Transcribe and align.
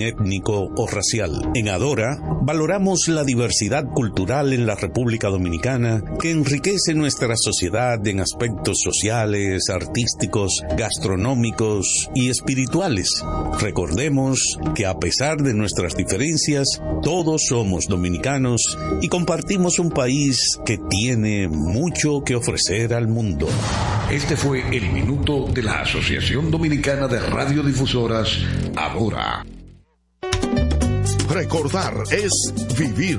étnico 0.00 0.70
o 0.76 0.86
racial. 0.86 1.50
En 1.56 1.68
Adora 1.68 2.16
valoramos 2.42 3.08
la 3.08 3.24
diversidad 3.24 3.84
cultural 3.84 4.52
en 4.52 4.64
la 4.64 4.76
República 4.76 5.28
Dominicana 5.28 6.04
que 6.20 6.30
enriquece 6.30 6.94
nuestra 6.94 7.34
sociedad 7.36 8.06
en 8.06 8.20
aspectos 8.20 8.78
sociales, 8.80 9.70
artísticos, 9.70 10.62
gastronómicos 10.78 12.08
y 12.14 12.30
espirituales. 12.30 13.24
Recordemos 13.60 14.56
que 14.76 14.86
a 14.86 15.00
pesar 15.00 15.38
de 15.38 15.52
nuestras 15.52 15.96
diferencias, 15.96 16.80
todos 17.02 17.46
somos 17.48 17.86
dominicanos 17.88 18.78
y 19.00 19.08
compartimos 19.08 19.80
un 19.80 19.90
país 19.90 20.60
que 20.64 20.78
tiene 20.78 21.48
mucho 21.48 22.22
que 22.22 22.36
ofrecer 22.36 22.94
al 22.94 23.08
mundo. 23.08 23.48
Este 24.12 24.36
fue 24.36 24.60
el 24.76 24.92
minuto 24.92 25.48
de 25.52 25.64
la 25.64 25.80
Asociación 25.80 26.52
Dominicana 26.52 27.08
de 27.08 27.18
Radiodifusoras, 27.18 28.38
Adora. 28.76 29.44
Recordar 31.32 31.94
es 32.10 32.52
vivir. 32.76 33.18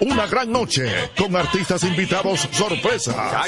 Una 0.00 0.26
gran 0.28 0.52
noche 0.52 1.10
con 1.18 1.34
artistas 1.34 1.82
invitados 1.82 2.48
sorpresa. 2.52 3.42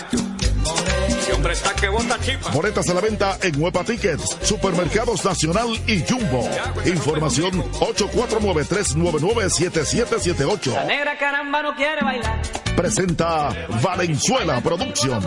Boletas 2.53 2.89
a 2.89 2.95
la 2.95 3.01
venta 3.01 3.39
en 3.43 3.63
Huepa 3.63 3.85
Tickets, 3.85 4.39
Supermercados 4.43 5.25
Nacional 5.25 5.69
y 5.87 6.03
Jumbo. 6.05 6.51
Información 6.85 7.63
849-399-7778. 7.75 10.73
La 10.73 10.85
negra 10.85 11.17
caramba 11.17 11.63
no 11.63 11.77
quiere 11.77 12.03
bailar. 12.03 12.43
Presenta 12.75 13.51
Valenzuela 13.81 14.61
Producción. 14.61 15.23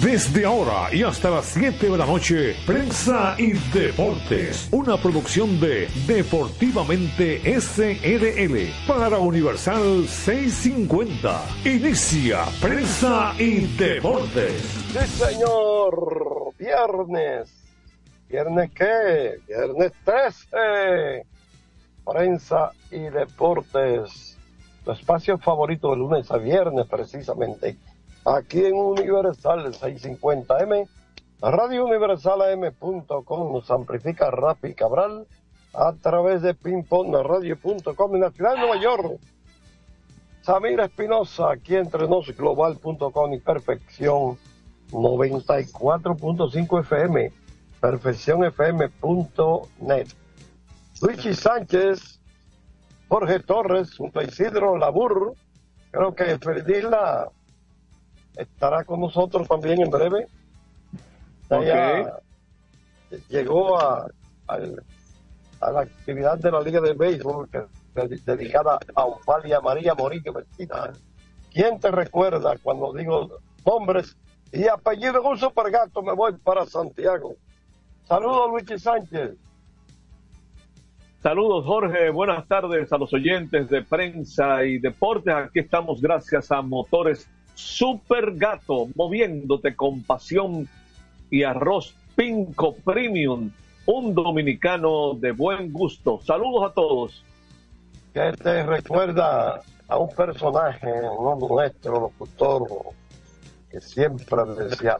Desde 0.00 0.46
ahora 0.46 0.88
y 0.90 1.02
hasta 1.02 1.28
las 1.28 1.44
7 1.44 1.90
de 1.90 1.98
la 1.98 2.06
noche, 2.06 2.56
Prensa 2.64 3.34
y 3.36 3.52
Deportes, 3.52 4.68
una 4.72 4.96
producción 4.96 5.60
de 5.60 5.86
Deportivamente 6.06 7.42
SRL 7.60 8.70
para 8.88 9.18
Universal 9.18 10.08
650. 10.08 11.44
Inicia 11.66 12.44
Prensa 12.60 13.34
y 13.38 13.66
Deportes. 13.76 14.62
Sí, 14.62 15.24
señor. 15.24 16.54
Viernes. 16.58 17.52
¿Viernes 18.30 18.70
qué? 18.74 19.40
Viernes 19.46 19.92
13. 20.06 21.26
Prensa 22.02 22.72
y 22.90 22.98
Deportes. 22.98 24.38
Tu 24.86 24.90
espacio 24.90 25.36
favorito 25.36 25.90
de 25.90 25.96
lunes 25.98 26.30
a 26.30 26.38
viernes, 26.38 26.86
precisamente 26.86 27.76
aquí 28.24 28.64
en 28.64 28.74
Universal 28.74 29.74
650M, 29.74 30.88
Radio 31.40 31.84
Universal 31.84 32.42
AM.com 32.42 33.52
nos 33.52 33.68
amplifica 33.70 34.30
Rapi 34.30 34.74
Cabral 34.74 35.26
a 35.74 35.92
través 35.94 36.42
de 36.42 36.54
pingpongradio.com 36.54 38.14
en 38.14 38.20
la 38.20 38.30
ciudad 38.30 38.54
de 38.54 38.60
Nueva 38.60 38.80
York. 38.80 39.18
Samir 40.42 40.78
Espinosa, 40.80 41.50
aquí 41.52 41.76
entre 41.76 42.06
nos, 42.08 42.36
global.com 42.36 43.32
y 43.32 43.40
perfección 43.40 44.36
94.5 44.90 46.80
FM, 46.80 47.32
perfeccionfm.net. 47.80 50.08
Luigi 51.00 51.34
Sánchez, 51.34 52.20
Jorge 53.08 53.40
Torres, 53.40 53.98
un 53.98 54.12
Isidro 54.26 54.76
Labur, 54.76 55.34
creo 55.90 56.14
que 56.14 56.38
la 56.82 57.30
estará 58.36 58.84
con 58.84 59.00
nosotros 59.00 59.46
también 59.48 59.82
en 59.82 59.90
breve. 59.90 60.26
Llegó 63.28 63.78
a, 63.78 64.06
a, 64.46 65.70
la 65.70 65.80
actividad 65.80 66.38
de 66.38 66.50
la 66.50 66.60
Liga 66.60 66.80
de 66.80 66.94
Béisbol 66.94 67.48
que, 67.50 67.60
dedicada 68.24 68.78
a 68.94 69.04
Ofalia 69.04 69.60
María 69.60 69.94
Morillo 69.94 70.32
Vecina. 70.32 70.92
¿Quién 71.52 71.78
te 71.78 71.90
recuerda 71.90 72.56
cuando 72.62 72.92
digo 72.94 73.38
nombres 73.66 74.16
y 74.50 74.66
apellido 74.66 75.20
en 75.20 75.26
un 75.26 75.38
supergato 75.38 76.02
me 76.02 76.14
voy 76.14 76.32
para 76.38 76.64
Santiago? 76.64 77.36
Saludos 78.04 78.50
Luigi 78.50 78.78
Sánchez. 78.78 79.36
Saludos 81.22 81.64
Jorge, 81.66 82.10
buenas 82.10 82.48
tardes 82.48 82.90
a 82.92 82.98
los 82.98 83.12
oyentes 83.12 83.68
de 83.68 83.82
prensa 83.82 84.64
y 84.64 84.78
deportes. 84.78 85.34
Aquí 85.34 85.60
estamos 85.60 86.00
gracias 86.00 86.50
a 86.50 86.62
Motores 86.62 87.28
Super 87.62 88.34
Gato, 88.34 88.88
moviéndote 88.96 89.76
con 89.76 90.02
pasión 90.02 90.68
y 91.30 91.44
arroz 91.44 91.94
Pinco 92.16 92.74
Premium, 92.74 93.50
un 93.86 94.14
dominicano 94.14 95.14
de 95.14 95.32
buen 95.32 95.72
gusto. 95.72 96.20
Saludos 96.24 96.70
a 96.70 96.74
todos. 96.74 97.24
Que 98.12 98.32
te 98.32 98.64
recuerda 98.64 99.62
a 99.88 99.96
un 99.96 100.08
personaje, 100.14 100.88
nuestro 101.48 102.00
locutor, 102.00 102.68
que 103.70 103.80
siempre 103.80 104.42
decía, 104.58 104.98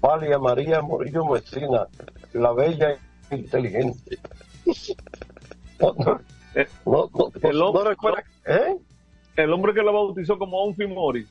Palia 0.00 0.38
María 0.38 0.80
Morillo 0.80 1.24
Messina, 1.26 1.86
la 2.32 2.52
bella 2.52 2.96
e 3.30 3.36
inteligente. 3.36 4.18
El, 6.54 7.62
hombre, 7.62 7.96
¿eh? 8.46 8.76
el 9.36 9.52
hombre 9.52 9.74
que 9.74 9.82
lo 9.82 9.92
bautizó 9.92 10.38
como 10.38 10.62
Onfi 10.62 10.86
Mori. 10.86 11.26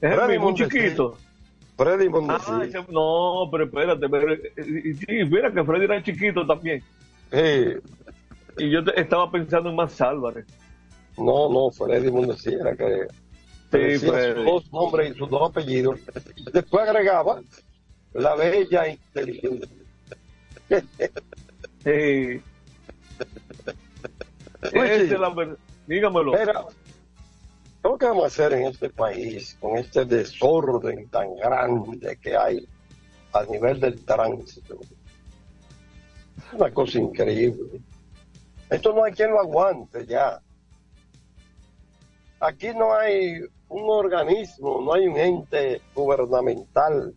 Es 0.00 0.40
muy 0.40 0.54
chiquito. 0.54 1.16
Freddy 1.76 2.08
ah, 2.30 2.86
no, 2.88 3.48
pero 3.52 3.64
espérate, 3.64 4.06
sí, 4.56 5.24
mira 5.30 5.52
que 5.52 5.62
Freddy 5.62 5.84
era 5.84 6.02
chiquito 6.02 6.46
también. 6.46 6.82
Y 8.58 8.70
yo 8.70 8.80
estaba 8.94 9.30
pensando 9.30 9.68
en 9.68 9.76
más 9.76 10.00
Álvarez. 10.00 10.46
No, 11.18 11.50
no, 11.50 11.70
Freddy 11.70 12.10
Mondesi 12.10 12.54
era 12.54 12.74
que 12.74 13.06
sí, 13.72 13.98
sus 13.98 14.44
dos 14.44 14.72
nombres 14.72 15.14
y 15.14 15.18
sus 15.18 15.28
dos 15.28 15.50
apellidos. 15.50 16.00
Después 16.52 16.88
agregaba 16.88 17.40
la 18.14 18.34
bella 18.34 18.88
inteligente. 18.88 19.68
sí. 21.84 22.40
Este 24.72 25.18
la, 25.18 25.56
dígamelo. 25.86 26.32
¿Qué 27.98 28.04
vamos 28.04 28.24
a 28.24 28.26
hacer 28.26 28.52
en 28.52 28.66
este 28.66 28.90
país 28.90 29.56
con 29.58 29.78
este 29.78 30.04
desorden 30.04 31.08
tan 31.08 31.34
grande 31.36 32.18
que 32.18 32.36
hay 32.36 32.68
a 33.32 33.44
nivel 33.44 33.80
del 33.80 34.04
tránsito? 34.04 34.78
Es 36.36 36.52
una 36.52 36.70
cosa 36.74 36.98
increíble. 36.98 37.80
Esto 38.68 38.92
no 38.92 39.04
hay 39.04 39.12
quien 39.12 39.30
lo 39.30 39.40
aguante 39.40 40.04
ya. 40.04 40.42
Aquí 42.40 42.68
no 42.74 42.94
hay 42.94 43.40
un 43.68 43.88
organismo, 43.88 44.82
no 44.82 44.92
hay 44.92 45.06
un 45.06 45.16
ente 45.16 45.80
gubernamental 45.94 47.14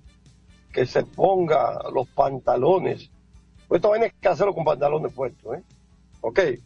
que 0.72 0.86
se 0.86 1.04
ponga 1.04 1.78
los 1.92 2.08
pantalones. 2.10 3.10
Pues 3.68 3.80
esto 3.80 3.94
hay 3.94 4.12
que 4.12 4.28
hacerlo 4.30 4.54
con 4.54 4.64
pantalones 4.64 5.12
puestos, 5.12 5.58
¿eh? 5.58 5.64
Ok. 6.22 6.36
Que 6.36 6.62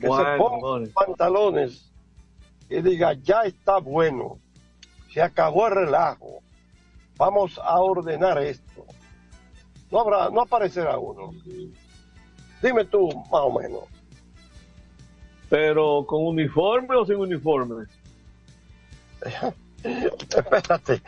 se 0.00 0.36
pongan 0.36 0.80
los 0.82 0.88
pantalones 0.90 1.91
y 2.72 2.82
diga, 2.82 3.12
ya 3.14 3.42
está 3.42 3.78
bueno, 3.78 4.38
se 5.12 5.20
acabó 5.20 5.68
el 5.68 5.74
relajo, 5.74 6.42
vamos 7.16 7.60
a 7.62 7.78
ordenar 7.80 8.38
esto. 8.42 8.84
No 9.90 10.00
habrá, 10.00 10.30
no 10.30 10.40
aparecerá 10.40 10.98
uno. 10.98 11.32
Dime 12.62 12.84
tú, 12.86 13.08
más 13.30 13.42
o 13.42 13.58
menos. 13.58 13.84
Pero 15.50 16.06
con 16.06 16.24
uniforme 16.24 16.96
o 16.96 17.04
sin 17.04 17.16
uniforme? 17.16 17.84
Espérate. 19.84 21.02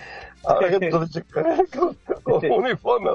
Ahora 0.45 0.79
que 0.79 0.91
tú 0.91 1.01
dices, 1.01 1.25
con 2.23 2.53
uniforme. 2.53 3.11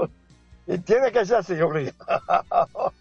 Y 0.65 0.77
tiene 0.79 1.11
que 1.11 1.25
ser 1.25 1.37
así, 1.37 1.59
obligado. 1.61 1.95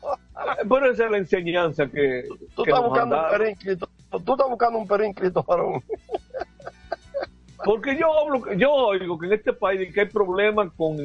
Pero 0.69 0.91
esa 0.91 1.05
es 1.07 1.11
la 1.11 1.19
enseñanza 1.19 1.87
que. 1.87 2.25
Tú, 2.55 2.65
estás 2.65 2.83
buscando 2.83 3.17
un. 3.17 3.98
Tú 4.11 4.33
estás 4.33 4.49
buscando 4.49 4.79
un 4.79 4.87
para 4.87 5.63
un. 5.65 5.83
Porque 7.65 7.97
yo 7.99 8.07
yo 8.57 8.73
oigo 8.73 9.19
que 9.19 9.27
en 9.27 9.33
este 9.33 9.53
país 9.53 9.93
que 9.93 10.01
hay 10.01 10.07
problemas 10.07 10.71
con, 10.77 10.97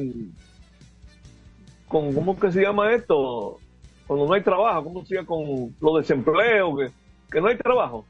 con, 1.88 2.12
¿cómo 2.14 2.38
que 2.38 2.52
se 2.52 2.62
llama 2.62 2.92
esto? 2.94 3.58
Cuando 4.06 4.26
no 4.26 4.32
hay 4.34 4.42
trabajo, 4.42 4.84
¿cómo 4.84 5.04
se 5.04 5.16
llama 5.16 5.26
con 5.26 5.74
los 5.80 5.96
desempleos? 5.98 6.78
Que, 6.78 6.90
que 7.32 7.40
no 7.40 7.48
hay 7.48 7.56
trabajo. 7.58 8.04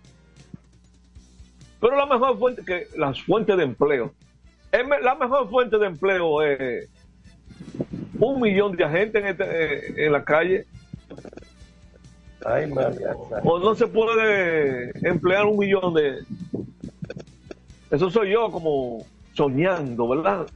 Pero 1.81 1.97
la 1.97 2.07
mejor 2.07 2.39
fuente, 2.39 2.63
que 2.65 2.87
las 2.97 3.21
fuentes 3.23 3.57
de 3.57 3.65
empleo. 3.65 4.13
La 5.03 5.15
mejor 5.15 5.49
fuente 5.51 5.79
de 5.79 5.87
empleo 5.87 6.43
es 6.43 6.89
un 8.19 8.41
millón 8.41 8.77
de 8.77 8.85
agentes 8.85 9.23
en, 9.23 9.29
este- 9.29 9.45
eh, 9.45 10.07
en 10.07 10.13
la 10.13 10.25
calle. 10.25 10.67
Ay. 12.45 12.71
O 13.45 13.59
no 13.59 13.75
se 13.75 13.87
puede 13.87 14.91
emplear 15.09 15.47
un 15.47 15.59
millón 15.59 15.95
de... 15.95 16.19
Eso 17.91 18.11
soy 18.11 18.33
yo 18.33 18.51
como 18.51 19.05
soñando, 19.35 20.09
¿verdad? 20.09 20.47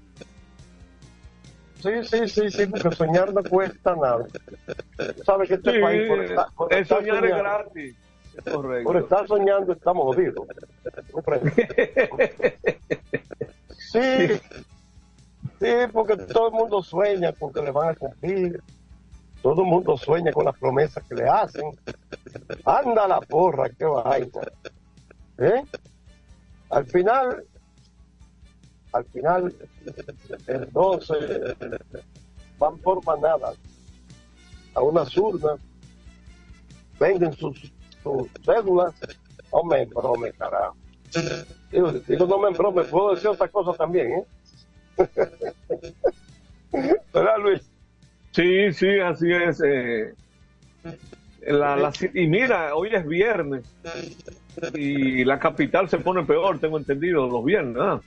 Sí, 1.81 1.91
sí, 2.05 2.29
sí, 2.29 2.51
sí, 2.51 2.67
porque 2.67 2.91
soñar 2.97 3.33
no 3.33 3.43
cuesta 3.45 3.95
nada. 3.95 4.27
¿Sabes 5.25 5.49
que 5.49 5.55
este 5.55 5.73
Sí, 5.75 5.81
país 5.81 6.09
por 6.09 6.25
estar, 6.25 6.47
por 6.57 6.73
estar 6.75 6.99
soñar 6.99 7.15
es 7.25 7.31
soñando, 7.31 7.43
gratis. 7.45 7.97
Es 8.37 8.53
correcto. 8.53 8.85
por 8.93 8.97
estar 8.97 9.29
soñando 9.29 9.73
estamos 9.73 10.05
jodidos? 10.15 10.47
Sí, 13.91 14.29
sí, 15.61 15.67
porque 15.95 16.17
todo 16.17 16.49
el 16.49 16.53
mundo 16.53 16.83
sueña 16.83 17.33
con 17.33 17.51
que 17.55 17.63
le 17.63 17.71
van 17.71 17.89
a 17.91 17.95
cumplir. 17.95 18.61
Todo 19.43 19.63
el 19.63 19.69
mundo 19.69 19.97
sueña 19.97 20.33
con 20.33 20.45
las 20.45 20.59
promesas 20.59 21.05
que 21.09 21.15
le 21.15 21.29
hacen. 21.29 21.79
Anda 22.65 23.07
la 23.07 23.21
porra, 23.21 23.69
qué 23.71 23.85
vaina. 23.85 24.41
¿Eh? 25.39 25.63
Al 26.71 26.85
final, 26.87 27.45
al 28.93 29.05
final, 29.07 29.55
entonces 30.47 31.57
van 32.59 32.77
por 32.79 33.05
manadas 33.05 33.57
a 34.75 34.83
unas 34.83 35.17
urnas, 35.17 35.61
venden 36.99 37.33
sus, 37.33 37.73
sus 38.03 38.29
cédulas. 38.45 38.95
No 39.53 39.65
me 39.65 39.87
brome, 39.87 40.33
carajo. 40.33 40.77
Digo, 41.71 42.27
no 42.27 42.39
me 42.39 42.51
brome, 42.51 42.85
puedo 42.85 43.15
decir 43.15 43.29
otra 43.29 43.49
cosa 43.49 43.73
también, 43.73 44.13
¿eh? 44.13 44.27
¿Verdad, 47.13 47.39
Luis? 47.41 47.63
Sí, 48.39 48.73
sí, 48.73 49.01
así 49.01 49.33
es. 49.33 49.61
eh, 49.67 50.15
la- 51.49 51.75
la- 51.75 51.93
y 52.15 52.29
mira, 52.29 52.73
hoy 52.77 52.91
es 52.95 53.05
viernes 53.05 53.65
y 54.75 55.25
la 55.25 55.41
capital 55.41 55.89
se 55.89 55.99
pone 55.99 56.23
peor, 56.23 56.61
tengo 56.61 56.79
entendido, 56.79 57.27
los 57.27 57.45
viernes. 57.45 58.01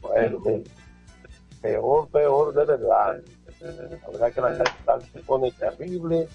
Bueno, 0.00 0.38
peor, 1.60 2.08
peor 2.08 2.54
de 2.54 2.64
verdad. 2.64 3.20
La 3.60 4.08
verdad 4.10 4.32
que 4.32 4.40
la 4.40 4.56
capital 4.56 5.02
se 5.12 5.18
pone 5.20 5.50
terrible 5.52 6.26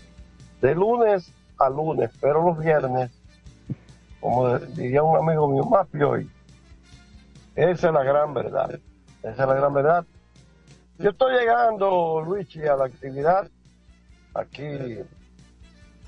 de 0.61 0.75
lunes 0.75 1.33
a 1.57 1.69
lunes, 1.71 2.11
pero 2.21 2.43
los 2.45 2.59
viernes, 2.63 3.09
como 4.19 4.55
diría 4.59 5.01
un 5.01 5.17
amigo 5.17 5.47
mío, 5.47 5.63
más 5.63 5.87
hoy. 6.07 6.29
Esa 7.55 7.87
es 7.87 7.93
la 7.93 8.03
gran 8.03 8.35
verdad. 8.35 8.79
Esa 9.23 9.31
es 9.31 9.37
la 9.39 9.53
gran 9.55 9.73
verdad. 9.73 10.05
Yo 10.99 11.11
estoy 11.11 11.33
llegando, 11.37 12.21
Luigi, 12.25 12.65
a 12.65 12.75
la 12.75 12.85
actividad 12.85 13.49
aquí 14.33 14.63
en 14.63 15.07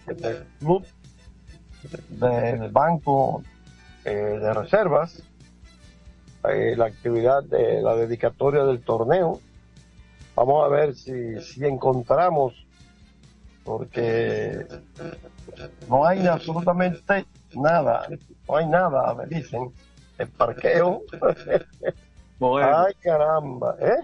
el 0.07 0.45
club 0.59 0.86
del 2.09 2.71
Banco 2.71 3.44
eh, 4.03 4.09
de 4.12 4.53
Reservas 4.53 5.24
eh, 6.47 6.74
la 6.77 6.86
actividad 6.86 7.44
de 7.44 7.81
la 7.81 7.95
dedicatoria 7.95 8.63
del 8.63 8.81
torneo. 8.81 9.39
Vamos 10.36 10.65
a 10.65 10.69
ver 10.69 10.95
si, 10.95 11.39
si 11.42 11.65
encontramos, 11.65 12.53
porque 13.65 14.65
no 15.89 16.06
hay 16.06 16.25
absolutamente 16.25 17.25
nada, 17.53 18.07
no 18.47 18.56
hay 18.56 18.68
nada, 18.68 19.13
me 19.15 19.25
dicen, 19.27 19.71
el 20.18 20.27
parqueo. 20.30 21.01
Bueno, 22.39 22.85
Ay, 22.85 22.94
caramba, 23.01 23.75
¿eh? 23.81 23.97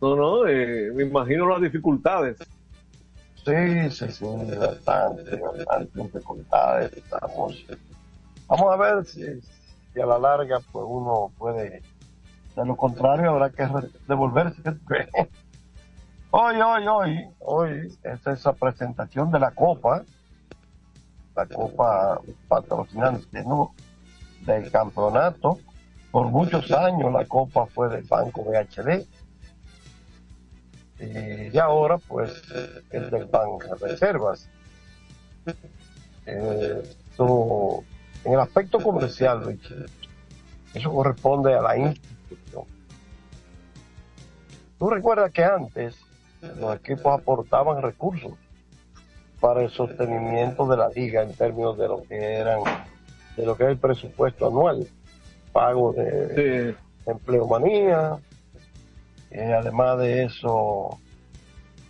No, 0.00 0.16
no, 0.16 0.46
eh, 0.46 0.90
me 0.94 1.04
imagino 1.04 1.48
las 1.48 1.60
dificultades. 1.60 2.38
Sí, 3.44 3.90
sí, 3.90 4.12
sí, 4.12 4.24
bastante, 4.58 5.36
bastante 5.36 6.02
dificultades. 6.02 6.92
Estamos. 6.92 7.66
Vamos 8.46 8.72
a 8.72 8.76
ver 8.76 9.04
si, 9.04 9.22
a 10.00 10.06
la 10.06 10.18
larga 10.18 10.60
pues 10.70 10.84
uno 10.88 11.32
puede. 11.38 11.82
De 12.54 12.66
lo 12.66 12.76
contrario, 12.76 13.30
habrá 13.30 13.50
que 13.50 13.66
devolverse. 14.06 14.62
Hoy, 16.30 16.56
hoy, 16.60 16.86
hoy, 16.86 17.26
hoy 17.38 17.98
es 18.02 18.26
esa 18.26 18.52
presentación 18.52 19.30
de 19.30 19.40
la 19.40 19.50
Copa, 19.50 20.04
la 21.34 21.46
Copa 21.46 22.20
patrocinante 22.46 23.42
¿no? 23.44 23.72
del 24.44 24.70
campeonato. 24.70 25.58
Por 26.10 26.26
muchos 26.26 26.70
años 26.70 27.10
la 27.14 27.24
Copa 27.24 27.64
fue 27.64 27.88
del 27.88 28.04
Banco 28.04 28.44
BHD 28.44 29.06
y 31.00 31.50
ya 31.50 31.64
ahora 31.64 31.98
pues 31.98 32.42
es 32.90 33.10
del 33.10 33.24
Banco 33.26 33.60
de 33.80 33.88
Reservas. 33.88 34.48
Eh, 36.26 36.82
en 38.24 38.32
el 38.32 38.40
aspecto 38.40 38.80
comercial, 38.80 39.58
eso 40.74 40.92
corresponde 40.92 41.54
a 41.54 41.62
la 41.62 41.76
institución. 41.78 42.64
Tú 44.78 44.90
recuerdas 44.90 45.32
que 45.32 45.44
antes 45.44 45.96
los 46.60 46.76
equipos 46.76 47.20
aportaban 47.20 47.82
recursos 47.82 48.32
para 49.40 49.62
el 49.62 49.70
sostenimiento 49.70 50.66
de 50.68 50.76
la 50.76 50.88
liga 50.88 51.22
en 51.22 51.32
términos 51.34 51.78
de 51.78 51.88
lo 51.88 52.02
que 52.02 52.16
eran 52.34 52.60
de 53.36 53.46
lo 53.46 53.56
que 53.56 53.64
es 53.64 53.70
el 53.70 53.78
presupuesto 53.78 54.48
anual, 54.48 54.86
pago 55.52 55.92
de, 55.92 56.72
Sí. 56.72 57.10
empleomanía, 57.10 58.18
eh, 59.30 59.52
además 59.52 59.98
de 59.98 60.24
eso, 60.24 60.98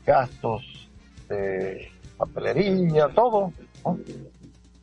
gastos 0.04 0.88
de 1.28 1.90
papelería, 2.16 3.08
todo, 3.08 3.52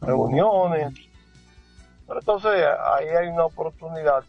reuniones. 0.02 0.94
Pero 2.08 2.20
entonces 2.20 2.52
ahí 2.94 3.08
hay 3.08 3.28
una 3.28 3.46
oportunidad 3.46 4.24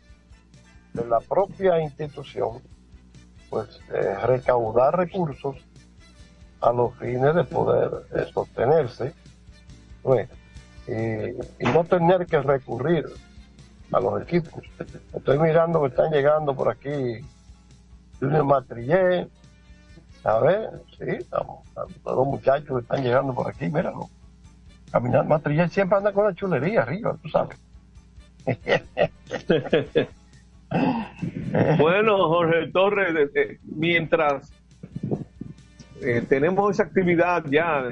de 0.92 1.04
la 1.06 1.20
propia 1.20 1.80
institución, 1.80 2.62
pues, 3.50 3.80
eh, 3.94 4.14
recaudar 4.26 4.96
recursos 4.96 5.56
a 6.60 6.72
los 6.72 6.94
fines 6.96 7.34
de 7.34 7.44
poder 7.44 7.90
eh, 8.14 8.26
sostenerse 8.32 9.12
pues, 10.02 10.28
y 10.88 11.64
no 11.64 11.84
tener 11.84 12.26
que 12.26 12.40
recurrir 12.40 13.04
a 13.92 14.00
los 14.00 14.22
equipos. 14.22 14.62
Estoy 15.12 15.38
mirando 15.38 15.80
que 15.82 15.88
están 15.88 16.10
llegando 16.10 16.54
por 16.54 16.70
aquí 16.70 17.20
Junior 18.20 18.44
Matrillé. 18.44 19.28
Ver, 20.42 20.70
sí, 20.98 21.04
estamos, 21.18 21.60
los 22.04 22.26
muchachos 22.26 22.82
están 22.82 23.02
llegando 23.04 23.32
por 23.32 23.48
aquí, 23.48 23.68
míralo. 23.68 24.10
Caminar 24.90 25.24
Matrillé 25.26 25.68
siempre 25.68 25.98
anda 25.98 26.12
con 26.12 26.24
la 26.24 26.34
chulería 26.34 26.82
arriba, 26.82 27.16
tú 27.22 27.28
sabes. 27.28 27.58
Bueno, 31.78 32.28
Jorge 32.28 32.70
Torres, 32.72 33.14
eh, 33.14 33.30
eh, 33.34 33.58
mientras 33.62 34.52
eh, 36.00 36.24
tenemos 36.28 36.72
esa 36.72 36.82
actividad 36.82 37.44
ya 37.48 37.84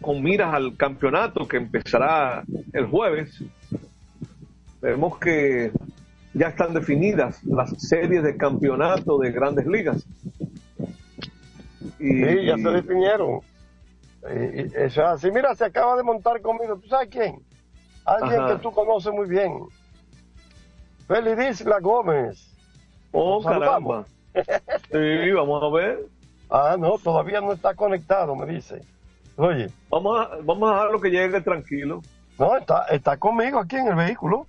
con 0.00 0.22
miras 0.22 0.54
al 0.54 0.76
campeonato 0.76 1.46
que 1.46 1.56
empezará 1.56 2.44
el 2.72 2.86
jueves, 2.86 3.42
vemos 4.80 5.18
que 5.18 5.72
ya 6.38 6.48
están 6.48 6.72
definidas 6.74 7.42
las 7.44 7.70
series 7.82 8.22
de 8.22 8.36
campeonato 8.36 9.18
de 9.18 9.30
grandes 9.32 9.66
ligas. 9.66 10.06
Y, 11.98 12.24
Sí, 12.24 12.44
ya 12.46 12.56
se 12.56 12.70
definieron. 12.70 13.40
Y- 14.30 14.60
y 14.60 14.64
eso 14.74 14.82
es 14.84 14.98
así. 14.98 15.30
Mira, 15.30 15.54
se 15.54 15.64
acaba 15.64 15.96
de 15.96 16.02
montar 16.02 16.40
conmigo. 16.40 16.76
¿Tú 16.78 16.88
sabes 16.88 17.08
quién? 17.10 17.40
Alguien 18.04 18.40
Ajá. 18.40 18.56
que 18.56 18.62
tú 18.62 18.70
conoces 18.72 19.12
muy 19.12 19.28
bien. 19.28 19.52
Felidisla 21.06 21.78
Gómez. 21.80 22.54
Oh, 23.12 23.42
caramba. 23.42 24.04
Sí, 24.34 25.30
vamos 25.32 25.62
a 25.62 25.68
ver. 25.76 25.98
Ah, 26.50 26.76
no, 26.78 26.98
todavía 26.98 27.40
no 27.40 27.52
está 27.52 27.74
conectado, 27.74 28.34
me 28.36 28.46
dice. 28.46 28.80
Oye, 29.36 29.70
Vamos 29.90 30.20
a, 30.20 30.36
vamos 30.42 30.70
a 30.70 30.74
dejarlo 30.74 31.00
que 31.00 31.10
llegue 31.10 31.40
tranquilo. 31.40 32.02
no, 32.38 32.56
está, 32.56 32.84
está 32.90 33.16
conmigo 33.16 33.58
aquí 33.58 33.76
en 33.76 33.88
el 33.88 33.94
vehículo. 33.94 34.46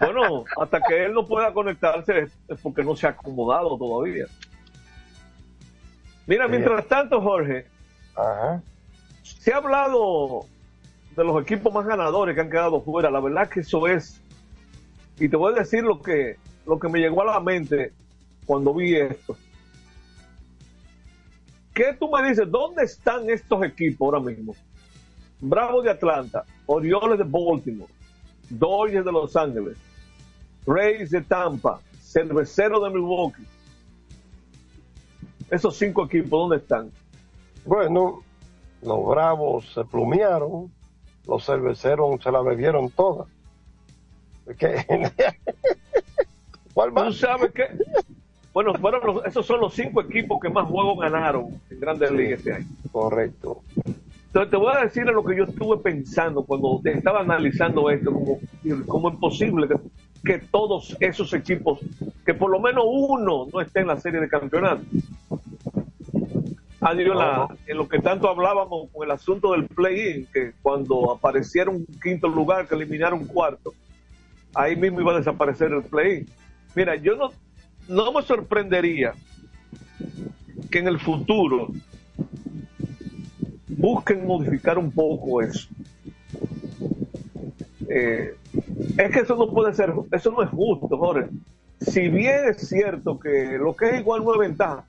Bueno, 0.00 0.44
hasta 0.60 0.80
que 0.80 1.04
él 1.04 1.12
no 1.12 1.24
pueda 1.24 1.52
conectarse 1.52 2.28
es 2.48 2.60
porque 2.62 2.82
no 2.82 2.96
se 2.96 3.06
ha 3.06 3.10
acomodado 3.10 3.76
todavía. 3.78 4.26
Mira, 6.26 6.48
mientras 6.48 6.86
tanto, 6.86 7.20
Jorge, 7.20 7.66
Ajá. 8.16 8.60
se 9.22 9.52
ha 9.52 9.58
hablado 9.58 10.46
de 11.14 11.24
los 11.24 11.42
equipos 11.42 11.72
más 11.72 11.86
ganadores 11.86 12.34
que 12.34 12.40
han 12.40 12.50
quedado 12.50 12.80
fuera. 12.82 13.10
La 13.10 13.20
verdad 13.20 13.48
que 13.48 13.60
eso 13.60 13.86
es 13.86 14.20
Y 15.18 15.28
te 15.28 15.36
voy 15.36 15.54
a 15.54 15.58
decir 15.60 15.82
lo 15.82 16.02
que, 16.02 16.36
lo 16.66 16.78
que 16.78 16.88
me 16.88 16.98
llegó 16.98 17.22
a 17.22 17.26
la 17.26 17.40
mente 17.40 17.92
cuando 18.44 18.74
vi 18.74 18.96
esto. 18.96 19.36
¿Qué 21.72 21.94
tú 21.98 22.10
me 22.10 22.28
dices? 22.28 22.50
¿Dónde 22.50 22.84
están 22.84 23.28
estos 23.30 23.62
equipos 23.62 24.06
ahora 24.06 24.20
mismo? 24.20 24.54
Bravo 25.40 25.82
de 25.82 25.90
Atlanta, 25.90 26.44
Orioles 26.64 27.18
de 27.18 27.24
Baltimore, 27.24 27.92
Dodgers 28.50 29.04
de 29.04 29.12
Los 29.12 29.36
Ángeles, 29.36 29.76
Rays 30.66 31.10
de 31.10 31.20
Tampa, 31.22 31.80
Cervecero 32.00 32.80
de 32.80 32.90
Milwaukee. 32.90 33.46
Esos 35.50 35.76
cinco 35.76 36.06
equipos, 36.06 36.30
¿dónde 36.30 36.56
están? 36.56 36.90
Bueno, 37.64 38.22
los 38.82 39.06
Bravos 39.06 39.72
se 39.72 39.84
plumearon, 39.84 40.70
los 41.26 41.44
cerveceros 41.44 42.22
se 42.22 42.30
la 42.30 42.40
bebieron 42.40 42.90
toda. 42.90 43.26
¿Cuál 46.74 46.92
más? 46.92 47.06
¿Tú 47.06 47.12
sabes 47.14 47.52
qué? 47.52 47.64
Bueno, 48.52 48.72
fueron 48.74 49.20
esos 49.26 49.44
son 49.44 49.60
los 49.60 49.74
cinco 49.74 50.00
equipos 50.00 50.40
que 50.40 50.48
más 50.48 50.66
juegos 50.66 50.98
ganaron 50.98 51.60
en 51.68 51.80
Grandes 51.80 52.10
Ligas 52.10 52.38
este 52.38 52.54
año. 52.54 52.66
Correcto. 52.90 53.62
Entonces 54.36 54.50
te 54.50 54.56
voy 54.58 54.76
a 54.76 54.84
decir 54.84 55.06
lo 55.06 55.24
que 55.24 55.34
yo 55.34 55.44
estuve 55.44 55.78
pensando 55.78 56.44
cuando 56.44 56.82
estaba 56.84 57.20
analizando 57.20 57.88
esto, 57.88 58.12
como, 58.12 58.38
como 58.86 59.08
es 59.08 59.16
posible 59.16 59.66
que, 59.66 59.76
que, 60.26 60.46
todos 60.46 60.94
esos 61.00 61.32
equipos, 61.32 61.80
que 62.22 62.34
por 62.34 62.50
lo 62.50 62.60
menos 62.60 62.84
uno 62.86 63.46
no 63.50 63.60
esté 63.62 63.80
en 63.80 63.86
la 63.86 63.98
serie 63.98 64.20
de 64.20 64.28
campeonato. 64.28 64.82
Adiós, 66.82 67.48
en 67.66 67.78
lo 67.78 67.88
que 67.88 67.98
tanto 68.00 68.28
hablábamos 68.28 68.90
con 68.92 69.06
el 69.06 69.10
asunto 69.10 69.52
del 69.52 69.68
play-in, 69.68 70.26
que 70.26 70.52
cuando 70.60 71.12
apareciera 71.12 71.70
un 71.70 71.86
quinto 72.02 72.28
lugar, 72.28 72.68
que 72.68 72.74
eliminara 72.74 73.14
un 73.14 73.26
cuarto, 73.26 73.72
ahí 74.52 74.76
mismo 74.76 75.00
iba 75.00 75.14
a 75.14 75.16
desaparecer 75.16 75.72
el 75.72 75.84
play-in. 75.84 76.26
Mira, 76.74 76.94
yo 76.96 77.16
no, 77.16 77.30
no 77.88 78.12
me 78.12 78.20
sorprendería 78.20 79.14
que 80.70 80.78
en 80.78 80.88
el 80.88 81.00
futuro 81.00 81.68
busquen 83.76 84.26
modificar 84.26 84.78
un 84.78 84.90
poco 84.90 85.42
eso. 85.42 85.68
Eh, 87.88 88.34
es 88.98 89.10
que 89.10 89.20
eso 89.20 89.36
no 89.36 89.50
puede 89.50 89.74
ser, 89.74 89.92
eso 90.12 90.30
no 90.30 90.42
es 90.42 90.50
justo, 90.50 90.96
Jorge. 90.96 91.28
Si 91.80 92.08
bien 92.08 92.48
es 92.48 92.68
cierto 92.68 93.18
que 93.18 93.58
lo 93.58 93.76
que 93.76 93.90
es 93.90 94.00
igual 94.00 94.24
no 94.24 94.32
es 94.34 94.40
ventaja, 94.40 94.84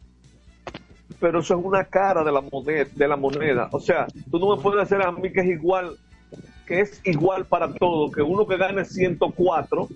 pero 1.20 1.40
eso 1.40 1.58
es 1.58 1.66
una 1.66 1.84
cara 1.84 2.24
de 2.24 2.32
la 2.32 2.42
moneda, 2.42 2.86
de 2.94 3.08
la 3.08 3.16
moneda. 3.16 3.70
O 3.72 3.80
sea, 3.80 4.08
tú 4.32 4.40
no 4.40 4.56
me 4.56 4.62
puedes 4.62 4.90
decir 4.90 5.04
a 5.06 5.12
mí 5.12 5.32
que 5.32 5.42
es 5.42 5.48
igual, 5.48 5.98
que 6.66 6.82
es 6.82 7.02
igual 7.06 7.46
para 7.46 7.74
todo, 7.74 8.12
que 8.12 8.22
uno 8.22 8.48
que 8.48 8.58
gane 8.58 8.86
104 8.86 9.90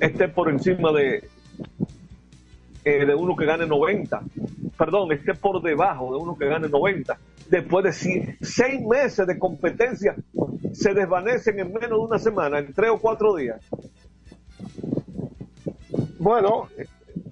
esté 0.00 0.28
por 0.28 0.50
encima 0.50 0.92
de, 0.92 1.28
eh, 2.84 3.06
de 3.06 3.14
uno 3.14 3.36
que 3.36 3.46
gane 3.46 3.66
90. 3.66 4.22
Perdón, 4.76 5.12
esté 5.12 5.34
por 5.34 5.62
debajo 5.62 6.12
de 6.12 6.22
uno 6.22 6.36
que 6.36 6.46
gane 6.46 6.68
90. 6.68 7.16
Después 7.48 7.84
de 7.84 7.92
seis 8.40 8.80
meses 8.86 9.26
de 9.26 9.38
competencia, 9.38 10.16
se 10.72 10.94
desvanecen 10.94 11.58
en 11.60 11.72
menos 11.72 11.90
de 11.90 12.04
una 12.04 12.18
semana, 12.18 12.58
en 12.58 12.72
tres 12.72 12.90
o 12.90 12.98
cuatro 12.98 13.36
días. 13.36 13.60
Bueno, 16.18 16.68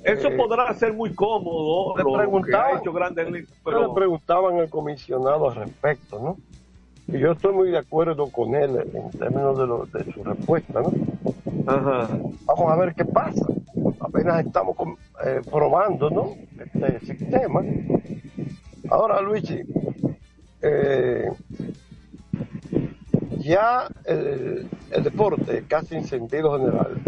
eso 0.04 0.28
eh, 0.28 0.37
podrá 0.37 0.73
ser 0.75 0.92
muy 0.92 1.14
cómodo. 1.14 1.97
Le 1.97 2.04
preguntaban, 2.19 2.83
pero... 3.64 3.88
le 3.88 3.95
preguntaban 3.95 4.59
al 4.59 4.69
comisionado 4.69 5.49
al 5.49 5.57
respecto, 5.57 6.19
¿no? 6.19 6.37
Y 7.09 7.19
yo 7.19 7.33
estoy 7.33 7.52
muy 7.52 7.71
de 7.71 7.78
acuerdo 7.78 8.30
con 8.30 8.54
él 8.54 8.76
en 8.95 9.11
términos 9.11 9.90
de, 9.92 9.99
de 9.99 10.12
su 10.12 10.23
respuesta, 10.23 10.80
¿no? 10.80 10.92
Ajá. 11.66 12.09
Vamos 12.45 12.73
a 12.73 12.76
ver 12.76 12.95
qué 12.95 13.04
pasa. 13.04 13.47
Apenas 14.00 14.47
estamos 14.47 14.76
eh, 15.25 15.40
probando, 15.50 16.11
¿no? 16.11 16.35
Este 16.59 17.00
sistema. 17.07 17.62
Ahora, 18.88 19.21
Luigi, 19.21 19.61
eh, 20.62 21.30
ya 23.38 23.88
el, 24.04 24.69
el 24.90 25.02
deporte 25.04 25.64
casi 25.69 25.97
en 25.97 26.04
sentido 26.04 26.59
general 26.59 27.00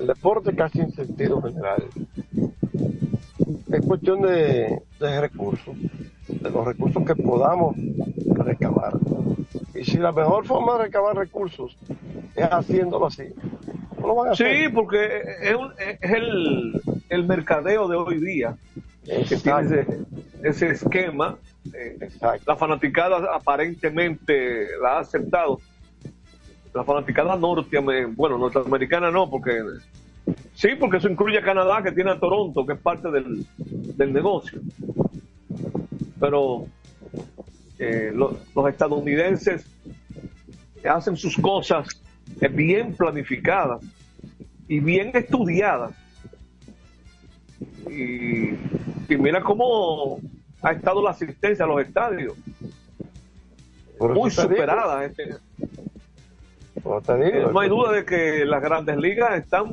el 0.00 0.06
deporte 0.06 0.54
casi 0.54 0.80
en 0.80 0.92
sentido 0.92 1.42
general 1.42 1.84
es 3.70 3.86
cuestión 3.86 4.22
de, 4.22 4.82
recursos, 4.98 5.76
de 6.26 6.50
los 6.50 6.64
recursos 6.64 7.04
que 7.04 7.14
podamos 7.14 7.76
recabar. 8.34 8.94
Y 9.74 9.84
si 9.84 9.98
la 9.98 10.10
mejor 10.10 10.46
forma 10.46 10.78
de 10.78 10.84
recabar 10.84 11.16
recursos 11.16 11.76
es 12.34 12.48
haciéndolo 12.50 13.06
así, 13.06 13.24
lo 14.06 14.14
van 14.14 14.32
a 14.32 14.34
Sí, 14.34 14.68
porque 14.74 15.22
es, 15.42 15.56
es 16.00 16.10
el, 16.10 16.80
el, 17.08 17.24
mercadeo 17.26 17.88
de 17.88 17.96
hoy 17.96 18.18
día 18.18 18.56
que 19.04 19.36
tiene 19.36 19.86
ese, 20.42 20.70
esquema. 20.70 21.36
Eh, 21.74 22.08
la 22.46 22.56
fanaticada 22.56 23.34
aparentemente 23.34 24.68
la 24.80 24.96
ha 24.96 25.00
aceptado 25.00 25.60
la 26.74 26.84
fanaticada 26.84 27.36
norte, 27.36 27.78
bueno, 27.78 28.38
norteamericana 28.38 29.10
no, 29.10 29.28
porque 29.28 29.60
sí, 30.54 30.68
porque 30.78 30.98
eso 30.98 31.08
incluye 31.08 31.38
a 31.38 31.42
Canadá, 31.42 31.82
que 31.82 31.92
tiene 31.92 32.12
a 32.12 32.20
Toronto, 32.20 32.64
que 32.64 32.74
es 32.74 32.80
parte 32.80 33.10
del, 33.10 33.46
negocio. 34.12 34.60
Pero 36.18 36.66
eh, 37.78 38.12
los, 38.14 38.36
estadounidenses 38.68 39.66
hacen 40.88 41.16
sus 41.16 41.36
cosas 41.36 41.88
bien 42.48 42.94
planificadas 42.94 43.80
y 44.68 44.80
bien 44.80 45.10
estudiadas. 45.14 45.92
Y, 47.90 48.50
y 49.08 49.16
mira 49.18 49.42
cómo 49.42 50.20
ha 50.62 50.72
estado 50.72 51.02
la 51.02 51.10
asistencia 51.10 51.64
a 51.64 51.68
los 51.68 51.82
estadios. 51.82 52.34
Muy 53.98 54.30
superada. 54.30 55.04
Este, 55.04 55.36
no 56.84 57.60
hay 57.60 57.68
duda 57.68 57.92
de 57.92 58.04
que 58.04 58.44
las 58.44 58.62
grandes 58.62 58.96
ligas 58.96 59.38
están 59.38 59.66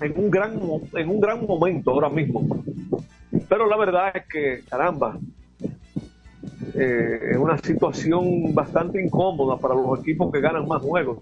en 0.00 0.12
un 0.16 0.30
gran 0.30 0.60
en 0.94 1.08
un 1.08 1.20
gran 1.20 1.46
momento 1.46 1.90
ahora 1.92 2.10
mismo. 2.10 2.46
Pero 3.48 3.66
la 3.66 3.76
verdad 3.76 4.12
es 4.14 4.26
que, 4.26 4.62
caramba, 4.68 5.18
eh, 6.74 7.30
es 7.32 7.36
una 7.36 7.58
situación 7.58 8.54
bastante 8.54 9.02
incómoda 9.02 9.56
para 9.58 9.74
los 9.74 10.00
equipos 10.00 10.32
que 10.32 10.40
ganan 10.40 10.66
más 10.66 10.82
juegos. 10.82 11.18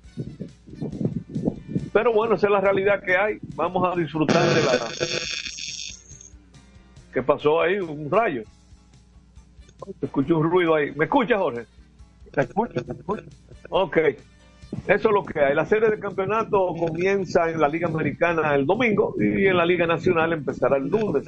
Pero 1.93 2.13
bueno, 2.13 2.35
esa 2.35 2.47
es 2.47 2.53
la 2.53 2.61
realidad 2.61 3.03
que 3.03 3.17
hay. 3.17 3.39
Vamos 3.55 3.89
a 3.89 3.97
disfrutar 3.99 4.43
de 4.43 4.63
la... 4.63 4.89
¿Qué 7.13 7.23
pasó 7.23 7.61
ahí? 7.61 7.79
Un 7.79 8.11
rayo. 8.11 8.43
Escucho 10.03 10.39
un 10.39 10.51
ruido 10.51 10.75
ahí. 10.75 10.93
¿Me 10.97 11.05
escuchas, 11.05 11.39
Jorge? 11.39 11.67
Escucho, 12.35 12.85
te 12.85 12.93
escucho. 12.93 13.23
Ok, 13.71 13.99
eso 14.89 15.09
es 15.09 15.15
lo 15.15 15.25
que 15.25 15.41
hay. 15.41 15.55
La 15.55 15.67
serie 15.67 15.89
de 15.89 15.99
campeonato 15.99 16.75
comienza 16.79 17.49
en 17.51 17.61
la 17.61 17.69
Liga 17.69 17.87
Americana 17.87 18.55
el 18.55 18.67
domingo 18.67 19.15
y 19.19 19.47
en 19.47 19.57
la 19.57 19.65
Liga 19.65 19.87
Nacional 19.87 20.33
empezará 20.33 20.77
el 20.77 20.89
lunes. 20.89 21.27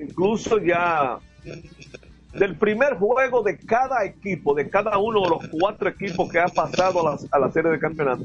Incluso 0.00 0.58
ya 0.58 1.18
del 2.32 2.56
primer 2.56 2.94
juego 2.94 3.42
de 3.42 3.58
cada 3.58 4.04
equipo, 4.04 4.54
de 4.54 4.70
cada 4.70 4.96
uno 4.98 5.22
de 5.22 5.28
los 5.28 5.48
cuatro 5.48 5.88
equipos 5.88 6.30
que 6.30 6.38
ha 6.38 6.48
pasado 6.48 7.06
a 7.30 7.38
la, 7.38 7.50
serie 7.50 7.70
de 7.70 7.78
campeonato, 7.78 8.24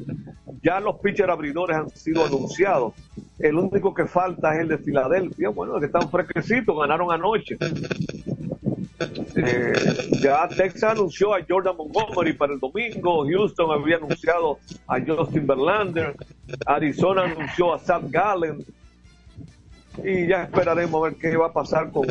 ya 0.62 0.80
los 0.80 0.96
pitchers 1.00 1.30
abridores 1.30 1.76
han 1.76 1.90
sido 1.90 2.24
anunciados. 2.24 2.94
El 3.38 3.56
único 3.56 3.92
que 3.92 4.06
falta 4.06 4.54
es 4.54 4.60
el 4.60 4.68
de 4.68 4.78
Filadelfia, 4.78 5.50
bueno, 5.50 5.78
que 5.78 5.86
están 5.86 6.10
fresquecitos, 6.10 6.78
ganaron 6.78 7.12
anoche. 7.12 7.58
Eh, 9.36 9.72
ya 10.20 10.48
Texas 10.48 10.92
anunció 10.92 11.34
a 11.34 11.38
Jordan 11.48 11.76
Montgomery 11.76 12.32
para 12.32 12.54
el 12.54 12.58
domingo, 12.58 13.24
Houston 13.24 13.70
había 13.70 13.96
anunciado 13.96 14.58
a 14.88 14.98
Justin 15.00 15.46
Verlander, 15.46 16.16
Arizona 16.66 17.24
anunció 17.24 17.74
a 17.74 17.78
Sam 17.78 18.10
Gallen. 18.10 18.64
Y 20.02 20.28
ya 20.28 20.44
esperaremos 20.44 21.00
a 21.00 21.08
ver 21.08 21.18
qué 21.18 21.36
va 21.36 21.48
a 21.48 21.52
pasar 21.52 21.90
con... 21.90 22.06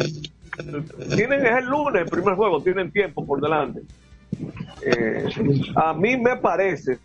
Tienen, 1.15 1.45
es 1.45 1.57
el 1.57 1.65
lunes 1.65 2.03
el 2.03 2.09
primer 2.09 2.35
juego, 2.35 2.61
tienen 2.63 2.91
tiempo 2.91 3.25
por 3.25 3.41
delante. 3.41 3.81
Eh, 4.81 5.25
a 5.75 5.93
mí 5.93 6.17
me 6.17 6.37
parece 6.37 6.99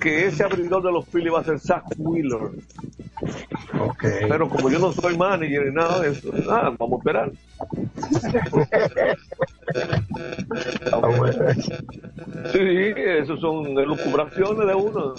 que 0.00 0.26
ese 0.26 0.44
abridor 0.44 0.82
de 0.82 0.92
los 0.92 1.06
Phillies 1.06 1.32
va 1.32 1.40
a 1.40 1.44
ser 1.44 1.58
Zach 1.58 1.84
Wheeler. 1.98 2.50
Pero 4.00 4.48
como 4.48 4.70
yo 4.70 4.78
no 4.78 4.92
soy 4.92 5.16
manager 5.16 5.66
ni 5.66 5.74
nada 5.74 6.00
de 6.00 6.10
eso, 6.10 6.30
nada, 6.32 6.70
vamos 6.78 6.92
a 6.92 6.98
esperar. 6.98 7.32
sí, 12.52 12.92
eso 12.96 13.36
son 13.38 13.66
elucubraciones 13.78 14.66
de 14.66 14.74
uno. 14.74 15.14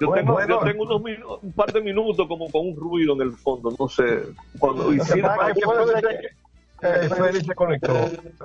yo 0.00 0.12
tengo, 0.12 0.46
yo 0.46 0.58
tengo 0.60 0.82
unos 0.84 1.02
un 1.42 1.52
par 1.52 1.72
de 1.72 1.80
minutos 1.80 2.28
como 2.28 2.50
con 2.50 2.68
un 2.68 2.76
ruido 2.76 3.14
en 3.14 3.22
el 3.22 3.32
fondo, 3.32 3.74
no 3.78 3.88
sé. 3.88 4.22
Cuando, 4.58 4.92
y 4.92 5.00
Eh, 6.82 7.08
Félix 7.08 7.46
se 7.46 7.54
conectó. 7.54 7.92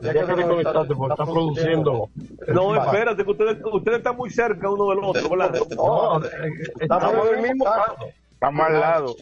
Tenía 0.01 0.25
que 0.25 0.33
desconectarte 0.36 0.95
porque 0.95 1.13
está 1.13 1.25
produciendo. 1.25 2.09
No, 2.48 2.75
espérate, 2.75 3.24
que 3.25 3.31
ustedes, 3.31 3.57
ustedes 3.71 3.98
están 3.98 4.15
muy 4.15 4.29
cerca 4.29 4.69
uno 4.69 4.89
del 4.89 5.03
otro, 5.03 5.29
¿verdad? 5.29 5.59
No, 5.75 6.24
eh, 6.24 6.29
estamos 6.79 7.27
en 7.31 7.36
el 7.36 7.41
mismo 7.41 7.65
caso. 7.65 8.07
Estamos 8.33 8.65
al 8.65 8.79
lado. 8.79 9.15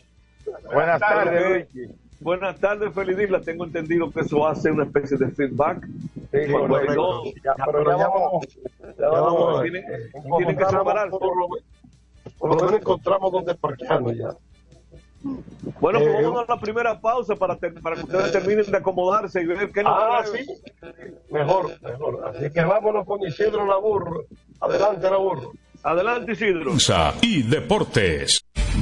Buenas 0.73 0.99
tardes, 0.99 1.49
Luigi. 1.73 1.93
Buenas 2.19 2.59
tardes, 2.59 2.93
Feliz 2.93 3.19
Isla. 3.19 3.41
Tengo 3.41 3.65
entendido 3.65 4.11
que 4.11 4.21
eso 4.21 4.47
hace 4.47 4.71
una 4.71 4.83
especie 4.83 5.17
de 5.17 5.29
feedback. 5.29 5.85
Sí, 6.31 6.51
Cuando 6.51 6.67
correcto. 6.69 6.95
no, 6.95 7.23
Ya, 7.43 7.55
pero 7.65 7.97
ya 7.97 8.07
vamos, 8.07 8.47
ya 8.99 9.07
vamos, 9.07 9.61
tienen, 9.61 9.83
eh, 9.83 10.11
tienen 10.37 10.57
que 10.57 10.65
separarse. 10.65 11.11
Por 11.11 11.37
lo, 11.37 11.47
por 12.37 12.49
lo 12.49 12.55
menos 12.55 12.73
encontramos 12.81 13.31
donde 13.31 13.55
parquearnos 13.55 14.15
ya. 14.15 14.29
Bueno, 15.79 15.99
pues 15.99 16.15
Eh, 16.19 16.21
vamos 16.23 16.45
a 16.49 16.53
la 16.55 16.59
primera 16.59 16.99
pausa 16.99 17.35
para, 17.35 17.55
ter- 17.57 17.79
para 17.81 17.95
que 17.95 18.03
ustedes 18.03 18.31
terminen 18.31 18.69
de 18.71 18.77
acomodarse 18.77 19.41
y 19.41 19.45
ver 19.45 19.71
qué 19.71 19.83
nos 19.83 19.93
Ah, 19.95 20.23
trae. 20.25 20.43
sí. 20.43 20.51
Mejor, 21.29 21.71
mejor. 21.81 22.27
Así 22.35 22.49
que 22.51 22.61
vámonos 22.63 23.05
con 23.05 23.21
Isidro 23.23 23.65
Labur. 23.65 24.25
Adelante, 24.59 25.09
Labur. 25.09 25.51
Adelante, 25.83 26.31
Isidro. 26.33 26.71
Y 27.21 27.43
deportes. 27.43 28.41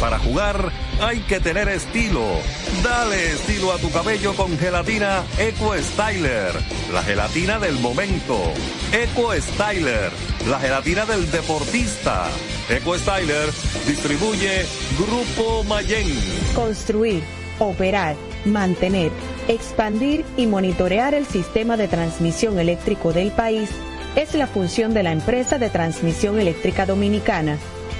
Para 0.00 0.18
jugar 0.20 0.70
hay 1.00 1.18
que 1.20 1.40
tener 1.40 1.68
estilo. 1.68 2.24
Dale 2.84 3.32
estilo 3.32 3.72
a 3.72 3.78
tu 3.78 3.90
cabello 3.90 4.34
con 4.34 4.56
gelatina 4.56 5.24
Eco 5.38 5.74
Styler, 5.76 6.52
la 6.92 7.02
gelatina 7.02 7.58
del 7.58 7.80
momento. 7.80 8.38
Eco 8.92 9.32
Styler, 9.34 10.10
la 10.48 10.60
gelatina 10.60 11.04
del 11.04 11.28
deportista. 11.32 12.26
Eco 12.68 12.96
Styler 12.96 13.50
distribuye 13.88 14.66
Grupo 14.98 15.64
Mayen. 15.64 16.06
Construir, 16.54 17.24
operar, 17.58 18.14
mantener, 18.44 19.10
expandir 19.48 20.24
y 20.36 20.46
monitorear 20.46 21.14
el 21.14 21.26
sistema 21.26 21.76
de 21.76 21.88
transmisión 21.88 22.60
eléctrico 22.60 23.12
del 23.12 23.32
país 23.32 23.70
es 24.14 24.34
la 24.34 24.46
función 24.46 24.94
de 24.94 25.02
la 25.02 25.10
empresa 25.10 25.58
de 25.58 25.70
transmisión 25.70 26.38
eléctrica 26.38 26.86
dominicana 26.86 27.58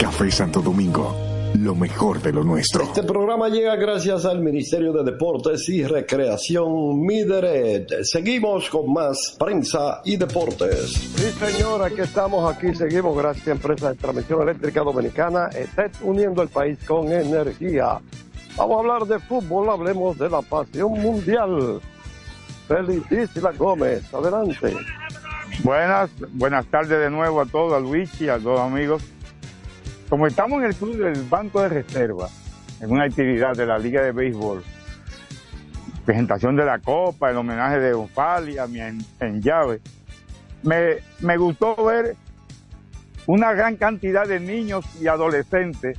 Café 0.00 0.30
Santo 0.30 0.62
Domingo, 0.62 1.14
lo 1.58 1.74
mejor 1.74 2.22
de 2.22 2.32
lo 2.32 2.42
nuestro. 2.42 2.84
Este 2.84 3.02
programa 3.02 3.50
llega 3.50 3.76
gracias 3.76 4.24
al 4.24 4.40
Ministerio 4.40 4.94
de 4.94 5.04
Deportes 5.04 5.68
y 5.68 5.84
Recreación 5.84 7.02
Mideret. 7.02 8.04
Seguimos 8.04 8.70
con 8.70 8.90
más 8.94 9.36
prensa 9.38 10.00
y 10.06 10.16
deportes. 10.16 10.92
Sí, 10.92 11.30
señora, 11.32 11.88
aquí 11.88 12.00
estamos, 12.00 12.50
aquí 12.50 12.74
seguimos 12.74 13.14
gracias 13.14 13.48
a 13.48 13.50
Empresa 13.50 13.90
de 13.90 13.96
Transmisión 13.96 14.40
Eléctrica 14.40 14.80
Dominicana, 14.80 15.50
ETED, 15.52 15.90
uniendo 16.02 16.40
el 16.40 16.48
país 16.48 16.78
con 16.86 17.12
energía. 17.12 18.00
Vamos 18.56 18.76
a 18.76 18.80
hablar 18.80 19.04
de 19.06 19.18
fútbol, 19.18 19.68
hablemos 19.68 20.16
de 20.16 20.30
la 20.30 20.40
pasión 20.40 20.92
mundial. 20.92 21.78
Felicísima 22.66 23.52
Gómez, 23.52 24.14
adelante. 24.14 24.74
Buenas, 25.62 26.08
buenas 26.32 26.64
tardes 26.68 26.98
de 26.98 27.10
nuevo 27.10 27.42
a 27.42 27.44
todos, 27.44 27.74
a 27.74 27.80
Luigi, 27.80 28.30
a 28.30 28.38
todos 28.38 28.60
amigos. 28.60 29.02
Como 30.10 30.26
estamos 30.26 30.58
en 30.60 30.66
el 30.66 30.74
club 30.74 30.96
del 30.96 31.22
Banco 31.28 31.62
de 31.62 31.68
Reserva, 31.68 32.28
en 32.80 32.90
una 32.90 33.04
actividad 33.04 33.54
de 33.54 33.64
la 33.64 33.78
Liga 33.78 34.02
de 34.02 34.10
Béisbol, 34.10 34.62
presentación 36.04 36.56
de 36.56 36.64
la 36.64 36.80
Copa, 36.80 37.30
el 37.30 37.36
homenaje 37.36 37.78
de 37.78 37.94
Onfalia, 37.94 38.66
mi 38.66 38.80
en, 38.80 38.98
en 39.20 39.40
llave, 39.40 39.80
me, 40.64 40.96
me 41.20 41.36
gustó 41.36 41.76
ver 41.84 42.16
una 43.26 43.52
gran 43.52 43.76
cantidad 43.76 44.26
de 44.26 44.40
niños 44.40 44.84
y 45.00 45.06
adolescentes 45.06 45.96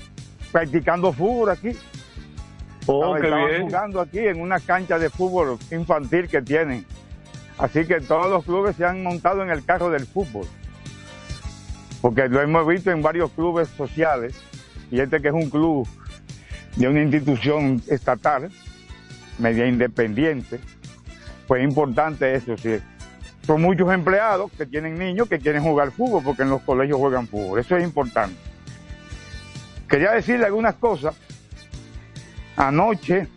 practicando 0.52 1.14
fútbol 1.14 1.52
aquí. 1.52 1.70
Oh, 2.88 3.16
Estaban 3.16 3.48
bien. 3.48 3.62
jugando 3.62 4.02
aquí 4.02 4.20
en 4.20 4.42
una 4.42 4.60
cancha 4.60 5.00
de 5.00 5.10
fútbol 5.10 5.58
infantil 5.72 6.28
que 6.28 6.42
tienen. 6.42 6.86
Así 7.58 7.86
que 7.86 8.02
todos 8.02 8.30
los 8.30 8.44
clubes 8.44 8.76
se 8.76 8.84
han 8.84 9.04
montado 9.04 9.42
en 9.44 9.52
el 9.52 9.64
carro 9.64 9.90
del 9.90 10.06
fútbol. 10.06 10.46
Porque 12.02 12.28
lo 12.28 12.42
hemos 12.42 12.68
visto 12.68 12.92
en 12.92 13.02
varios 13.02 13.32
clubes 13.32 13.70
sociales. 13.70 14.36
Y 14.90 15.00
este 15.00 15.22
que 15.22 15.30
es 15.30 15.34
un 15.34 15.50
club 15.50 15.88
de 16.76 16.88
una 16.88 17.02
institución 17.02 17.82
estatal, 17.88 18.50
media 19.38 19.68
independiente, 19.68 20.60
pues 21.48 21.62
es 21.62 21.70
importante 21.70 22.34
eso, 22.36 22.58
sí. 22.58 22.78
Son 23.46 23.62
muchos 23.62 23.92
empleados 23.92 24.52
que 24.58 24.66
tienen 24.66 24.98
niños 24.98 25.28
que 25.28 25.40
quieren 25.40 25.64
jugar 25.64 25.92
fútbol 25.92 26.24
porque 26.24 26.44
en 26.44 26.50
los 26.50 26.62
colegios 26.62 26.98
juegan 26.98 27.28
fútbol. 27.28 27.60
Eso 27.60 27.76
es 27.76 27.84
importante. 27.84 28.36
Quería 29.90 30.12
decirle 30.12 30.46
algunas 30.46 30.76
cosas. 30.76 31.16
Anoche, 32.56 33.28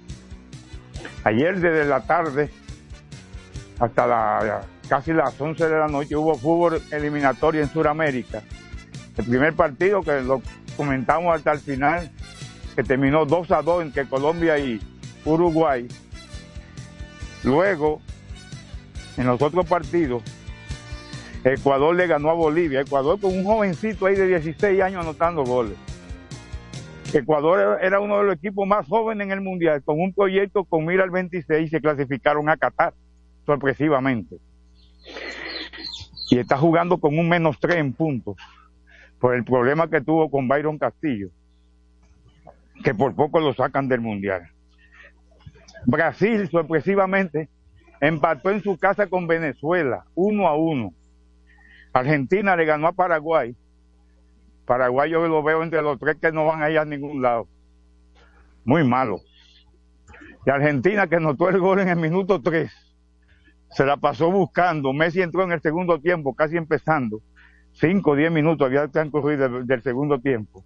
ayer 1.25 1.59
desde 1.59 1.85
la 1.87 2.01
tarde 2.03 2.51
hasta 3.79 4.07
la, 4.07 4.61
casi 4.89 5.13
las 5.13 5.41
11 5.41 5.69
de 5.69 5.79
la 5.79 5.89
noche 5.89 6.17
hubo 6.17 6.35
fútbol 6.35 6.83
eliminatorio 6.91 7.63
en 7.63 7.69
Sudamérica. 7.69 8.43
El 9.17 9.25
primer 9.25 9.55
partido 9.55 10.03
que 10.03 10.21
lo 10.21 10.43
comentamos 10.77 11.35
hasta 11.35 11.53
el 11.53 11.61
final, 11.61 12.11
que 12.75 12.83
terminó 12.83 13.25
2 13.25 13.51
a 13.53 13.63
2 13.63 13.83
entre 13.83 14.07
Colombia 14.07 14.59
y 14.59 14.81
Uruguay. 15.25 15.87
Luego, 17.45 18.01
en 19.17 19.27
los 19.27 19.41
otros 19.41 19.67
partidos, 19.67 20.23
Ecuador 21.45 21.95
le 21.95 22.07
ganó 22.07 22.31
a 22.31 22.35
Bolivia. 22.35 22.81
Ecuador 22.81 23.21
con 23.21 23.37
un 23.37 23.45
jovencito 23.45 24.07
ahí 24.07 24.17
de 24.17 24.27
16 24.27 24.81
años 24.81 25.05
anotando 25.05 25.45
goles. 25.45 25.77
Ecuador 27.13 27.79
era 27.81 28.01
uno 28.01 28.19
de 28.19 28.25
los 28.25 28.35
equipos 28.37 28.67
más 28.67 28.89
jóvenes 28.89 29.27
en 29.27 29.33
el 29.33 29.41
Mundial, 29.41 29.83
con 29.85 30.01
un 30.01 30.13
proyecto 30.13 30.65
con 30.65 30.85
mira 30.85 31.05
al 31.05 31.11
26 31.11 31.67
y 31.67 31.71
se 31.71 31.81
clasificaron 31.81 32.49
a 32.49 32.57
Qatar, 32.57 32.95
sorpresivamente. 33.47 34.39
Y 36.31 36.39
está 36.39 36.57
jugando 36.57 36.99
con 36.99 37.19
un 37.19 37.29
menos 37.29 37.59
3 37.61 37.77
en 37.77 37.93
puntos, 37.93 38.37
por 39.19 39.35
el 39.35 39.45
problema 39.45 39.89
que 39.89 40.01
tuvo 40.01 40.31
con 40.31 40.49
Byron 40.49 40.79
Castillo, 40.79 41.29
que 42.83 42.95
por 42.95 43.15
poco 43.15 43.41
lo 43.41 43.55
sacan 43.55 43.89
del 43.89 44.01
Mundial. 44.01 44.51
Brasil, 45.87 46.49
sorpresivamente, 46.51 47.49
empató 48.01 48.51
en 48.51 48.63
su 48.63 48.79
casa 48.79 49.07
con 49.07 49.27
Venezuela, 49.27 50.05
uno 50.15 50.49
a 50.49 50.57
uno. 50.57 50.93
Argentina 51.93 52.57
le 52.57 52.65
ganó 52.65 52.89
a 52.89 52.93
Paraguay. 52.93 53.55
Paraguay 54.67 55.11
yo 55.11 55.27
lo 55.29 55.43
veo 55.43 55.63
entre 55.63 55.83
los 55.83 55.99
tres 55.99 56.17
que 56.21 56.33
no 56.33 56.47
van 56.47 56.63
a 56.63 56.71
ir 56.71 56.79
a 56.79 56.85
ningún 56.85 57.23
lado. 57.23 57.47
Muy 58.65 58.83
malo. 58.83 59.21
Y 60.47 60.51
Argentina 60.51 61.07
que 61.07 61.21
notó 61.21 61.49
el 61.49 61.59
gol 61.59 61.81
en 61.81 61.89
el 61.89 61.97
minuto 61.97 62.41
3. 62.41 62.71
Se 63.75 63.85
la 63.85 63.97
pasó 63.97 64.31
buscando. 64.31 64.93
Messi 64.93 65.23
entró 65.23 65.43
en 65.43 65.53
el 65.53 65.61
segundo 65.61 66.01
tiempo, 66.01 66.35
casi 66.35 66.57
empezando. 66.57 67.21
5 67.73 68.11
o 68.11 68.17
10 68.17 68.31
minutos 68.31 68.67
había 68.67 68.87
transcurrido 68.89 69.49
del, 69.49 69.67
del 69.67 69.83
segundo 69.83 70.21
tiempo. 70.21 70.65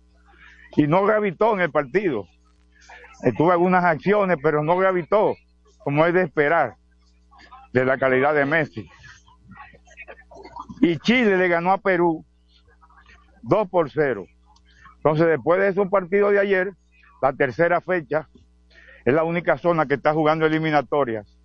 Y 0.77 0.87
no 0.87 1.05
gravitó 1.05 1.55
en 1.55 1.61
el 1.61 1.71
partido. 1.71 2.27
Tuvo 3.37 3.53
algunas 3.53 3.85
acciones, 3.85 4.37
pero 4.43 4.63
no 4.63 4.77
gravitó, 4.77 5.35
como 5.79 6.07
es 6.07 6.15
de 6.15 6.23
esperar, 6.23 6.77
de 7.73 7.85
la 7.85 7.99
calidad 7.99 8.35
de 8.35 8.47
Messi. 8.47 8.89
Y 10.81 10.99
Chile 10.99 11.37
le 11.37 11.49
ganó 11.49 11.73
a 11.73 11.79
Perú 11.79 12.25
2 13.43 13.69
por 13.69 13.91
0. 13.91 14.27
Entonces, 14.97 15.27
después 15.27 15.61
de 15.61 15.69
esos 15.69 15.89
partidos 15.89 16.33
de 16.33 16.41
ayer, 16.41 16.73
la 17.23 17.33
tercera 17.33 17.81
fecha, 17.81 18.29
es 19.05 19.15
la 19.15 19.25
única 19.25 19.57
zona 19.57 19.87
que 19.87 19.95
está 19.95 20.13
jugando 20.13 20.47
eliminatorias. 20.47 21.38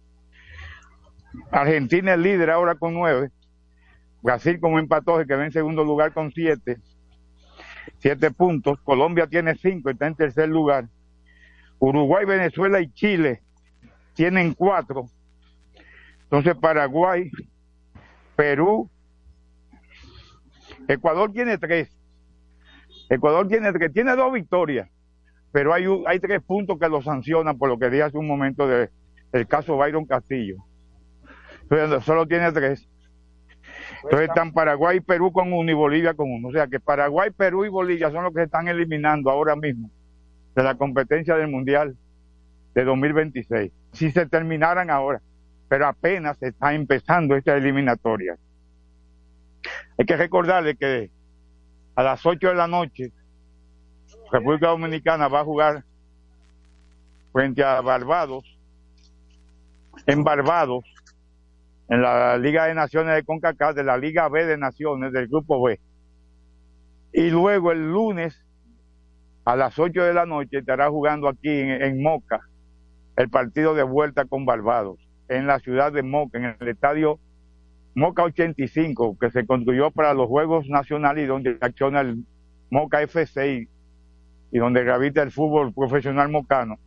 Argentina 1.51 2.13
es 2.13 2.19
líder 2.19 2.49
ahora 2.49 2.75
con 2.75 2.93
9. 2.93 3.29
Brasil 4.21 4.59
como 4.59 4.79
empató, 4.79 5.23
que 5.25 5.35
va 5.35 5.45
en 5.45 5.51
segundo 5.51 5.83
lugar 5.83 6.13
con 6.13 6.31
7. 6.31 6.77
7 7.97 8.31
puntos. 8.31 8.79
Colombia 8.81 9.27
tiene 9.27 9.55
5, 9.55 9.89
está 9.89 10.07
en 10.07 10.15
tercer 10.15 10.49
lugar. 10.49 10.87
Uruguay, 11.79 12.25
Venezuela 12.25 12.79
y 12.79 12.91
Chile 12.93 13.41
tienen 14.13 14.53
4. 14.53 15.05
Entonces, 16.23 16.55
Paraguay, 16.55 17.29
Perú, 18.35 18.89
Ecuador 20.87 21.31
tiene 21.31 21.57
tres. 21.57 21.89
Ecuador 23.09 23.47
tiene 23.47 23.71
tres, 23.71 23.93
tiene 23.93 24.15
dos 24.15 24.33
victorias, 24.33 24.89
pero 25.51 25.73
hay, 25.73 25.85
hay 26.07 26.19
tres 26.19 26.41
puntos 26.41 26.79
que 26.79 26.89
lo 26.89 27.01
sancionan 27.01 27.57
por 27.57 27.69
lo 27.69 27.77
que 27.77 27.89
dije 27.89 28.03
hace 28.03 28.17
un 28.17 28.27
momento 28.27 28.67
de, 28.67 28.89
del 29.31 29.47
caso 29.47 29.77
Byron 29.77 30.05
Castillo. 30.05 30.57
Solo 32.01 32.27
tiene 32.27 32.51
tres. 32.51 32.87
Entonces 34.03 34.29
están 34.29 34.51
Paraguay 34.51 34.97
y 34.97 35.01
Perú 35.01 35.31
con 35.31 35.53
uno 35.53 35.71
y 35.71 35.73
Bolivia 35.73 36.13
con 36.13 36.29
uno. 36.31 36.49
O 36.49 36.51
sea 36.51 36.67
que 36.67 36.79
Paraguay, 36.79 37.31
Perú 37.31 37.65
y 37.65 37.69
Bolivia 37.69 38.11
son 38.11 38.23
los 38.23 38.33
que 38.33 38.41
se 38.41 38.45
están 38.45 38.67
eliminando 38.67 39.29
ahora 39.29 39.55
mismo 39.55 39.89
de 40.55 40.63
la 40.63 40.75
competencia 40.75 41.35
del 41.35 41.47
Mundial 41.47 41.95
de 42.75 42.83
2026. 42.83 43.71
Si 43.93 44.11
se 44.11 44.25
terminaran 44.25 44.89
ahora, 44.89 45.21
pero 45.69 45.87
apenas 45.87 46.37
se 46.37 46.49
está 46.49 46.73
empezando 46.73 47.35
esta 47.35 47.55
eliminatoria. 47.55 48.37
Hay 49.97 50.05
que 50.05 50.17
recordarle 50.17 50.75
que 50.75 51.09
a 51.95 52.03
las 52.03 52.25
8 52.25 52.49
de 52.49 52.55
la 52.55 52.67
noche 52.67 53.11
República 54.31 54.67
Dominicana 54.67 55.27
va 55.27 55.41
a 55.41 55.45
jugar 55.45 55.83
frente 57.31 57.63
a 57.63 57.81
Barbados, 57.81 58.43
en 60.05 60.23
Barbados, 60.23 60.83
en 61.89 62.01
la 62.01 62.37
Liga 62.37 62.65
de 62.65 62.73
Naciones 62.73 63.15
de 63.15 63.23
CONCACAF, 63.23 63.75
de 63.75 63.83
la 63.83 63.97
Liga 63.97 64.29
B 64.29 64.45
de 64.45 64.57
Naciones, 64.57 65.11
del 65.11 65.27
Grupo 65.27 65.61
B. 65.61 65.79
Y 67.11 67.29
luego 67.29 67.71
el 67.71 67.91
lunes, 67.91 68.43
a 69.45 69.55
las 69.55 69.77
8 69.77 70.03
de 70.03 70.13
la 70.13 70.25
noche, 70.25 70.59
estará 70.59 70.89
jugando 70.89 71.27
aquí 71.27 71.49
en, 71.49 72.01
Moca 72.01 72.41
el 73.15 73.29
partido 73.29 73.75
de 73.75 73.83
vuelta 73.83 74.25
con 74.25 74.45
Barbados, 74.45 74.97
en 75.27 75.45
la 75.45 75.59
ciudad 75.59 75.91
de 75.91 76.01
Moca, 76.01 76.39
en 76.39 76.55
el 76.59 76.67
estadio 76.67 77.19
Moca 77.95 78.23
85, 78.23 79.17
que 79.19 79.29
se 79.29 79.45
construyó 79.45 79.91
para 79.91 80.15
los 80.15 80.27
Juegos 80.27 80.67
Nacionales 80.67 81.25
y 81.25 81.27
donde 81.27 81.57
acciona 81.61 82.01
el 82.01 82.25
Moca 82.71 83.03
FC 83.03 83.53
y, 83.53 83.69
y 84.51 84.57
donde 84.57 84.83
gravita 84.83 85.21
el 85.21 85.31
fútbol 85.31 85.73
profesional 85.73 86.29
mocano. 86.29 86.79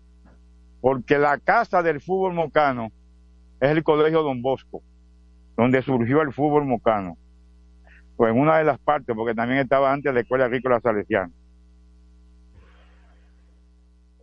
Porque 0.80 1.18
la 1.18 1.38
casa 1.38 1.82
del 1.84 2.00
fútbol 2.00 2.34
mocano 2.34 2.90
es 3.60 3.70
el 3.70 3.82
Colegio 3.82 4.22
Don 4.22 4.42
Bosco, 4.42 4.82
donde 5.56 5.82
surgió 5.82 6.22
el 6.22 6.32
fútbol 6.32 6.64
mocano. 6.64 7.16
Pues 8.16 8.32
en 8.32 8.40
una 8.40 8.56
de 8.58 8.64
las 8.64 8.78
partes, 8.78 9.14
porque 9.14 9.34
también 9.34 9.60
estaba 9.60 9.92
antes 9.92 10.12
la 10.12 10.20
Escuela 10.20 10.46
Agrícola 10.46 10.80
Salesiana. 10.80 11.32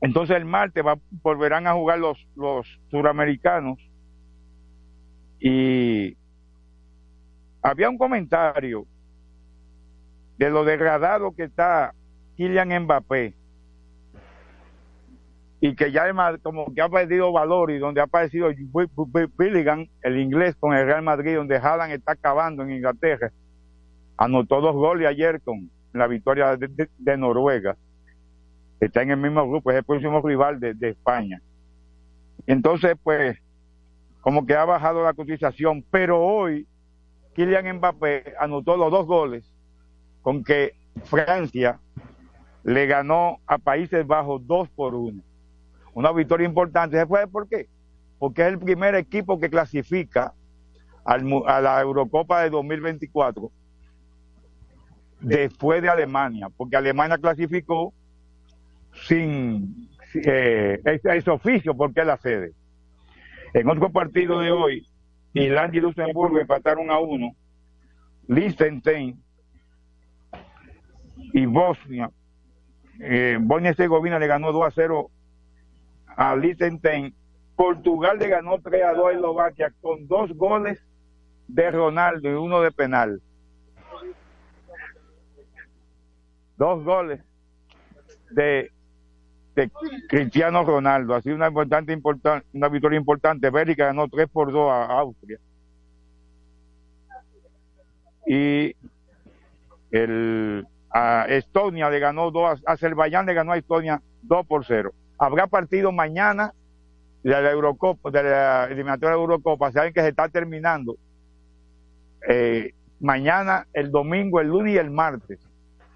Entonces 0.01 0.35
el 0.35 0.45
martes 0.45 0.83
va- 0.85 0.99
volverán 1.23 1.65
a 1.67 1.73
jugar 1.73 1.99
los, 1.99 2.27
los 2.35 2.67
suramericanos 2.89 3.79
y 5.39 6.17
había 7.61 7.89
un 7.89 7.97
comentario 7.97 8.85
de 10.37 10.49
lo 10.49 10.65
degradado 10.65 11.33
que 11.33 11.43
está 11.43 11.93
Kylian 12.35 12.83
Mbappé 12.83 13.33
y 15.65 15.75
que 15.77 15.93
ya 15.93 16.09
es 16.09 16.13
más- 16.13 16.37
como 16.41 16.65
que 16.73 16.81
ha 16.81 16.89
perdido 16.89 17.31
valor 17.31 17.71
y 17.71 17.77
donde 17.79 18.01
ha 18.01 18.03
aparecido 18.03 18.49
Bi- 18.49 18.89
Bi- 19.07 19.31
Billingham, 19.37 19.87
el 20.01 20.17
inglés 20.19 20.57
con 20.59 20.73
el 20.75 20.85
Real 20.85 21.01
Madrid, 21.03 21.37
donde 21.37 21.55
Haaland 21.55 21.93
está 21.93 22.11
acabando 22.11 22.63
en 22.63 22.71
Inglaterra. 22.73 23.31
Anotó 24.17 24.59
dos 24.59 24.75
goles 24.75 25.07
ayer 25.07 25.39
con 25.41 25.69
la 25.93 26.07
victoria 26.07 26.57
de, 26.57 26.67
de- 26.67 26.89
de 26.97 27.17
Noruega. 27.17 27.77
Está 28.81 29.03
en 29.03 29.11
el 29.11 29.17
mismo 29.17 29.47
grupo, 29.49 29.71
es 29.71 29.77
el 29.77 29.85
próximo 29.85 30.21
rival 30.21 30.59
de, 30.59 30.73
de 30.73 30.89
España. 30.89 31.41
Entonces, 32.45 32.97
pues, 33.01 33.37
como 34.19 34.45
que 34.45 34.55
ha 34.55 34.65
bajado 34.65 35.01
la 35.01 35.13
cotización, 35.13 35.81
pero 35.89 36.19
hoy 36.21 36.67
Kylian 37.35 37.77
Mbappé 37.77 38.33
anotó 38.37 38.75
los 38.75 38.91
dos 38.91 39.05
goles 39.07 39.49
con 40.21 40.43
que 40.43 40.73
Francia 41.05 41.79
le 42.65 42.85
ganó 42.85 43.37
a 43.47 43.57
Países 43.59 44.05
Bajos 44.05 44.45
dos 44.45 44.67
por 44.75 44.93
uno. 44.93 45.21
Una 45.93 46.11
victoria 46.11 46.47
importante. 46.47 46.97
¿Se 46.97 47.05
puede 47.05 47.27
por 47.27 47.47
qué? 47.47 47.67
Porque 48.19 48.41
es 48.41 48.47
el 48.47 48.59
primer 48.59 48.95
equipo 48.95 49.39
que 49.39 49.49
clasifica 49.49 50.33
a 51.05 51.61
la 51.61 51.81
Eurocopa 51.81 52.41
de 52.41 52.49
2024 52.49 53.51
después 55.23 55.81
de 55.81 55.89
Alemania, 55.89 56.47
porque 56.55 56.75
Alemania 56.75 57.17
clasificó 57.17 57.93
sin 59.07 59.89
eh, 60.13 60.81
oficio 61.27 61.75
porque 61.75 62.01
es 62.01 62.07
la 62.07 62.17
sede. 62.17 62.53
En 63.53 63.69
otro 63.69 63.91
partido 63.91 64.39
de 64.39 64.51
hoy, 64.51 64.87
Irlanda 65.33 65.77
y 65.77 65.79
Luxemburgo 65.79 66.39
empataron 66.39 66.91
a 66.91 66.99
uno, 66.99 67.35
Liechtenstein 68.27 69.21
y 71.33 71.45
Bosnia, 71.45 72.11
eh, 72.99 73.37
Bosnia 73.39 73.69
y 73.69 73.71
Herzegovina 73.71 74.19
le 74.19 74.27
ganó 74.27 74.51
2 74.51 74.67
a 74.67 74.71
0 74.71 75.09
a 76.15 76.35
Liechtenstein, 76.35 77.13
Portugal 77.55 78.17
le 78.19 78.27
ganó 78.27 78.59
3 78.59 78.83
a 78.83 78.93
2 78.93 79.05
a 79.07 79.11
Eslovaquia 79.13 79.73
con 79.81 80.07
dos 80.07 80.33
goles 80.33 80.79
de 81.47 81.71
Ronaldo 81.71 82.29
y 82.29 82.33
uno 82.33 82.61
de 82.61 82.71
penal. 82.71 83.21
Dos 86.57 86.83
goles 86.83 87.19
de, 88.31 88.71
de 89.55 89.71
Cristiano 90.09 90.63
Ronaldo. 90.63 91.15
Ha 91.15 91.21
sido 91.21 91.35
una, 91.35 91.47
importante, 91.47 91.93
importan- 91.93 92.43
una 92.53 92.69
victoria 92.69 92.97
importante. 92.99 93.49
Bélgica 93.49 93.85
ganó 93.87 94.07
3 94.07 94.27
por 94.29 94.51
2 94.51 94.69
a 94.71 94.85
Austria. 94.99 95.39
Y 98.25 98.75
el, 99.91 100.65
a 100.89 101.25
Estonia 101.27 101.89
le 101.89 101.99
ganó 101.99 102.31
2, 102.31 102.61
a 102.65 102.71
Azerbaiyán 102.71 103.25
le 103.25 103.33
ganó 103.33 103.51
a 103.51 103.57
Estonia 103.57 104.01
2 104.21 104.47
por 104.47 104.65
0. 104.65 104.93
Habrá 105.23 105.47
partido 105.47 105.91
mañana 105.91 106.53
de 107.23 107.29
la 107.31 107.49
Eurocopa, 107.51 108.11
de 108.11 108.23
la 108.23 108.65
eliminatoria 108.65 109.15
de 109.15 109.21
Eurocopa, 109.21 109.71
saben 109.71 109.93
que 109.93 110.01
se 110.01 110.09
está 110.09 110.27
terminando 110.27 110.97
eh, 112.27 112.71
mañana, 112.99 113.65
el 113.73 113.89
domingo, 113.91 114.41
el 114.41 114.47
lunes 114.47 114.73
y 114.73 114.77
el 114.77 114.91
martes, 114.91 115.39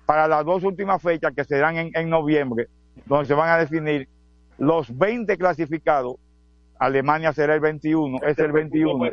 para 0.06 0.28
las 0.30 0.46
dos 0.46 0.64
últimas 0.64 1.02
fechas 1.02 1.34
que 1.36 1.44
serán 1.44 1.76
en, 1.94 2.10
noviembre, 2.10 2.68
donde 3.06 3.26
se 3.26 3.34
van 3.34 3.50
a 3.50 3.58
definir 3.58 4.08
los 4.58 4.98
20 4.98 5.38
clasificados. 5.38 6.16
Alemania 6.80 7.34
será 7.34 7.56
el 7.56 7.60
21, 7.60 8.20
es 8.24 8.38
el 8.40 8.52
21, 8.52 9.06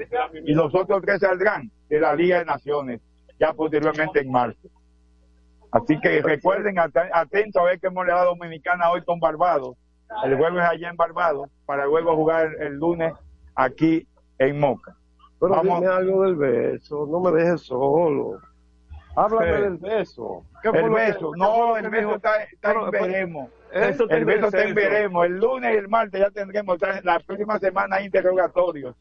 y 0.45 0.53
los 0.55 0.73
otros 0.75 1.03
tres 1.03 1.21
saldrán 1.21 1.71
de 1.89 1.99
la 1.99 2.15
Liga 2.15 2.39
de 2.39 2.45
Naciones, 2.45 3.01
ya 3.41 3.53
posteriormente 3.53 4.21
en 4.21 4.31
marzo. 4.31 4.69
Así 5.73 5.99
que 5.99 6.21
recuerden, 6.23 6.79
at- 6.79 6.95
atentos 7.13 7.61
a 7.61 7.65
ver 7.65 7.81
qué 7.81 7.89
hemos 7.89 8.07
dado 8.07 8.27
Dominicana 8.37 8.91
hoy 8.91 9.03
con 9.03 9.19
Barbados. 9.19 9.77
El 10.25 10.37
juego 10.37 10.59
es 10.61 10.65
allá 10.65 10.91
en 10.91 10.97
Barbados, 10.97 11.51
para 11.67 11.87
luego 11.87 12.15
jugar 12.17 12.49
el 12.61 12.75
lunes 12.75 13.13
aquí 13.55 14.07
en 14.39 14.59
Moca. 14.61 14.95
Pero 15.41 15.55
Vamos- 15.57 15.81
dime 15.81 15.93
algo 15.93 16.23
del 16.23 16.37
beso, 16.37 17.07
no 17.11 17.21
me 17.21 17.33
dejes 17.33 17.63
solo. 17.63 18.39
Háblame 19.17 19.55
Sí. 19.57 19.63
del 19.63 19.77
beso. 19.77 20.43
¿Qué 20.63 20.69
El 20.69 20.75
que- 20.75 20.89
beso, 20.89 21.33
no, 21.37 21.77
el 21.77 21.89
beso 21.89 22.15
está, 22.17 22.43
está 22.45 22.69
Pero, 22.69 22.85
en 22.87 22.91
veremos. 22.91 23.51
eso 23.73 24.09
el 24.09 24.25
beso 24.25 24.47
está 24.47 24.65
en 24.65 24.75
veremos. 24.75 25.25
El 25.27 25.39
lunes 25.39 25.75
y 25.75 25.77
el 25.79 25.89
martes 25.89 26.21
ya 26.21 26.31
tendremos, 26.31 26.79
la 27.03 27.21
próxima 27.21 27.59
semana 27.59 27.97
hay 27.97 28.07
interrogatorios. 28.07 28.97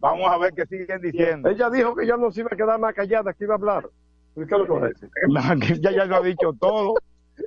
Vamos 0.00 0.30
a 0.30 0.38
ver 0.38 0.52
qué 0.54 0.64
siguen 0.66 1.00
diciendo. 1.00 1.48
Ella 1.48 1.70
dijo 1.70 1.96
que 1.96 2.06
ya 2.06 2.16
no 2.16 2.30
se 2.30 2.40
iba 2.40 2.50
a 2.52 2.56
quedar 2.56 2.78
más 2.78 2.94
callada, 2.94 3.32
que 3.32 3.44
iba 3.44 3.54
a 3.54 3.58
hablar. 3.58 3.88
¿Y 4.36 4.46
¿Qué 4.46 4.54
es 4.54 4.60
lo 4.60 4.64
que 4.66 4.72
va 4.72 4.86
a 4.86 4.88
decir? 4.90 5.10
Ella 5.80 5.90
ya 5.90 6.04
lo 6.04 6.16
ha 6.16 6.20
dicho 6.22 6.52
todo. 6.60 6.94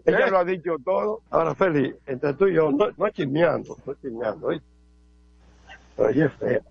Ella 0.05 0.27
lo 0.27 0.37
ha 0.39 0.45
dicho 0.45 0.77
todo. 0.83 1.21
Ahora, 1.29 1.55
Feli, 1.55 1.93
entre 2.05 2.33
tú 2.33 2.47
y 2.47 2.55
yo, 2.55 2.71
no, 2.71 3.09
chismeando, 3.09 3.77
no 3.85 3.93
chismeando, 3.95 4.47
¿oíste? 4.47 4.67
Pero 5.95 6.09
ella 6.09 6.25
es 6.25 6.33
fea. 6.33 6.61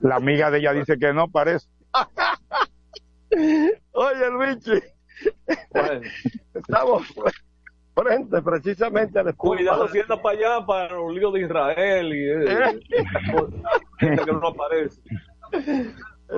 La 0.00 0.16
amiga 0.16 0.50
de 0.50 0.58
ella 0.58 0.72
dice 0.72 0.98
que 0.98 1.12
no 1.12 1.28
parece. 1.28 1.68
Oye, 3.92 4.30
Luigi, 4.30 4.82
estamos 6.54 7.02
frente 7.94 8.42
precisamente 8.42 9.18
al 9.18 9.28
escudo. 9.28 9.56
Cuidado 9.56 9.88
si 9.88 10.00
anda 10.00 10.20
para 10.20 10.38
allá, 10.38 10.66
para 10.66 10.94
los 10.94 11.12
líos 11.14 11.34
de 11.34 11.40
Israel 11.40 12.14
y 12.14 12.30
eh, 12.30 12.80
que 14.24 14.32
no 14.32 14.48
aparece. 14.48 15.00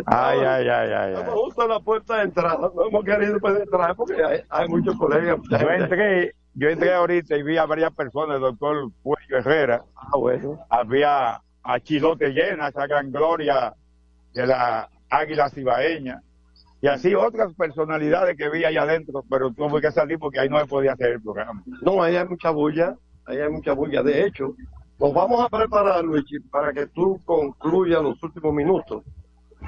Ay, 0.07 0.39
ay, 0.39 0.69
ay, 0.69 0.93
ay. 0.93 1.13
Estamos 1.15 1.35
justo 1.35 1.63
en 1.63 1.69
la 1.69 1.81
puerta 1.81 2.17
de 2.17 2.23
entrada. 2.25 2.71
No 2.75 2.87
hemos 2.87 3.05
querido 3.05 3.39
poder 3.41 3.63
entrar 3.63 3.97
porque 3.97 4.23
hay, 4.23 4.41
hay 4.49 4.69
muchos 4.69 4.97
colegas. 4.97 5.39
Yo 5.51 5.71
entré, 5.71 6.35
yo 6.55 6.69
entré 6.69 6.95
ahorita 6.95 7.37
y 7.37 7.43
vi 7.43 7.57
a 7.57 7.67
varias 7.67 7.93
personas, 7.93 8.37
el 8.37 8.43
doctor 8.43 8.91
Puello 9.03 9.37
Herrera. 9.37 9.83
Ah, 9.97 10.17
bueno. 10.17 10.59
Había 10.69 11.41
a 11.63 11.81
Chilote 11.81 12.31
Llena, 12.31 12.69
esa 12.69 12.87
gran 12.87 13.11
gloria 13.11 13.75
de 14.33 14.47
la 14.47 14.89
águila 15.11 15.51
cibaeña. 15.51 16.23
Y 16.83 16.87
así 16.87 17.15
otras 17.15 17.53
personalidades 17.55 18.37
que 18.37 18.49
vi 18.49 18.65
allá 18.65 18.83
adentro, 18.83 19.23
pero 19.29 19.53
tuve 19.53 19.81
que 19.81 19.91
salir 19.91 20.19
porque 20.19 20.41
ahí 20.41 20.49
no 20.49 20.59
se 20.59 20.67
podía 20.67 20.93
hacer 20.93 21.13
el 21.13 21.23
programa. 21.23 21.63
No, 21.83 22.03
ahí 22.03 22.17
hay 22.17 22.27
mucha 22.27 22.51
bulla, 22.51 22.97
ahí 23.27 23.39
hay 23.39 23.51
mucha 23.51 23.75
bulla. 23.75 24.03
De 24.03 24.25
hecho, 24.25 24.55
nos 24.99 25.13
vamos 25.13 25.45
a 25.45 25.49
preparar, 25.51 26.03
Luigi, 26.03 26.41
para 26.41 26.73
que 26.73 26.87
tú 26.87 27.21
concluyas 27.27 28.03
los 28.03 28.23
últimos 28.23 28.55
minutos. 28.55 29.03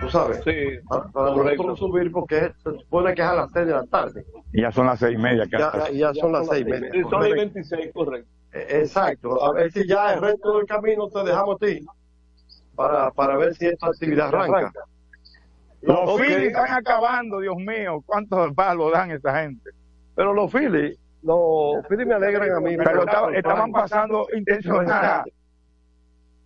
Tú 0.00 0.08
sabes, 0.10 0.42
Sí, 0.44 0.78
para, 0.88 1.04
para 1.08 1.36
nosotros 1.36 1.78
subir 1.78 2.10
porque 2.10 2.52
se 2.62 2.70
supone 2.78 3.14
que 3.14 3.22
es 3.22 3.28
a 3.28 3.34
las 3.34 3.52
6 3.52 3.66
de 3.66 3.72
la 3.72 3.86
tarde. 3.86 4.24
Y 4.52 4.62
ya 4.62 4.72
son 4.72 4.86
las 4.86 4.98
seis 4.98 5.14
y 5.18 5.22
media. 5.22 5.44
Ya, 5.50 5.68
hasta- 5.68 5.90
ya 5.90 6.12
son 6.14 6.32
las 6.32 6.48
6 6.48 6.62
y 6.66 6.70
media. 6.70 6.90
Son 7.08 7.20
las 7.22 7.30
26, 7.32 7.90
correcto. 7.92 8.28
Eh, 8.52 8.66
Exacto. 8.80 9.42
A 9.44 9.52
ver 9.52 9.70
si 9.72 9.86
ya 9.86 10.14
el 10.14 10.20
resto 10.20 10.56
del 10.58 10.66
camino 10.66 11.08
te 11.08 11.22
dejamos 11.24 11.56
a 11.56 11.66
ti 11.66 11.86
para, 12.74 13.10
para 13.12 13.36
ver 13.36 13.54
si 13.54 13.66
esta 13.66 13.86
actividad 13.88 14.28
arranca. 14.28 14.72
Los. 15.82 16.20
Phillies 16.20 16.48
están 16.48 16.70
acabando, 16.72 17.40
Dios 17.40 17.56
mío. 17.56 18.02
¿Cuántos 18.06 18.52
palos 18.54 18.92
dan 18.92 19.10
esa 19.10 19.40
gente? 19.42 19.70
Pero 20.14 20.32
los 20.32 20.50
Phillies, 20.52 20.98
los 21.22 21.84
Phillies 21.88 22.06
me 22.06 22.14
alegran 22.14 22.50
a 22.52 22.60
mí. 22.60 22.76
Pero 22.76 23.04
estaba- 23.04 23.34
estaban 23.34 23.72
pasando 23.72 24.26
intencional 24.36 25.24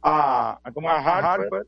a, 0.02 0.58
a, 0.62 0.72
como 0.72 0.88
a 0.90 0.98
Harper. 1.00 1.66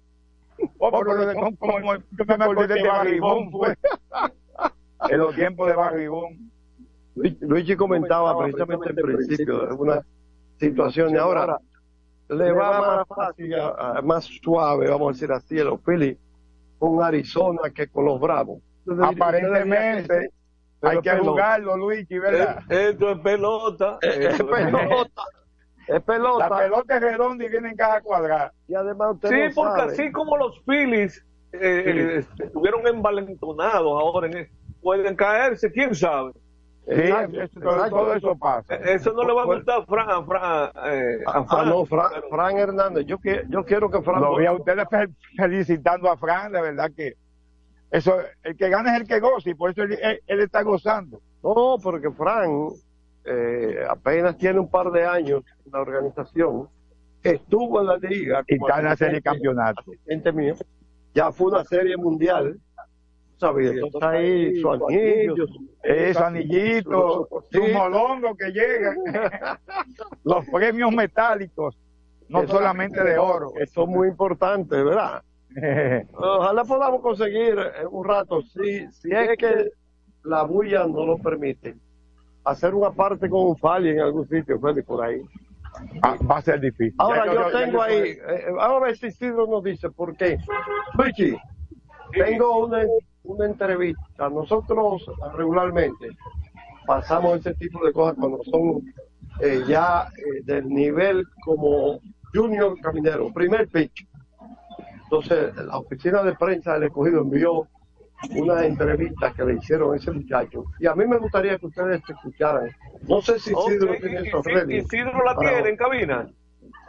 Oh, 0.79 0.91
pero 0.91 1.27
de- 1.27 1.35
como, 1.35 1.57
como- 1.57 1.95
yo 1.97 2.25
me 2.27 2.35
acordé 2.35 2.75
de 2.75 2.89
Barribón, 2.89 3.51
fue. 3.51 3.75
En 5.11 5.19
los 5.19 5.35
tiempos 5.35 5.69
de 5.69 5.75
Barribón. 5.75 6.51
Luigi- 7.15 7.77
comentaba 7.77 8.37
precisamente 8.39 8.91
en 8.91 8.97
principio 8.97 9.61
de 9.61 9.67
algunas 9.69 10.05
situaciones. 10.59 11.19
Ahora, 11.21 11.59
le 12.29 12.53
va 12.53 12.81
más 12.97 13.09
fácil, 13.09 13.55
a- 13.55 14.01
más 14.03 14.25
suave, 14.43 14.89
vamos 14.91 15.09
a 15.09 15.13
decir 15.13 15.33
así, 15.33 15.59
a 15.61 15.65
los 15.65 15.81
Phillies 15.83 16.17
con 16.79 17.03
Arizona 17.03 17.71
que 17.75 17.87
con 17.89 18.05
los 18.07 18.21
Bravos. 18.21 18.61
Aparentemente, 19.01 20.31
Pero 20.81 20.91
hay 20.93 21.01
que 21.01 21.11
pelota. 21.11 21.31
jugarlo, 21.31 21.77
Luigi, 21.77 22.19
¿verdad? 22.19 22.59
Eh, 22.71 22.91
Esto 22.91 23.11
es 23.11 23.19
pelota. 23.21 23.99
Es 24.03 24.17
esto 24.19 24.57
es 24.57 24.65
pelota. 24.65 25.23
Es 25.89 26.03
pelota. 26.03 26.49
La 26.51 26.59
pelota 26.59 26.97
es 26.97 27.03
redonda 27.03 27.45
y 27.45 27.49
viene 27.49 27.71
en 27.71 27.77
caja 27.77 28.01
cuadrada. 28.03 28.53
Y 28.69 28.75
además 28.75 29.15
usted 29.15 29.29
Sí, 29.31 29.35
no 29.49 29.55
porque 29.63 29.81
sabe. 29.81 29.93
así 29.93 30.13
como 30.13 30.37
los 30.37 30.61
Phillies 30.65 31.25
eh, 31.53 31.83
eh, 32.21 32.25
estuvieron 32.45 32.87
envalentonados 32.87 34.01
ahora, 34.01 34.27
en 34.29 34.49
pueden 34.83 35.17
caerse, 35.17 35.73
quién 35.73 35.95
sabe. 35.95 36.33
Sí, 36.87 36.95
Exacto, 36.95 37.41
eso- 37.43 37.61
todo, 37.61 37.73
exacto. 37.75 37.97
todo 37.97 38.15
eso 38.15 38.39
pasa. 38.39 38.75
Eso 38.77 39.13
no 39.13 39.23
le 39.25 39.33
va 39.35 39.43
a 39.43 39.45
gustar 39.45 39.81
a 39.81 39.85
Fran, 39.87 40.11
a 40.11 40.23
Fran, 40.25 40.71
eh, 40.87 41.19
a 41.27 41.31
Ah, 41.39 41.45
Fran. 41.45 41.69
no, 41.69 41.85
Fran, 41.87 42.11
Fran 42.31 42.57
Hernández. 42.59 43.05
Yo, 43.07 43.19
que- 43.19 43.45
yo 43.49 43.65
quiero 43.65 43.91
que 43.91 44.01
Fran. 44.03 44.21
Lo 44.23 44.37
vi 44.37 44.47
a 44.47 44.53
ustedes 44.53 44.87
fe- 44.91 45.09
felicitando 45.37 46.11
a 46.11 46.17
Fran, 46.17 46.53
de 46.53 46.61
verdad 46.63 46.91
que 46.97 47.15
eso, 47.91 48.15
el 48.43 48.57
que 48.57 48.69
gana 48.71 48.95
es 48.95 49.03
el 49.03 49.09
que 49.09 49.21
goza 49.21 49.51
y 49.51 49.55
por 49.55 49.71
eso 49.71 49.83
él, 49.83 49.99
él- 50.01 50.21
él 50.27 50.41
está 50.41 50.63
gozando. 50.63 51.21
No, 51.43 51.77
porque 51.83 52.11
Fran 52.11 52.69
eh, 53.25 53.85
apenas 53.89 54.37
tiene 54.39 54.59
un 54.59 54.71
par 54.71 54.91
de 54.91 55.05
años 55.05 55.43
la 55.71 55.81
organización. 55.81 56.69
Estuvo 57.23 57.81
en 57.81 57.87
la 57.89 57.97
liga. 57.99 58.43
Y 58.47 58.55
está 58.55 58.79
en 58.79 58.85
la 58.85 58.97
serie 58.97 59.21
campeonato. 59.21 59.83
mío. 60.35 60.55
Ya 61.15 61.33
fue 61.33 61.49
una 61.49 61.65
serie 61.65 61.97
mundial. 61.97 62.59
¿Sabes? 63.39 63.71
Entonces 63.71 64.03
ahí 64.03 64.61
su 64.61 64.69
anillo, 64.71 65.47
su- 65.47 65.71
Eso, 65.85 66.25
anillito, 66.25 67.29
su 67.53 67.63
molongo 67.73 68.35
que 68.35 68.51
llega, 68.51 68.97
los 70.25 70.45
premios 70.49 70.91
metálicos, 70.93 71.77
no 72.29 72.47
solamente 72.49 73.03
de 73.05 73.17
oro. 73.17 73.53
Eso 73.61 73.83
es 73.85 73.89
muy 73.89 74.09
importante, 74.09 74.83
¿verdad? 74.83 75.23
Ojalá 76.15 76.65
podamos 76.65 77.01
conseguir 77.01 77.57
en 77.81 77.87
un 77.91 78.05
rato, 78.05 78.43
si, 78.43 78.91
si 78.91 79.13
es 79.13 79.37
que 79.39 79.71
la 80.25 80.43
bulla 80.43 80.87
no 80.89 81.07
lo 81.07 81.19
permite, 81.19 81.77
hacer 82.51 82.75
una 82.75 82.91
parte 82.91 83.29
con 83.29 83.47
un 83.47 83.57
Fali 83.57 83.91
en 83.91 84.01
algún 84.01 84.29
sitio, 84.29 84.59
Feli, 84.61 84.83
por 84.83 85.05
ahí. 85.05 85.23
Ah, 86.03 86.17
va 86.29 86.39
a 86.39 86.43
ser 86.43 86.61
difícil. 86.61 86.95
Ahora 86.99 87.27
Ya 87.27 87.35
yo 87.35 87.51
tengo 87.51 87.83
ahí, 87.83 87.95
eh, 87.97 88.47
vamos 88.55 88.83
a 88.83 88.87
ver 88.87 88.97
si 88.97 89.07
Isidro 89.09 89.47
nos 89.47 89.63
dice 89.63 89.91
por 89.91 90.17
qué. 90.17 90.39
Luigi, 90.95 91.37
tengo 92.13 92.67
una, 92.67 92.85
una 93.25 93.47
entrevista. 93.47 94.29
Nosotros 94.29 95.05
regularmente 95.37 96.09
pasamos 96.87 97.39
ese 97.41 97.55
tipo 97.55 97.85
de 97.85 97.93
cosas 97.93 98.17
cuando 98.19 98.43
son 98.45 98.83
eh, 99.41 99.63
ya 99.69 100.09
eh, 100.17 100.43
del 100.45 100.69
nivel 100.69 101.25
como 101.45 102.01
junior 102.35 102.81
caminero, 102.81 103.33
primer 103.33 103.69
pitch. 103.69 104.07
Entonces, 105.05 105.55
la 105.57 105.79
oficina 105.79 106.23
de 106.23 106.35
prensa 106.35 106.75
del 106.75 106.85
escogido 106.85 107.21
envió 107.23 107.67
una 108.31 108.65
entrevista 108.65 109.33
que 109.33 109.45
le 109.45 109.55
hicieron 109.55 109.95
a 109.95 109.97
ese 109.97 110.11
muchacho. 110.11 110.65
Y 110.81 110.87
a 110.87 110.95
mí 110.95 111.07
me 111.07 111.19
gustaría 111.19 111.57
que 111.59 111.67
ustedes 111.67 112.03
escucharan. 112.09 112.71
No 113.09 113.23
sé 113.23 113.39
si 113.39 113.53
Isidro 113.53 113.93
Ok, 113.93 114.01
tiene 114.01 114.21
y- 114.23 114.29
eso 114.29 114.43
y- 114.45 114.49
ready. 114.55 114.77
Isidro 114.79 115.25
la 115.25 115.35
Para- 115.35 115.51
tiene 115.51 115.69
en 115.71 115.77
cabina. 115.77 116.29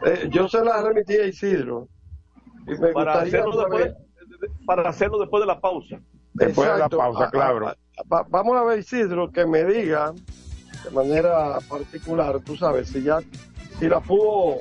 eh, 0.04 0.28
yo 0.30 0.48
se 0.48 0.64
la 0.64 0.82
remití 0.82 1.14
a 1.14 1.26
Isidro. 1.26 1.88
Y 2.66 2.70
me 2.72 2.92
Para 2.92 3.12
gustaría 3.22 3.40
hacerlo, 3.40 3.56
después, 3.58 3.94
para 4.66 4.88
hacerlo 4.88 5.18
después 5.18 5.40
de 5.40 5.46
la 5.46 5.60
pausa. 5.60 6.00
Después 6.34 6.72
de 6.72 6.78
la 6.78 6.88
pausa, 6.88 7.30
claro. 7.30 7.74
va- 8.12 8.26
vamos 8.28 8.56
a 8.56 8.64
ver, 8.64 8.78
Isidro, 8.78 9.30
que 9.30 9.44
me 9.46 9.64
diga 9.64 10.12
de 10.84 10.90
manera 10.90 11.58
particular, 11.68 12.38
tú 12.40 12.56
sabes, 12.56 12.88
si 12.88 13.02
ya 13.02 13.18
si 13.78 13.88
la 13.88 14.00
pudo 14.00 14.56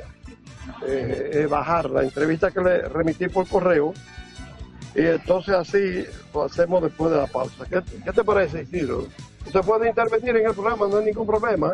eh, 0.86 1.32
eh, 1.34 1.46
bajar, 1.48 1.90
la 1.90 2.04
entrevista 2.04 2.52
que 2.52 2.62
le 2.62 2.82
remití 2.84 3.28
por 3.28 3.48
correo. 3.48 3.94
Y 4.96 5.06
entonces 5.06 5.54
así 5.56 6.06
lo 6.34 6.44
hacemos 6.44 6.82
después 6.84 7.12
de 7.12 7.18
la 7.18 7.28
pausa. 7.28 7.66
¿Qué, 7.70 7.82
qué 8.04 8.12
te 8.12 8.24
parece, 8.24 8.64
Isidro? 8.64 9.06
Usted 9.46 9.62
puede 9.62 9.90
intervenir 9.90 10.36
en 10.38 10.48
el 10.48 10.54
programa, 10.54 10.88
no 10.88 10.98
hay 10.98 11.06
ningún 11.06 11.28
problema. 11.28 11.74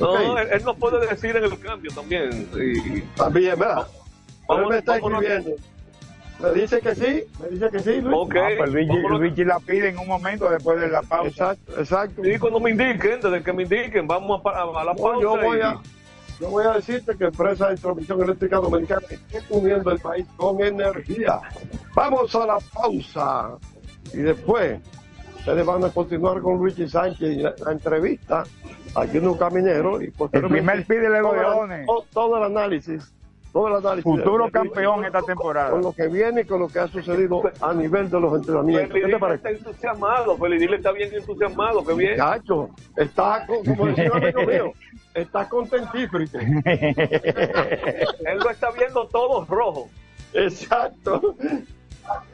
No, 0.00 0.38
él, 0.38 0.48
él 0.50 0.64
nos 0.64 0.76
puede 0.76 1.06
decir 1.06 1.36
en 1.36 1.44
el 1.44 1.58
cambio 1.58 1.90
también. 1.94 2.48
y- 2.54 3.00
También, 3.16 3.58
¿verdad? 3.58 3.86
Vamos- 4.48 4.62
Él 4.64 4.68
me 4.70 4.78
está 4.78 4.96
escribiendo. 4.96 5.50
Me 6.40 6.50
dice 6.52 6.80
que 6.80 6.94
sí, 6.96 7.22
me 7.40 7.48
dice 7.48 7.70
que 7.70 7.78
sí, 7.78 8.00
Luis. 8.00 8.16
Ok. 8.18 8.34
Ah, 8.36 8.48
pues 8.58 8.70
Luigi. 8.72 8.98
Luigi 9.08 9.44
la 9.44 9.60
pide 9.60 9.90
en 9.90 9.98
un 9.98 10.08
momento 10.08 10.50
después 10.50 10.80
de 10.80 10.88
la 10.88 11.00
pausa. 11.02 11.28
Exacto, 11.52 11.80
exacto. 11.80 12.28
Y 12.28 12.38
cuando 12.38 12.58
me 12.58 12.72
indiquen, 12.72 13.20
desde 13.22 13.40
que 13.42 13.52
me 13.52 13.62
indiquen, 13.62 14.08
vamos 14.08 14.42
a, 14.44 14.62
a 14.62 14.84
la 14.84 14.92
No, 14.94 14.96
pausa. 15.00 15.20
yo 15.22 15.36
voy 15.40 15.58
y- 15.58 15.60
a, 15.60 15.80
yo 16.40 16.50
voy 16.50 16.64
a 16.66 16.72
decirte 16.72 17.16
que 17.16 17.24
Empresa 17.24 17.68
de 17.70 17.76
Transmisión 17.76 18.22
Eléctrica 18.22 18.56
Dominicana 18.56 19.02
está 19.10 19.38
uniendo 19.54 19.90
el 19.90 19.98
país 20.00 20.26
con 20.36 20.60
energía. 20.62 21.40
Vamos 21.94 22.34
a 22.34 22.46
la 22.46 22.58
pausa 22.72 23.56
y 24.12 24.18
después 24.18 24.80
ustedes 25.38 25.64
van 25.64 25.84
a 25.84 25.90
continuar 25.90 26.40
con 26.40 26.58
Luigi 26.58 26.88
Sánchez 26.88 27.36
y 27.36 27.36
la, 27.42 27.54
la 27.64 27.72
entrevista 27.72 28.44
aquí 28.96 29.18
en 29.18 29.28
un 29.28 29.38
caminero 29.38 30.00
y 30.02 30.10
posteriormente 30.10 30.62
primer 30.62 30.86
pide 30.86 31.06
el- 31.06 31.22
todo, 31.86 32.04
todo 32.12 32.36
el 32.38 32.44
análisis. 32.44 33.13
Todo 33.54 33.68
el 33.68 33.74
análisis 33.76 34.02
Futuro 34.02 34.50
campeón 34.50 35.04
esta 35.04 35.22
temporada. 35.22 35.70
Con 35.70 35.82
lo 35.82 35.92
que 35.92 36.08
viene 36.08 36.40
y 36.40 36.44
con 36.44 36.58
lo 36.58 36.66
que 36.66 36.80
ha 36.80 36.88
sucedido 36.88 37.40
a 37.60 37.72
nivel 37.72 38.10
de 38.10 38.20
los 38.20 38.34
entrenamientos. 38.34 38.88
¿Qué 38.88 38.94
te 38.94 39.00
Felidil 39.00 39.18
parece? 39.20 39.36
está 39.36 39.50
entusiasmado, 39.50 40.36
Felidil 40.36 40.74
está 40.74 40.90
bien 40.90 41.14
entusiasmado, 41.14 41.86
qué 41.86 41.94
bien. 41.94 42.10
Muchacho, 42.14 42.70
está, 42.96 43.46
co- 43.46 43.62
como 43.64 43.86
decía 43.86 44.10
un 44.12 44.16
amigo 44.24 44.42
mío, 44.42 44.72
está 45.14 45.48
contentífrico. 45.48 46.36
Él 48.26 48.38
lo 48.42 48.50
está 48.50 48.70
viendo 48.72 49.06
todo 49.06 49.44
rojo. 49.44 49.88
Exacto. 50.32 51.36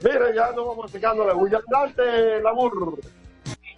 Mira, 0.02 0.34
ya 0.34 0.52
no 0.52 0.68
vamos 0.68 0.90
secándole. 0.90 1.34
Voy 1.34 1.54
a 1.54 1.60
darte 1.70 2.40
la 2.40 2.52
burro. 2.52 2.94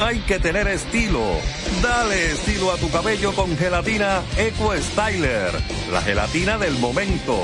hay 0.00 0.20
que 0.20 0.38
tener 0.38 0.68
estilo. 0.68 1.22
Dale 1.82 2.32
estilo 2.32 2.72
a 2.72 2.76
tu 2.76 2.90
cabello 2.90 3.32
con 3.34 3.56
gelatina 3.56 4.22
Eco 4.36 4.72
Styler, 4.76 5.52
la 5.90 6.00
gelatina 6.02 6.58
del 6.58 6.78
momento. 6.78 7.38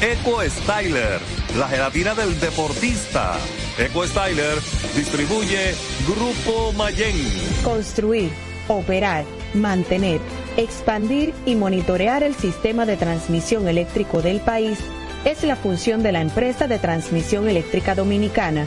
Eco 0.00 0.42
Styler, 0.42 1.20
la 1.58 1.68
gelatina 1.68 2.14
del 2.14 2.38
deportista. 2.40 3.36
Eco 3.78 4.06
Styler 4.06 4.58
distribuye 4.96 5.74
Grupo 6.06 6.72
Mayen. 6.72 7.16
Construir, 7.62 8.30
operar, 8.68 9.24
mantener, 9.54 10.20
expandir 10.56 11.34
y 11.46 11.54
monitorear 11.54 12.22
el 12.22 12.34
sistema 12.34 12.86
de 12.86 12.96
transmisión 12.96 13.68
eléctrico 13.68 14.22
del 14.22 14.40
país 14.40 14.78
es 15.24 15.42
la 15.42 15.56
función 15.56 16.02
de 16.02 16.12
la 16.12 16.20
empresa 16.20 16.66
de 16.66 16.78
transmisión 16.78 17.48
eléctrica 17.48 17.94
dominicana 17.94 18.66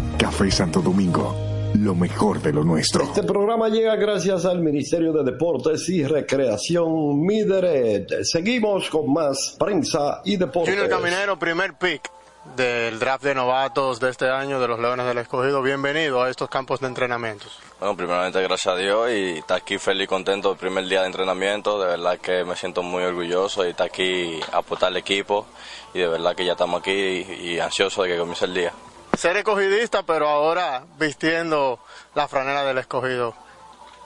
Café 0.21 0.51
Santo 0.51 0.81
Domingo, 0.81 1.35
lo 1.79 1.95
mejor 1.95 2.39
de 2.43 2.53
lo 2.53 2.63
nuestro. 2.63 3.05
Este 3.05 3.23
programa 3.23 3.69
llega 3.69 3.95
gracias 3.95 4.45
al 4.45 4.61
Ministerio 4.61 5.11
de 5.13 5.23
Deportes 5.23 5.89
y 5.89 6.03
Recreación 6.05 7.25
Mideret. 7.25 8.07
Seguimos 8.21 8.87
con 8.91 9.11
más 9.11 9.55
prensa 9.57 10.21
y 10.23 10.37
deportes. 10.37 10.75
Junior 10.75 10.89
Caminero, 10.89 11.39
primer 11.39 11.73
pick. 11.73 12.07
del 12.55 12.99
draft 12.99 13.23
de 13.23 13.33
novatos 13.33 13.99
de 13.99 14.09
este 14.11 14.29
año 14.29 14.59
de 14.59 14.67
los 14.67 14.79
Leones 14.79 15.07
del 15.07 15.17
Escogido. 15.17 15.63
Bienvenido 15.63 16.21
a 16.21 16.29
estos 16.29 16.49
campos 16.49 16.79
de 16.81 16.87
entrenamientos. 16.87 17.57
Bueno, 17.79 17.97
primeramente 17.97 18.41
gracias 18.43 18.75
a 18.75 18.77
Dios 18.77 19.09
y 19.11 19.39
estar 19.39 19.57
aquí 19.57 19.79
feliz 19.79 20.03
y 20.03 20.07
contento 20.07 20.51
el 20.51 20.57
primer 20.57 20.85
día 20.85 21.01
de 21.01 21.07
entrenamiento. 21.07 21.79
De 21.81 21.87
verdad 21.87 22.19
que 22.19 22.43
me 22.43 22.55
siento 22.55 22.83
muy 22.83 23.03
orgulloso 23.03 23.65
y 23.65 23.69
estar 23.69 23.87
aquí 23.87 24.39
a 24.51 24.57
aportar 24.59 24.89
al 24.89 24.97
equipo 24.97 25.47
y 25.95 25.99
de 25.99 26.07
verdad 26.07 26.35
que 26.35 26.45
ya 26.45 26.51
estamos 26.51 26.81
aquí 26.81 26.91
y, 26.91 27.53
y 27.53 27.59
ansioso 27.59 28.03
de 28.03 28.09
que 28.09 28.17
comience 28.17 28.45
el 28.45 28.53
día. 28.53 28.73
Ser 29.17 29.37
escogidista, 29.37 30.03
pero 30.03 30.27
ahora 30.27 30.83
vistiendo 30.97 31.79
la 32.15 32.27
franela 32.27 32.63
del 32.63 32.77
escogido. 32.79 33.33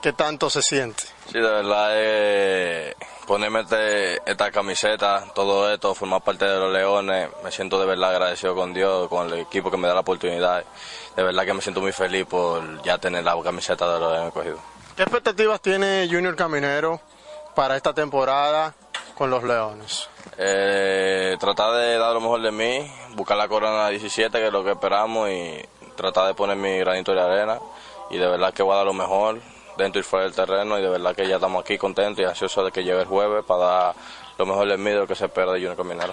¿Qué 0.02 0.12
tanto 0.12 0.50
se 0.50 0.62
siente? 0.62 1.04
Sí, 1.26 1.34
de 1.34 1.40
verdad, 1.40 1.88
eh, 1.94 2.94
ponerme 3.26 3.60
este- 3.60 4.20
esta 4.30 4.50
camiseta, 4.52 5.24
todo 5.34 5.72
esto, 5.72 5.94
formar 5.94 6.22
parte 6.22 6.44
de 6.44 6.58
los 6.58 6.72
Leones, 6.72 7.28
me 7.42 7.50
siento 7.50 7.80
de 7.80 7.86
verdad 7.86 8.10
agradecido 8.10 8.54
con 8.54 8.74
Dios, 8.74 9.08
con 9.08 9.26
el 9.32 9.40
equipo 9.40 9.70
que 9.70 9.76
me 9.78 9.88
da 9.88 9.94
la 9.94 10.00
oportunidad. 10.00 10.64
De 11.16 11.22
verdad 11.22 11.44
que 11.44 11.54
me 11.54 11.62
siento 11.62 11.80
muy 11.80 11.92
feliz 11.92 12.26
por 12.26 12.82
ya 12.82 12.98
tener 12.98 13.24
la 13.24 13.34
camiseta 13.42 13.86
de 13.94 13.98
los 14.00 14.12
Leones 14.12 14.28
escogidos. 14.28 14.60
¿Qué 14.96 15.02
expectativas 15.02 15.60
tiene 15.60 16.06
Junior 16.10 16.36
Caminero 16.36 17.00
para 17.54 17.74
esta 17.76 17.92
temporada 17.94 18.74
con 19.16 19.30
los 19.30 19.42
Leones? 19.42 20.08
Eh, 20.38 21.36
tratar 21.40 21.74
de 21.74 21.98
dar 21.98 22.12
lo 22.12 22.20
mejor 22.20 22.42
de 22.42 22.52
mí, 22.52 22.90
buscar 23.14 23.36
la 23.36 23.48
corona 23.48 23.88
17, 23.88 24.38
que 24.38 24.46
es 24.46 24.52
lo 24.52 24.62
que 24.62 24.72
esperamos, 24.72 25.30
y 25.30 25.64
tratar 25.96 26.26
de 26.26 26.34
poner 26.34 26.56
mi 26.56 26.78
granito 26.78 27.12
de 27.12 27.20
arena. 27.20 27.58
Y 28.10 28.18
de 28.18 28.26
verdad 28.28 28.52
que 28.52 28.62
voy 28.62 28.74
a 28.74 28.76
dar 28.76 28.86
lo 28.86 28.92
mejor 28.92 29.40
dentro 29.76 30.00
y 30.00 30.04
fuera 30.04 30.26
del 30.26 30.34
terreno. 30.34 30.78
Y 30.78 30.82
de 30.82 30.88
verdad 30.88 31.16
que 31.16 31.26
ya 31.26 31.36
estamos 31.36 31.62
aquí 31.62 31.78
contentos 31.78 32.22
y 32.22 32.24
ansiosos 32.24 32.64
de 32.64 32.72
que 32.72 32.84
llegue 32.84 33.00
el 33.00 33.06
jueves 33.06 33.44
para 33.44 33.64
dar 33.64 33.94
lo 34.38 34.46
mejor 34.46 34.68
de 34.68 34.76
mí 34.76 34.90
de 34.90 34.96
lo 34.96 35.06
que 35.06 35.14
se 35.14 35.24
espera 35.24 35.52
de 35.52 35.58
Junior 35.58 35.76
Caminero. 35.76 36.12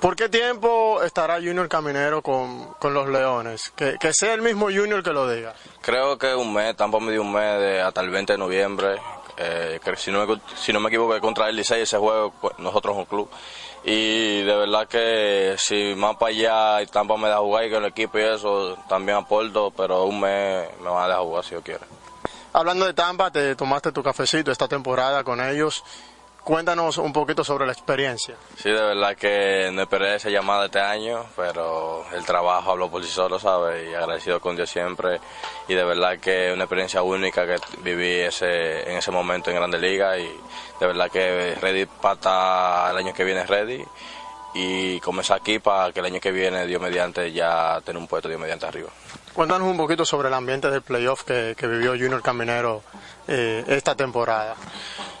¿Por 0.00 0.14
qué 0.14 0.28
tiempo 0.28 1.02
estará 1.02 1.36
Junior 1.36 1.68
Caminero 1.68 2.22
con, 2.22 2.74
con 2.74 2.94
los 2.94 3.08
Leones? 3.08 3.72
Que, 3.74 3.96
que 3.98 4.12
sea 4.12 4.34
el 4.34 4.42
mismo 4.42 4.66
Junior 4.66 5.02
que 5.02 5.12
lo 5.12 5.28
diga. 5.28 5.54
Creo 5.80 6.18
que 6.18 6.34
un 6.34 6.52
mes, 6.52 6.76
tampoco 6.76 7.04
me 7.04 7.12
dio 7.12 7.22
un 7.22 7.32
mes 7.32 7.58
de, 7.58 7.80
hasta 7.80 8.02
el 8.02 8.10
20 8.10 8.34
de 8.34 8.38
noviembre. 8.38 8.96
Eh, 9.36 9.80
si, 9.96 10.10
no 10.10 10.26
me, 10.26 10.40
si 10.56 10.72
no 10.72 10.80
me 10.80 10.88
equivoco, 10.88 11.18
contra 11.20 11.48
el 11.48 11.56
Licey 11.56 11.82
ese 11.82 11.98
juego, 11.98 12.32
pues, 12.40 12.58
nosotros 12.58 12.96
un 12.96 13.04
club. 13.04 13.28
Y 13.84 14.42
de 14.42 14.56
verdad 14.56 14.88
que 14.88 15.54
si 15.58 15.94
más 15.94 16.16
para 16.16 16.30
allá 16.30 16.82
y 16.82 16.86
Tampa 16.86 17.16
me 17.16 17.28
da 17.28 17.38
jugar 17.38 17.66
y 17.66 17.70
con 17.70 17.84
el 17.84 17.90
equipo 17.90 18.18
y 18.18 18.22
eso, 18.22 18.76
también 18.88 19.18
aporto, 19.18 19.70
pero 19.70 20.04
un 20.04 20.20
mes 20.20 20.68
me 20.80 20.88
van 20.88 21.04
a 21.04 21.06
dejar 21.06 21.22
jugar 21.22 21.44
si 21.44 21.50
yo 21.52 21.62
quiero. 21.62 21.86
Hablando 22.52 22.86
de 22.86 22.94
Tampa, 22.94 23.30
te 23.30 23.54
tomaste 23.54 23.92
tu 23.92 24.02
cafecito 24.02 24.50
esta 24.50 24.66
temporada 24.66 25.22
con 25.22 25.40
ellos. 25.40 25.84
Cuéntanos 26.46 26.98
un 26.98 27.12
poquito 27.12 27.42
sobre 27.42 27.66
la 27.66 27.72
experiencia. 27.72 28.36
Sí, 28.56 28.70
de 28.70 28.80
verdad 28.80 29.16
que 29.16 29.68
no 29.72 29.82
esperé 29.82 30.14
esa 30.14 30.30
llamada 30.30 30.66
este 30.66 30.78
año, 30.78 31.26
pero 31.34 32.04
el 32.12 32.24
trabajo 32.24 32.70
habló 32.70 32.88
por 32.88 33.02
sí 33.02 33.10
solo, 33.10 33.40
¿sabes? 33.40 33.90
Y 33.90 33.92
agradecido 33.92 34.38
con 34.38 34.54
Dios 34.54 34.70
siempre. 34.70 35.18
Y 35.66 35.74
de 35.74 35.82
verdad 35.82 36.20
que 36.20 36.52
una 36.52 36.62
experiencia 36.62 37.02
única 37.02 37.44
que 37.46 37.56
viví 37.82 38.20
ese, 38.20 38.88
en 38.88 38.96
ese 38.96 39.10
momento 39.10 39.50
en 39.50 39.56
Grande 39.56 39.76
Liga. 39.80 40.16
Y 40.20 40.30
de 40.78 40.86
verdad 40.86 41.10
que 41.10 41.56
ready 41.60 41.86
para 41.86 42.92
el 42.92 42.96
año 42.96 43.12
que 43.12 43.24
viene 43.24 43.44
ready. 43.44 43.84
Y 44.54 45.00
comenzar 45.00 45.40
aquí 45.40 45.58
para 45.58 45.92
que 45.92 45.98
el 45.98 46.06
año 46.06 46.20
que 46.20 46.30
viene, 46.30 46.64
Dios 46.64 46.80
mediante, 46.80 47.32
ya 47.32 47.80
tener 47.84 48.00
un 48.00 48.06
puesto 48.06 48.28
Dios 48.28 48.40
mediante 48.40 48.66
arriba. 48.66 48.90
Cuéntanos 49.34 49.66
un 49.66 49.76
poquito 49.76 50.04
sobre 50.04 50.28
el 50.28 50.34
ambiente 50.34 50.70
del 50.70 50.82
playoff 50.82 51.24
que, 51.24 51.56
que 51.58 51.66
vivió 51.66 51.90
Junior 51.90 52.22
Caminero 52.22 52.84
eh, 53.26 53.64
esta 53.66 53.96
temporada. 53.96 54.54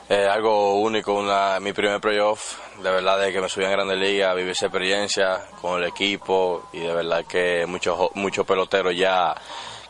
Eh, 0.08 0.24
algo 0.30 0.74
único, 0.80 1.14
una, 1.14 1.58
mi 1.58 1.72
primer 1.72 2.00
playoff, 2.00 2.58
de 2.80 2.90
verdad 2.90 3.18
de 3.18 3.32
que 3.32 3.40
me 3.40 3.48
subí 3.48 3.64
en 3.64 3.72
Grande 3.72 3.96
Liga, 3.96 4.34
viví 4.34 4.52
esa 4.52 4.66
experiencia 4.66 5.42
con 5.60 5.82
el 5.82 5.88
equipo 5.88 6.68
y 6.72 6.78
de 6.78 6.94
verdad 6.94 7.24
que 7.24 7.66
muchos 7.66 8.10
muchos 8.14 8.46
peloteros 8.46 8.94
ya 8.96 9.34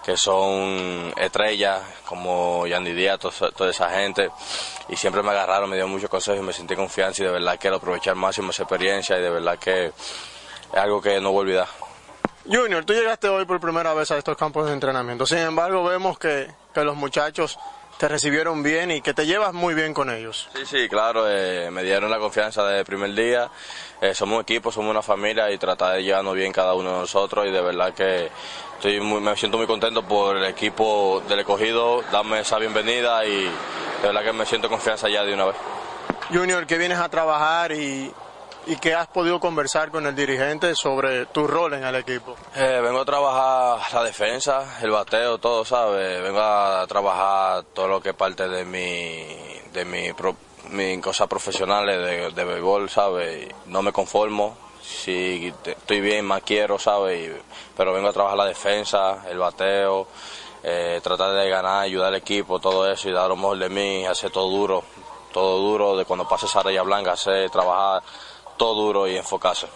que 0.02 0.16
son 0.16 1.12
estrellas 1.18 1.82
como 2.06 2.66
Yandy 2.66 2.94
Díaz, 2.94 3.18
to- 3.18 3.30
toda 3.52 3.70
esa 3.70 3.90
gente 3.90 4.30
y 4.88 4.96
siempre 4.96 5.22
me 5.22 5.32
agarraron, 5.32 5.68
me 5.68 5.76
dieron 5.76 5.90
muchos 5.90 6.08
consejos 6.08 6.40
y 6.40 6.44
me 6.46 6.52
sentí 6.54 6.74
confianza 6.76 7.22
y 7.22 7.26
de 7.26 7.32
verdad 7.32 7.58
quiero 7.60 7.76
aprovechar 7.76 8.14
máximo 8.14 8.52
esa 8.52 8.62
experiencia 8.62 9.18
y 9.18 9.20
de 9.22 9.28
verdad 9.30 9.58
que 9.58 9.86
es 9.88 9.92
algo 10.72 11.02
que 11.02 11.20
no 11.20 11.30
voy 11.32 11.40
a 11.40 11.42
olvidar. 11.42 11.68
Junior, 12.46 12.84
tú 12.86 12.94
llegaste 12.94 13.28
hoy 13.28 13.44
por 13.44 13.60
primera 13.60 13.92
vez 13.92 14.10
a 14.12 14.16
estos 14.16 14.36
campos 14.36 14.64
de 14.66 14.72
entrenamiento. 14.72 15.26
Sin 15.26 15.38
embargo, 15.38 15.82
vemos 15.84 16.16
que, 16.18 16.48
que 16.72 16.84
los 16.84 16.94
muchachos 16.96 17.58
te 17.98 18.08
recibieron 18.08 18.62
bien 18.62 18.90
y 18.90 19.00
que 19.00 19.14
te 19.14 19.26
llevas 19.26 19.54
muy 19.54 19.74
bien 19.74 19.94
con 19.94 20.10
ellos. 20.10 20.48
Sí, 20.54 20.66
sí, 20.66 20.88
claro, 20.88 21.24
eh, 21.28 21.70
me 21.70 21.82
dieron 21.82 22.10
la 22.10 22.18
confianza 22.18 22.64
desde 22.64 22.80
el 22.80 22.84
primer 22.84 23.14
día. 23.14 23.50
Eh, 24.00 24.14
somos 24.14 24.36
un 24.36 24.42
equipo, 24.42 24.70
somos 24.70 24.90
una 24.90 25.02
familia 25.02 25.50
y 25.50 25.58
tratar 25.58 25.96
de 25.96 26.04
llevarnos 26.04 26.34
bien 26.34 26.52
cada 26.52 26.74
uno 26.74 26.92
de 26.92 26.98
nosotros 27.00 27.46
y 27.46 27.50
de 27.50 27.60
verdad 27.62 27.94
que 27.94 28.30
estoy 28.74 29.00
muy, 29.00 29.20
me 29.20 29.36
siento 29.36 29.56
muy 29.56 29.66
contento 29.66 30.02
por 30.02 30.36
el 30.36 30.44
equipo 30.44 31.22
del 31.28 31.40
escogido, 31.40 32.02
darme 32.12 32.40
esa 32.40 32.58
bienvenida 32.58 33.24
y 33.24 33.44
de 33.44 34.06
verdad 34.06 34.22
que 34.22 34.32
me 34.32 34.44
siento 34.44 34.68
confianza 34.68 35.08
ya 35.08 35.24
de 35.24 35.32
una 35.32 35.46
vez. 35.46 35.56
Junior, 36.30 36.66
que 36.66 36.76
vienes 36.76 36.98
a 36.98 37.08
trabajar 37.08 37.72
y, 37.72 38.12
y 38.66 38.76
que 38.76 38.94
has 38.94 39.06
podido 39.06 39.38
conversar 39.40 39.90
con 39.90 40.06
el 40.06 40.14
dirigente 40.14 40.74
sobre 40.74 41.26
tu 41.26 41.46
rol 41.46 41.74
en 41.74 41.84
el 41.84 41.94
equipo. 41.94 42.34
Eh, 42.54 42.80
vengo 42.82 43.00
a 43.00 43.04
trabajar 43.04 43.92
la 43.94 44.02
defensa, 44.04 44.78
el 44.82 44.90
bateo, 44.90 45.38
todo, 45.38 45.64
¿sabes? 45.64 46.20
Vengo 46.22 46.40
a 46.40 46.84
trabajar 46.88 47.62
todo 47.72 47.88
lo 47.88 48.00
que 48.00 48.10
es 48.10 48.14
parte 48.16 48.48
de 48.48 48.64
mi, 48.64 49.24
de 49.72 49.84
mi, 49.84 50.12
pro- 50.12 50.36
mi 50.70 51.00
cosas 51.00 51.28
profesionales 51.28 51.96
de, 51.98 52.30
de 52.30 52.44
béisbol, 52.44 52.90
¿sabes? 52.90 53.48
No 53.66 53.82
me 53.82 53.92
conformo. 53.92 54.56
Si 54.82 55.52
estoy 55.64 56.00
bien, 56.00 56.24
más 56.24 56.42
quiero, 56.42 56.78
¿sabes? 56.78 57.32
Pero 57.76 57.92
vengo 57.92 58.08
a 58.08 58.12
trabajar 58.12 58.38
la 58.38 58.44
defensa, 58.46 59.24
el 59.28 59.38
bateo, 59.38 60.06
eh, 60.62 61.00
tratar 61.02 61.32
de 61.34 61.48
ganar, 61.48 61.82
ayudar 61.82 62.08
al 62.08 62.14
equipo, 62.16 62.58
todo 62.60 62.90
eso 62.90 63.08
y 63.08 63.12
dar 63.12 63.28
lo 63.28 63.36
mejor 63.36 63.58
de 63.58 63.68
mí, 63.68 64.06
hacer 64.06 64.30
todo 64.30 64.48
duro, 64.48 64.82
todo 65.32 65.58
duro, 65.58 65.96
de 65.96 66.04
cuando 66.04 66.28
pase 66.28 66.46
esa 66.46 66.62
raya 66.62 66.82
blanca, 66.82 67.12
hacer, 67.12 67.50
trabajar 67.50 68.02
todo 68.56 68.74
duro 68.74 69.08
y 69.08 69.16
enfocarse. 69.16 69.66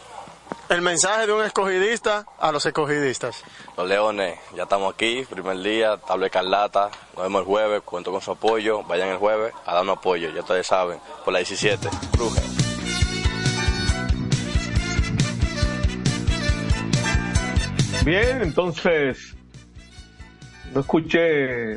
El 0.68 0.83
mensaje 0.83 1.26
de 1.26 1.33
un 1.33 1.45
escogidista 1.45 2.26
a 2.39 2.53
los 2.53 2.64
escogidistas. 2.64 3.43
Los 3.76 3.89
Leones, 3.89 4.39
ya 4.55 4.64
estamos 4.64 4.95
aquí, 4.95 5.24
primer 5.28 5.59
día, 5.61 5.97
tabla 5.97 6.26
escarlata, 6.26 6.91
nos 7.14 7.24
vemos 7.24 7.41
el 7.41 7.47
jueves, 7.47 7.83
cuento 7.83 8.12
con 8.12 8.20
su 8.20 8.33
apoyo, 8.33 8.83
vayan 8.85 9.09
el 9.09 9.16
jueves 9.16 9.53
a 9.66 9.74
darnos 9.74 9.99
apoyo, 9.99 10.31
ya 10.31 10.41
ustedes 10.41 10.66
saben, 10.66 10.99
por 11.24 11.33
la 11.33 11.41
17, 11.41 11.89
Bruje. 12.12 12.41
Bien, 18.05 18.41
entonces 18.43 19.37
no 20.72 20.81
escuché 20.81 21.74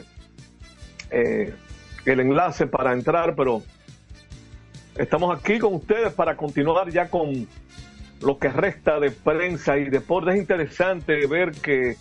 eh, 1.10 1.56
el 2.06 2.20
enlace 2.20 2.68
para 2.68 2.93
entrar, 2.93 3.36
pero 3.36 3.62
estamos 4.98 5.38
aquí 5.38 5.60
con 5.60 5.76
ustedes 5.76 6.14
para 6.14 6.36
continuar 6.36 6.89
ya 6.89 7.10
con 7.10 7.48
lo 8.22 8.38
que 8.38 8.50
resta 8.50 9.00
de 9.00 9.12
prensa 9.12 9.78
y 9.78 9.89
deporte. 9.89 10.32
Es 10.32 10.38
interesante 10.38 11.26
ver 11.28 11.52
que 11.52 11.96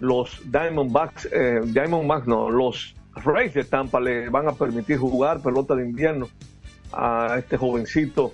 los 0.00 0.40
Diamondbacks, 0.50 1.28
eh, 1.32 1.60
Diamondbacks 1.64 2.26
no, 2.26 2.50
los 2.50 2.94
Rays 3.14 3.54
de 3.54 3.64
Tampa 3.64 4.00
le 4.00 4.28
van 4.28 4.48
a 4.48 4.52
permitir 4.52 4.98
jugar 4.98 5.40
pelota 5.40 5.74
de 5.74 5.84
invierno 5.84 6.28
a 6.92 7.36
este 7.38 7.56
jovencito 7.56 8.32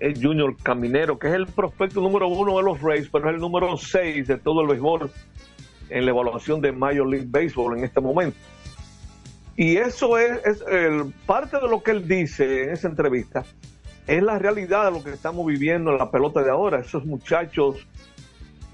el 0.00 0.20
Junior 0.20 0.56
Caminero, 0.62 1.18
que 1.18 1.28
es 1.28 1.34
el 1.34 1.46
prospecto 1.46 2.00
número 2.00 2.28
uno 2.28 2.56
de 2.56 2.62
los 2.62 2.80
Rays, 2.80 3.08
pero 3.10 3.28
es 3.28 3.34
el 3.34 3.40
número 3.40 3.76
seis 3.76 4.26
de 4.26 4.36
todo 4.38 4.62
el 4.62 4.68
béisbol 4.68 5.10
en 5.88 6.04
la 6.04 6.10
evaluación 6.10 6.60
de 6.60 6.72
Major 6.72 7.06
League 7.06 7.26
Baseball 7.28 7.78
en 7.78 7.84
este 7.84 8.00
momento. 8.00 8.36
Y 9.56 9.76
eso 9.76 10.18
es, 10.18 10.44
es 10.44 10.64
el- 10.68 11.12
parte 11.26 11.58
de 11.58 11.68
lo 11.68 11.82
que 11.82 11.92
él 11.92 12.08
dice 12.08 12.64
en 12.64 12.70
esa 12.70 12.88
entrevista, 12.88 13.44
es 14.06 14.22
la 14.22 14.38
realidad 14.38 14.86
de 14.86 14.90
lo 14.90 15.02
que 15.04 15.10
estamos 15.10 15.46
viviendo 15.46 15.90
en 15.92 15.98
la 15.98 16.10
pelota 16.10 16.42
de 16.42 16.50
ahora. 16.50 16.80
Esos 16.80 17.04
muchachos 17.04 17.86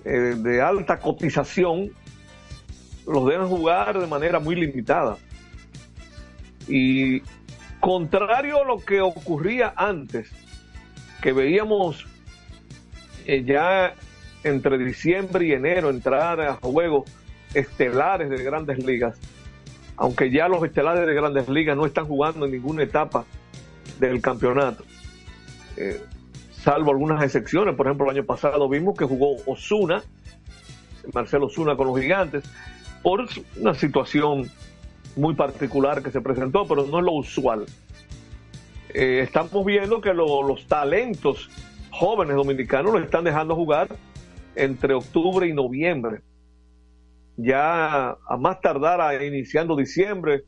eh, 0.05 0.35
de 0.37 0.63
alta 0.63 0.99
cotización 0.99 1.91
los 3.07 3.27
dejan 3.29 3.49
jugar 3.49 3.99
de 3.99 4.07
manera 4.07 4.39
muy 4.39 4.55
limitada. 4.55 5.19
Y 6.67 7.23
contrario 7.81 8.63
a 8.63 8.65
lo 8.65 8.79
que 8.79 9.01
ocurría 9.01 9.73
antes, 9.77 10.31
que 11.21 11.33
veíamos 11.33 12.07
eh, 13.27 13.45
ya 13.45 13.95
entre 14.43 14.79
diciembre 14.79 15.47
y 15.47 15.53
enero 15.53 15.91
entrar 15.91 16.41
a 16.41 16.55
juegos 16.55 17.11
estelares 17.53 18.31
de 18.31 18.43
grandes 18.43 18.85
ligas, 18.85 19.19
aunque 20.01 20.31
ya 20.31 20.49
los 20.49 20.65
estelares 20.65 21.07
de 21.07 21.13
grandes 21.15 21.47
ligas 21.51 21.77
no 21.77 21.85
están 21.85 22.07
jugando 22.07 22.47
en 22.47 22.53
ninguna 22.53 22.83
etapa 22.83 23.25
del 24.01 24.21
campeonato, 24.21 24.83
Eh, 25.77 26.01
salvo 26.51 26.91
algunas 26.91 27.23
excepciones. 27.23 27.75
Por 27.75 27.87
ejemplo, 27.87 28.07
el 28.11 28.17
año 28.17 28.27
pasado 28.27 28.69
vimos 28.69 28.99
que 28.99 29.05
jugó 29.05 29.37
Osuna, 29.47 30.03
Marcelo 31.15 31.47
Osuna 31.47 31.77
con 31.77 31.87
los 31.87 31.99
gigantes, 32.01 32.45
por 33.03 33.27
una 33.57 33.75
situación 33.75 34.51
muy 35.17 35.35
particular 35.35 36.03
que 36.03 36.11
se 36.11 36.21
presentó, 36.21 36.67
pero 36.67 36.87
no 36.87 36.99
es 36.99 37.05
lo 37.05 37.13
usual. 37.13 37.67
Eh, 38.93 39.21
estamos 39.23 39.65
viendo 39.65 40.01
que 40.01 40.13
lo- 40.13 40.43
los 40.43 40.67
talentos 40.67 41.49
jóvenes 41.91 42.37
dominicanos 42.37 42.93
lo 42.93 42.99
están 42.99 43.25
dejando 43.25 43.55
jugar 43.55 43.89
entre 44.57 44.95
octubre 44.95 45.47
y 45.47 45.53
noviembre. 45.53 46.21
Ya 47.43 48.11
a 48.11 48.37
más 48.39 48.61
tardar 48.61 49.01
a 49.01 49.25
iniciando 49.25 49.77
diciembre, 49.77 50.43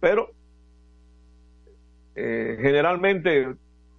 pero 0.00 0.30
eh, 2.14 2.58
generalmente 2.60 3.42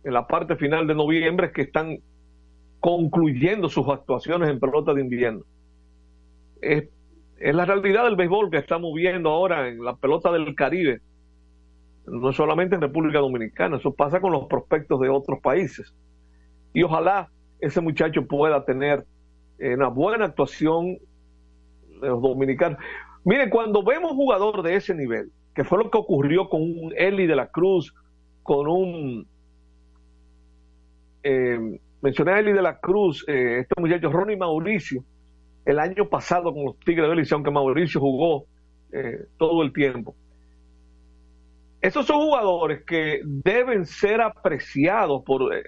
en 0.03 0.13
la 0.13 0.27
parte 0.27 0.55
final 0.55 0.87
de 0.87 0.95
noviembre 0.95 1.47
es 1.47 1.53
que 1.53 1.63
están 1.63 1.97
concluyendo 2.79 3.69
sus 3.69 3.87
actuaciones 3.89 4.49
en 4.49 4.59
pelota 4.59 4.93
de 4.93 5.01
invierno. 5.01 5.43
Es, 6.61 6.89
es 7.39 7.55
la 7.55 7.65
realidad 7.65 8.05
del 8.05 8.15
béisbol 8.15 8.49
que 8.49 8.57
estamos 8.57 8.93
viendo 8.93 9.29
ahora 9.29 9.67
en 9.67 9.83
la 9.83 9.95
pelota 9.95 10.31
del 10.31 10.55
Caribe, 10.55 11.01
no 12.05 12.33
solamente 12.33 12.75
en 12.75 12.81
República 12.81 13.19
Dominicana, 13.19 13.77
eso 13.77 13.93
pasa 13.93 14.19
con 14.19 14.31
los 14.31 14.47
prospectos 14.47 14.99
de 14.99 15.09
otros 15.09 15.39
países. 15.41 15.93
Y 16.73 16.83
ojalá 16.83 17.29
ese 17.59 17.81
muchacho 17.81 18.25
pueda 18.25 18.63
tener 18.65 19.05
eh, 19.59 19.73
una 19.75 19.89
buena 19.89 20.25
actuación 20.25 20.97
los 22.01 22.21
dominicanos. 22.21 22.79
Mire, 23.23 23.49
cuando 23.49 23.83
vemos 23.83 24.11
jugador 24.13 24.63
de 24.63 24.75
ese 24.75 24.93
nivel, 24.93 25.31
que 25.53 25.63
fue 25.63 25.77
lo 25.77 25.89
que 25.91 25.97
ocurrió 25.97 26.49
con 26.49 26.61
un 26.61 26.93
Eli 26.95 27.27
de 27.27 27.35
la 27.35 27.47
Cruz, 27.47 27.93
con 28.43 28.67
un 28.67 29.27
eh, 31.23 31.79
mencioné 32.01 32.31
a 32.31 32.39
Eli 32.39 32.53
de 32.53 32.61
la 32.61 32.79
Cruz, 32.79 33.25
eh, 33.27 33.59
este 33.59 33.79
muchacho 33.79 34.09
Ronnie 34.09 34.37
Mauricio, 34.37 35.03
el 35.65 35.79
año 35.79 36.07
pasado 36.07 36.53
con 36.53 36.65
los 36.65 36.79
Tigres 36.79 37.09
de 37.09 37.15
Liceo, 37.15 37.35
aunque 37.37 37.51
Mauricio 37.51 37.99
jugó 37.99 38.45
eh, 38.91 39.25
todo 39.37 39.61
el 39.63 39.73
tiempo. 39.73 40.15
Esos 41.81 42.05
son 42.05 42.19
jugadores 42.19 42.83
que 42.85 43.21
deben 43.23 43.85
ser 43.85 44.21
apreciados 44.21 45.23
por 45.23 45.55
eh, 45.55 45.63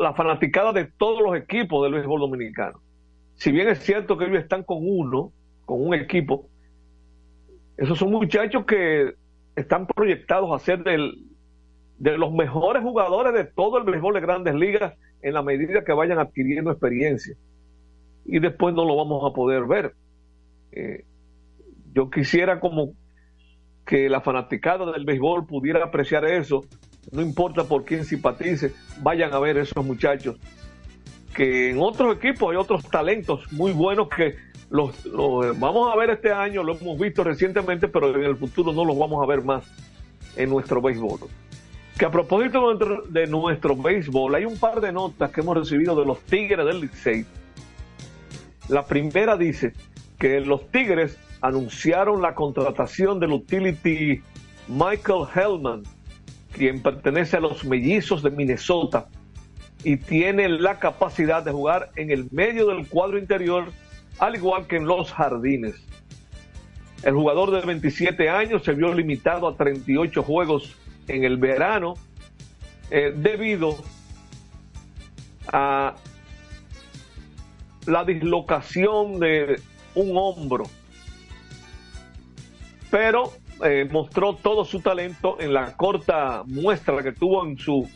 la 0.00 0.12
fanaticada 0.14 0.72
de 0.72 0.86
todos 0.98 1.22
los 1.22 1.36
equipos 1.36 1.82
del 1.84 1.94
béisbol 1.94 2.20
dominicano. 2.20 2.80
Si 3.36 3.52
bien 3.52 3.68
es 3.68 3.78
cierto 3.80 4.16
que 4.16 4.24
ellos 4.24 4.42
están 4.42 4.64
con 4.64 4.78
uno, 4.80 5.32
con 5.64 5.86
un 5.86 5.94
equipo, 5.94 6.48
esos 7.76 7.98
son 7.98 8.10
muchachos 8.10 8.64
que 8.66 9.14
están 9.56 9.86
proyectados 9.86 10.50
a 10.52 10.64
ser 10.64 10.82
de 10.84 12.18
los 12.18 12.32
mejores 12.32 12.82
jugadores 12.82 13.34
de 13.34 13.44
todo 13.44 13.78
el 13.78 13.84
béisbol 13.84 14.14
de 14.14 14.20
grandes 14.20 14.54
ligas 14.54 14.94
en 15.22 15.34
la 15.34 15.42
medida 15.42 15.84
que 15.84 15.92
vayan 15.92 16.18
adquiriendo 16.18 16.70
experiencia. 16.70 17.34
Y 18.26 18.38
después 18.38 18.74
no 18.74 18.84
lo 18.84 18.96
vamos 18.96 19.22
a 19.30 19.34
poder 19.34 19.64
ver. 19.64 19.94
Eh, 20.72 21.04
yo 21.92 22.10
quisiera 22.10 22.60
como 22.60 22.92
que 23.86 24.08
la 24.08 24.20
fanaticada 24.20 24.90
del 24.92 25.04
béisbol 25.04 25.46
pudiera 25.46 25.84
apreciar 25.84 26.24
eso, 26.24 26.64
no 27.12 27.22
importa 27.22 27.64
por 27.64 27.84
quién 27.84 28.04
simpatice, 28.04 28.72
vayan 29.02 29.32
a 29.32 29.38
ver 29.38 29.58
esos 29.58 29.84
muchachos, 29.84 30.38
que 31.34 31.70
en 31.70 31.78
otros 31.80 32.16
equipos 32.16 32.50
hay 32.50 32.56
otros 32.56 32.82
talentos 32.88 33.50
muy 33.52 33.72
buenos 33.72 34.08
que 34.08 34.36
los, 34.74 35.58
vamos 35.58 35.92
a 35.92 35.96
ver 35.96 36.10
este 36.10 36.32
año, 36.32 36.62
lo 36.62 36.76
hemos 36.76 36.98
visto 36.98 37.22
recientemente, 37.22 37.88
pero 37.88 38.14
en 38.14 38.24
el 38.24 38.36
futuro 38.36 38.72
no 38.72 38.84
los 38.84 38.98
vamos 38.98 39.22
a 39.22 39.26
ver 39.26 39.42
más 39.42 39.64
en 40.36 40.50
nuestro 40.50 40.82
béisbol 40.82 41.20
que 41.98 42.04
a 42.04 42.10
propósito 42.10 42.74
de 43.08 43.26
nuestro 43.28 43.76
béisbol, 43.76 44.34
hay 44.34 44.44
un 44.44 44.58
par 44.58 44.80
de 44.80 44.92
notas 44.92 45.30
que 45.30 45.42
hemos 45.42 45.56
recibido 45.56 45.94
de 45.94 46.04
los 46.04 46.18
Tigres 46.20 46.66
del 46.66 46.80
Licey. 46.80 47.24
La 48.68 48.84
primera 48.84 49.36
dice 49.36 49.72
que 50.18 50.40
los 50.40 50.68
Tigres 50.70 51.16
anunciaron 51.40 52.20
la 52.20 52.34
contratación 52.34 53.20
del 53.20 53.32
utility 53.32 54.22
Michael 54.66 55.26
Hellman, 55.34 55.82
quien 56.52 56.82
pertenece 56.82 57.36
a 57.36 57.40
los 57.40 57.64
Mellizos 57.64 58.22
de 58.22 58.30
Minnesota 58.30 59.06
y 59.84 59.98
tiene 59.98 60.48
la 60.48 60.78
capacidad 60.78 61.44
de 61.44 61.52
jugar 61.52 61.90
en 61.94 62.10
el 62.10 62.26
medio 62.32 62.68
del 62.68 62.88
cuadro 62.88 63.18
interior, 63.18 63.66
al 64.18 64.36
igual 64.36 64.66
que 64.66 64.76
en 64.76 64.86
los 64.86 65.12
jardines. 65.12 65.74
El 67.02 67.14
jugador 67.14 67.50
de 67.50 67.60
27 67.60 68.30
años 68.30 68.62
se 68.64 68.72
vio 68.72 68.92
limitado 68.94 69.46
a 69.46 69.56
38 69.56 70.22
juegos 70.22 70.74
en 71.06 71.24
el 71.24 71.36
verano 71.36 71.94
eh, 72.90 73.12
debido 73.14 73.76
a 75.52 75.94
la 77.86 78.04
dislocación 78.04 79.20
de 79.20 79.60
un 79.94 80.16
hombro. 80.16 80.64
Pero 82.90 83.32
eh, 83.62 83.86
mostró 83.90 84.34
todo 84.34 84.64
su 84.64 84.80
talento 84.80 85.36
en 85.40 85.52
la 85.52 85.76
corta 85.76 86.42
muestra 86.46 87.02
que 87.02 87.12
tuvo 87.12 87.44
en 87.46 87.58
su 87.58 87.88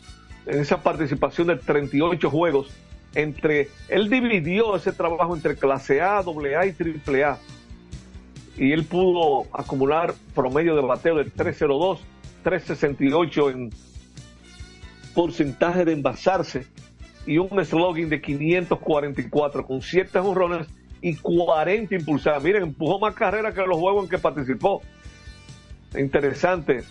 en 0.45 0.61
esa 0.61 0.81
participación 0.81 1.47
de 1.47 1.57
38 1.57 2.29
juegos 2.29 2.69
entre 3.15 3.69
él 3.87 4.09
dividió 4.09 4.75
ese 4.75 4.91
trabajo 4.91 5.35
entre 5.35 5.55
clase 5.55 6.01
A, 6.01 6.21
doble 6.21 6.55
A 6.55 6.65
y 6.65 6.73
triple 6.73 7.23
A 7.23 7.39
y 8.59 8.73
él 8.73 8.83
pudo 8.83 9.47
acumular 9.53 10.13
promedio 10.35 10.75
de 10.75 10.81
bateo 10.81 11.15
de 11.15 11.25
302 11.25 11.99
368 12.43 13.49
en 13.49 13.69
porcentaje 15.13 15.85
de 15.85 15.93
envasarse 15.93 16.67
y 17.25 17.37
un 17.37 17.65
slogan 17.65 18.09
de 18.09 18.21
544 18.21 19.65
con 19.65 19.81
7 19.81 20.19
jonrones 20.19 20.67
y 21.01 21.15
40 21.15 21.95
impulsadas. 21.95 22.43
Miren, 22.43 22.63
empujó 22.63 22.99
más 22.99 23.13
carreras 23.15 23.53
que 23.53 23.61
los 23.61 23.77
juegos 23.77 24.05
en 24.05 24.09
que 24.09 24.17
participó. 24.17 24.81
Interesante 25.97 26.83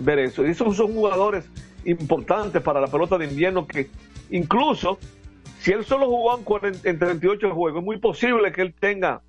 ver 0.00 0.18
eso. 0.18 0.46
Y 0.46 0.50
esos 0.50 0.76
son 0.76 0.92
jugadores 0.92 1.44
importantes 1.84 2.62
para 2.62 2.80
la 2.80 2.88
pelota 2.88 3.16
de 3.18 3.26
invierno 3.26 3.66
que 3.66 3.88
incluso 4.30 4.98
si 5.66 5.72
él 5.72 5.84
solo 5.84 6.06
jugó 6.06 6.38
en, 6.62 6.96
38 6.96 7.52
juegos, 7.52 7.80
es 7.80 7.84
muy 7.84 7.98
posible 7.98 8.52
que 8.52 8.62
él 8.62 8.72
tenga 8.72 9.20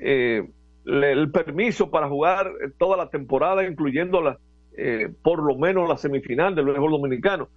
eh, 0.00 0.48
el 0.86 1.32
permiso 1.32 1.90
para 1.90 2.08
jugar 2.08 2.52
toda 2.78 2.96
la 2.96 3.10
temporada, 3.10 3.66
incluyendo 3.66 4.22
la, 4.22 4.38
eh, 4.76 5.12
por 5.20 5.42
lo 5.42 5.58
menos 5.58 5.88
la 5.88 5.96
semifinal 5.96 6.54
del 6.54 6.66
béisbol 6.66 6.92
dominicano. 6.92 7.48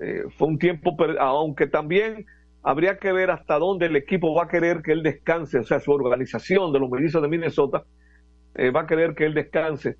Eh, 0.00 0.22
fue 0.38 0.46
un 0.46 0.60
tiempo, 0.60 0.96
aunque 1.18 1.66
también 1.66 2.24
habría 2.62 2.98
que 2.98 3.10
ver 3.10 3.32
hasta 3.32 3.58
dónde 3.58 3.86
el 3.86 3.96
equipo 3.96 4.32
va 4.32 4.44
a 4.44 4.48
querer 4.48 4.80
que 4.80 4.92
él 4.92 5.02
descanse, 5.02 5.58
o 5.58 5.64
sea, 5.64 5.80
su 5.80 5.90
organización 5.90 6.72
de 6.72 6.78
los 6.78 6.88
mellizos 6.88 7.20
de 7.20 7.26
Minnesota 7.26 7.82
eh, 8.54 8.70
va 8.70 8.82
a 8.82 8.86
querer 8.86 9.16
que 9.16 9.26
él 9.26 9.34
descanse 9.34 9.96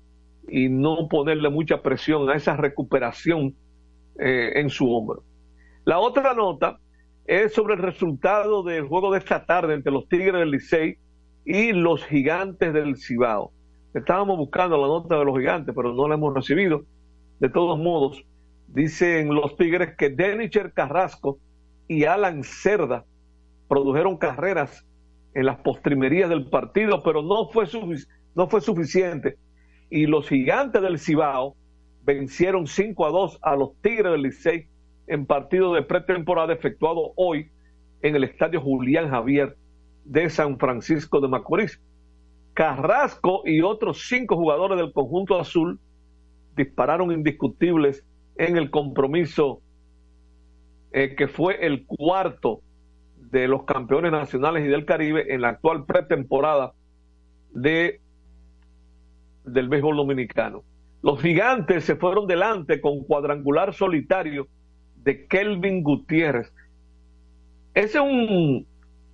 y 0.47 0.69
no 0.69 1.09
ponerle 1.09 1.49
mucha 1.49 1.81
presión 1.81 2.29
a 2.29 2.35
esa 2.35 2.55
recuperación 2.55 3.55
en 4.15 4.69
su 4.69 4.89
hombro. 4.89 5.23
La 5.85 5.99
otra 5.99 6.33
nota 6.33 6.79
es 7.25 7.53
sobre 7.53 7.73
el 7.73 7.81
resultado 7.81 8.63
del 8.63 8.87
juego 8.87 9.11
de 9.11 9.19
esta 9.19 9.45
tarde 9.45 9.73
entre 9.73 9.91
los 9.91 10.07
Tigres 10.07 10.35
del 10.39 10.51
Licey 10.51 10.97
y 11.43 11.73
los 11.73 12.05
gigantes 12.05 12.73
del 12.73 12.95
Cibao. 12.95 13.51
Estábamos 13.93 14.37
buscando 14.37 14.77
la 14.77 14.87
nota 14.87 15.19
de 15.19 15.25
los 15.25 15.37
gigantes, 15.37 15.75
pero 15.75 15.93
no 15.93 16.07
la 16.07 16.15
hemos 16.15 16.33
recibido. 16.33 16.83
De 17.39 17.49
todos 17.49 17.77
modos, 17.77 18.23
dicen 18.67 19.35
los 19.35 19.57
Tigres 19.57 19.97
que 19.97 20.09
Denicher 20.09 20.71
Carrasco 20.71 21.39
y 21.89 22.05
Alan 22.05 22.45
Cerda 22.45 23.03
produjeron 23.67 24.15
carreras 24.15 24.85
en 25.33 25.45
las 25.45 25.57
postrimerías 25.57 26.29
del 26.29 26.49
partido, 26.49 27.03
pero 27.03 27.21
no 27.21 27.49
fue, 27.49 27.67
no 28.35 28.47
fue 28.47 28.61
suficiente. 28.61 29.35
Y 29.89 30.05
los 30.05 30.29
gigantes 30.29 30.81
del 30.81 30.97
Cibao 30.97 31.57
vencieron 32.05 32.67
5 32.67 33.05
a 33.05 33.09
2 33.09 33.39
a 33.41 33.55
los 33.57 33.75
Tigres 33.81 34.13
del 34.13 34.21
Licey 34.21 34.67
en 35.07 35.25
partido 35.25 35.73
de 35.73 35.81
pretemporada 35.81 36.53
efectuado 36.53 37.13
hoy 37.15 37.49
en 38.01 38.15
el 38.15 38.23
estadio 38.23 38.61
Julián 38.61 39.09
Javier 39.09 39.55
de 40.05 40.29
San 40.29 40.57
Francisco 40.59 41.21
de 41.21 41.27
Macorís. 41.27 41.81
Carrasco 42.53 43.41
y 43.45 43.61
otros 43.61 44.07
cinco 44.07 44.35
jugadores 44.35 44.77
del 44.77 44.93
conjunto 44.93 45.39
azul 45.39 45.79
dispararon 46.55 47.11
indiscutibles 47.11 48.05
en 48.35 48.57
el 48.57 48.69
compromiso 48.69 49.61
eh, 50.91 51.15
que 51.15 51.27
fue 51.27 51.65
el 51.65 51.85
cuarto 51.85 52.61
de 53.17 53.47
los 53.47 53.63
campeones 53.63 54.11
nacionales 54.11 54.63
y 54.65 54.67
del 54.67 54.85
Caribe 54.85 55.33
en 55.33 55.41
la 55.41 55.49
actual 55.49 55.85
pretemporada 55.85 56.73
de 57.51 57.99
del 59.43 59.67
béisbol 59.67 59.97
dominicano. 59.97 60.63
Los 61.01 61.21
gigantes 61.21 61.83
se 61.83 61.95
fueron 61.95 62.27
delante 62.27 62.79
con 62.79 63.03
cuadrangular 63.03 63.73
solitario 63.73 64.47
de 65.03 65.25
Kelvin 65.27 65.83
Gutiérrez. 65.83 66.51
Ese 67.73 67.97
es 67.97 68.03
un, 68.03 68.65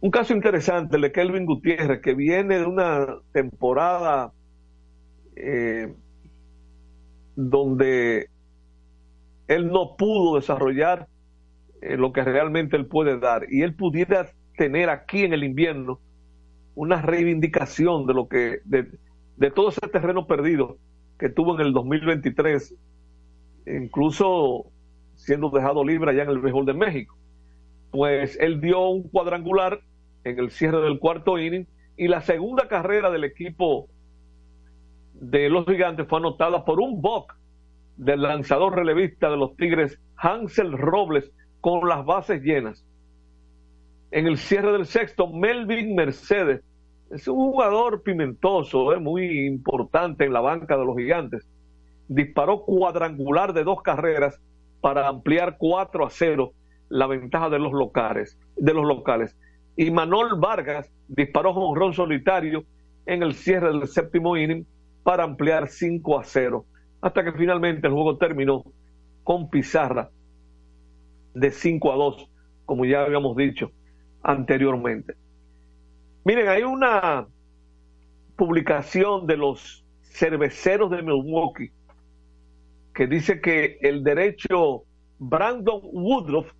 un 0.02 0.12
caso 0.12 0.34
interesante, 0.34 0.96
el 0.96 1.04
de 1.04 1.12
Kelvin 1.12 1.46
Gutiérrez, 1.46 2.02
que 2.02 2.14
viene 2.14 2.60
de 2.60 2.66
una 2.66 3.18
temporada 3.32 4.32
eh, 5.36 5.94
donde 7.36 8.30
él 9.48 9.68
no 9.72 9.96
pudo 9.98 10.36
desarrollar 10.36 11.08
eh, 11.82 11.98
lo 11.98 12.12
que 12.12 12.24
realmente 12.24 12.76
él 12.76 12.86
puede 12.88 13.18
dar 13.18 13.46
y 13.50 13.62
él 13.62 13.74
pudiera 13.74 14.30
tener 14.58 14.90
aquí 14.90 15.24
en 15.24 15.34
el 15.34 15.44
invierno 15.44 16.00
una 16.76 17.02
reivindicación 17.02 18.06
de 18.06 18.14
lo 18.14 18.28
que 18.28 18.60
de, 18.66 18.88
de 19.38 19.52
todo 19.52 19.70
ese 19.70 19.88
terreno 19.88 20.28
perdido 20.28 20.78
que 21.18 21.30
tuvo 21.30 21.56
en 21.56 21.66
el 21.66 21.74
2023 21.74 22.76
incluso 23.66 24.66
siendo 25.20 25.50
dejado 25.50 25.84
libre 25.84 26.12
allá 26.12 26.24
en 26.24 26.30
el 26.30 26.40
béisbol 26.40 26.66
de 26.66 26.74
México. 26.74 27.16
Pues 27.92 28.38
él 28.40 28.62
dio 28.62 28.88
un 28.88 29.04
cuadrangular 29.04 29.82
en 30.24 30.40
el 30.40 30.50
cierre 30.50 30.82
del 30.82 31.00
cuarto 31.00 31.38
inning 31.38 31.68
y 31.98 32.08
la 32.08 32.22
segunda 32.22 32.68
carrera 32.68 33.12
del 33.12 33.26
equipo 33.26 33.88
de 35.14 35.50
los 35.50 35.66
gigantes 35.66 36.08
fue 36.08 36.20
anotada 36.20 36.64
por 36.64 36.80
un 36.80 37.02
bock 37.02 37.36
del 37.98 38.22
lanzador 38.22 38.76
relevista 38.76 39.30
de 39.30 39.38
los 39.38 39.56
Tigres, 39.58 40.00
Hansel 40.16 40.72
Robles, 40.72 41.30
con 41.60 41.88
las 41.90 42.06
bases 42.06 42.42
llenas. 42.42 42.86
En 44.12 44.26
el 44.26 44.38
cierre 44.38 44.72
del 44.72 44.86
sexto, 44.86 45.28
Melvin 45.28 45.94
Mercedes 45.96 46.62
es 47.12 47.28
un 47.28 47.36
jugador 47.36 48.02
pimentoso, 48.04 48.94
es 48.94 49.02
muy 49.02 49.46
importante 49.46 50.24
en 50.24 50.32
la 50.32 50.40
banca 50.40 50.78
de 50.78 50.86
los 50.86 50.96
gigantes. 50.96 51.46
Disparó 52.08 52.64
cuadrangular 52.64 53.52
de 53.52 53.66
dos 53.66 53.82
carreras 53.82 54.40
para 54.82 55.08
ampliar 55.08 55.58
4 55.58 56.06
a 56.06 56.10
0 56.10 56.54
la 56.90 57.08
ventaja 57.08 57.50
de 57.50 57.60
los 57.60 57.72
locales. 57.74 58.38
De 58.56 58.74
los 58.74 58.86
locales. 58.86 59.36
Y 59.76 59.92
Manol 59.92 60.40
Vargas 60.40 60.92
disparó 61.08 61.54
con 61.54 61.76
ron 61.76 61.94
solitario 61.94 62.66
en 63.06 63.24
el 63.24 63.34
cierre 63.34 63.68
del 63.68 63.88
séptimo 63.88 64.38
inning 64.38 64.66
para 65.04 65.24
ampliar 65.24 65.68
5 65.68 66.20
a 66.20 66.24
0. 66.24 66.66
Hasta 67.02 67.24
que 67.24 67.32
finalmente 67.32 67.88
el 67.88 67.94
juego 67.94 68.18
terminó 68.18 68.64
con 69.24 69.50
pizarra 69.50 70.10
de 71.34 71.52
5 71.52 71.92
a 71.92 71.96
2, 71.96 72.30
como 72.66 72.86
ya 72.86 73.04
habíamos 73.04 73.36
dicho 73.38 73.72
anteriormente. 74.22 75.16
Miren, 76.26 76.50
hay 76.50 76.64
una 76.64 77.28
publicación 78.36 79.26
de 79.28 79.38
los 79.38 79.86
cerveceros 80.02 80.92
de 80.92 81.02
Milwaukee 81.02 81.72
que 83.00 83.08
dice 83.08 83.40
que 83.40 83.78
el 83.80 84.04
derecho 84.04 84.84
Brandon 85.20 85.80
Woodruff 85.84 86.52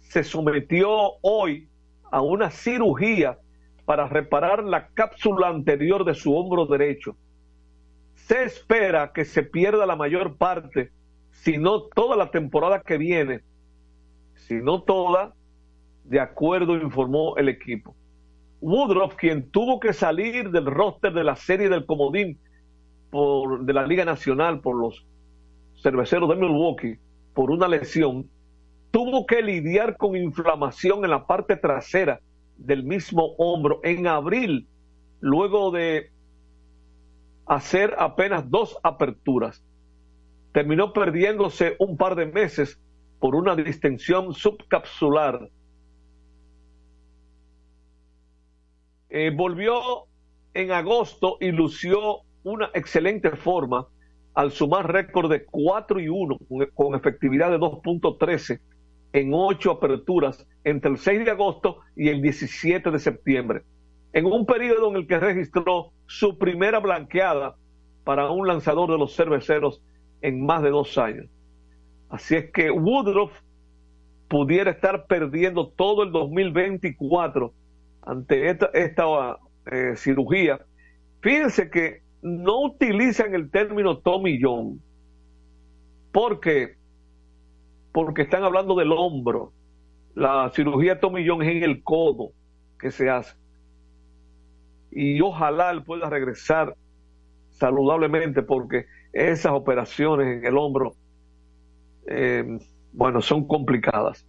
se 0.00 0.24
sometió 0.24 0.90
hoy 1.22 1.68
a 2.10 2.20
una 2.20 2.50
cirugía 2.50 3.38
para 3.84 4.08
reparar 4.08 4.64
la 4.64 4.88
cápsula 4.88 5.50
anterior 5.50 6.04
de 6.04 6.14
su 6.14 6.34
hombro 6.34 6.66
derecho. 6.66 7.16
Se 8.16 8.42
espera 8.42 9.12
que 9.12 9.24
se 9.24 9.44
pierda 9.44 9.86
la 9.86 9.94
mayor 9.94 10.36
parte, 10.36 10.90
si 11.30 11.58
no 11.58 11.82
toda 11.82 12.16
la 12.16 12.32
temporada 12.32 12.80
que 12.80 12.98
viene, 12.98 13.42
si 14.34 14.54
no 14.54 14.82
toda, 14.82 15.32
de 16.02 16.18
acuerdo 16.18 16.74
informó 16.74 17.36
el 17.36 17.48
equipo. 17.48 17.94
Woodruff, 18.60 19.14
quien 19.14 19.48
tuvo 19.48 19.78
que 19.78 19.92
salir 19.92 20.50
del 20.50 20.66
roster 20.66 21.12
de 21.12 21.22
la 21.22 21.36
serie 21.36 21.68
del 21.68 21.86
Comodín 21.86 22.40
de 23.12 23.72
la 23.72 23.86
Liga 23.86 24.04
Nacional 24.04 24.58
por 24.58 24.74
los 24.74 25.06
cerveceros 25.84 26.28
de 26.28 26.34
Milwaukee 26.34 26.98
por 27.32 27.52
una 27.52 27.68
lesión, 27.68 28.28
tuvo 28.90 29.26
que 29.26 29.42
lidiar 29.42 29.96
con 29.96 30.16
inflamación 30.16 31.04
en 31.04 31.10
la 31.10 31.26
parte 31.26 31.56
trasera 31.56 32.20
del 32.56 32.82
mismo 32.82 33.34
hombro 33.38 33.78
en 33.84 34.08
abril, 34.08 34.66
luego 35.20 35.70
de 35.70 36.10
hacer 37.46 37.94
apenas 37.98 38.50
dos 38.50 38.76
aperturas. 38.82 39.62
Terminó 40.52 40.92
perdiéndose 40.92 41.76
un 41.78 41.96
par 41.96 42.16
de 42.16 42.26
meses 42.26 42.80
por 43.20 43.36
una 43.36 43.54
distensión 43.54 44.34
subcapsular 44.34 45.50
Eh, 49.16 49.30
volvió 49.32 50.08
en 50.54 50.72
agosto 50.72 51.36
y 51.40 51.52
lució 51.52 52.22
una 52.42 52.70
excelente 52.74 53.30
forma 53.30 53.86
al 54.34 54.50
sumar 54.50 54.92
récord 54.92 55.30
de 55.30 55.44
4 55.44 56.00
y 56.00 56.08
1 56.08 56.38
con 56.74 56.94
efectividad 56.94 57.50
de 57.50 57.58
2.13 57.58 58.60
en 59.12 59.30
ocho 59.32 59.70
aperturas 59.70 60.44
entre 60.64 60.90
el 60.90 60.98
6 60.98 61.24
de 61.24 61.30
agosto 61.30 61.78
y 61.94 62.08
el 62.08 62.20
17 62.20 62.90
de 62.90 62.98
septiembre, 62.98 63.62
en 64.12 64.26
un 64.26 64.44
periodo 64.44 64.90
en 64.90 64.96
el 64.96 65.06
que 65.06 65.20
registró 65.20 65.92
su 66.06 66.36
primera 66.36 66.80
blanqueada 66.80 67.54
para 68.02 68.30
un 68.30 68.48
lanzador 68.48 68.90
de 68.90 68.98
los 68.98 69.14
cerveceros 69.14 69.80
en 70.20 70.44
más 70.44 70.62
de 70.62 70.70
dos 70.70 70.98
años. 70.98 71.26
Así 72.08 72.34
es 72.34 72.50
que 72.50 72.70
Woodruff 72.70 73.32
pudiera 74.28 74.72
estar 74.72 75.06
perdiendo 75.06 75.68
todo 75.68 76.02
el 76.02 76.10
2024 76.10 77.52
ante 78.02 78.50
esta, 78.50 78.66
esta 78.74 79.38
eh, 79.70 79.94
cirugía, 79.96 80.60
fíjense 81.20 81.70
que 81.70 82.03
no 82.24 82.62
utilizan 82.62 83.34
el 83.34 83.50
término 83.50 83.98
Tommy 83.98 84.40
John. 84.40 84.80
porque 86.10 86.76
Porque 87.92 88.22
están 88.22 88.42
hablando 88.44 88.74
del 88.74 88.92
hombro. 88.92 89.52
La 90.14 90.50
cirugía 90.54 91.00
Tommy 91.00 91.28
John 91.28 91.42
es 91.42 91.54
en 91.54 91.62
el 91.62 91.82
codo 91.82 92.30
que 92.78 92.90
se 92.90 93.10
hace. 93.10 93.36
Y 94.90 95.20
ojalá 95.20 95.70
él 95.70 95.84
pueda 95.84 96.08
regresar 96.08 96.74
saludablemente 97.50 98.42
porque 98.42 98.86
esas 99.12 99.52
operaciones 99.52 100.38
en 100.38 100.46
el 100.46 100.56
hombro, 100.56 100.94
eh, 102.06 102.58
bueno, 102.92 103.20
son 103.20 103.46
complicadas. 103.46 104.26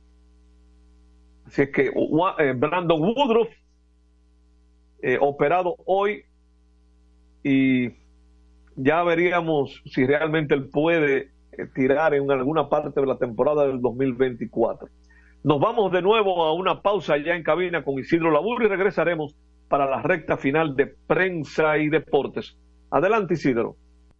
Así 1.46 1.62
es 1.62 1.70
que 1.70 1.92
eh, 2.40 2.54
Brandon 2.58 3.02
Woodruff 3.02 3.50
eh, 5.02 5.18
operado 5.22 5.76
hoy 5.86 6.25
y 7.48 7.92
ya 8.76 9.04
veríamos 9.04 9.80
si 9.86 10.04
realmente 10.04 10.56
él 10.56 10.68
puede 10.70 11.30
eh, 11.52 11.68
tirar 11.76 12.16
en 12.16 12.32
alguna 12.32 12.70
parte 12.70 13.00
de 13.00 13.06
la 13.06 13.20
temporada 13.20 13.68
del 13.68 13.80
2024. 13.82 14.90
Nos 15.44 15.60
vamos 15.60 15.92
de 15.92 16.02
nuevo 16.02 16.44
a 16.44 16.54
una 16.54 16.82
pausa 16.82 17.18
ya 17.18 17.36
en 17.36 17.44
cabina 17.44 17.84
con 17.84 18.00
Isidro 18.00 18.32
Laburro 18.32 18.66
y 18.66 18.68
regresaremos 18.68 19.36
para 19.68 19.88
la 19.88 20.02
recta 20.02 20.38
final 20.38 20.76
de 20.76 20.88
prensa 20.88 21.78
y 21.78 21.90
deportes. 21.90 22.58
Adelante 22.90 23.36
Isidro. 23.36 23.76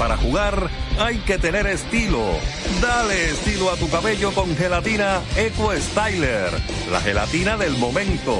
Para 0.00 0.16
jugar 0.16 0.70
hay 0.98 1.18
que 1.18 1.36
tener 1.36 1.66
estilo. 1.66 2.24
Dale 2.80 3.32
estilo 3.32 3.70
a 3.70 3.76
tu 3.76 3.86
cabello 3.90 4.32
con 4.32 4.56
gelatina 4.56 5.20
Eco 5.36 5.72
Styler, 5.76 6.50
la 6.90 7.02
gelatina 7.02 7.58
del 7.58 7.76
momento. 7.76 8.34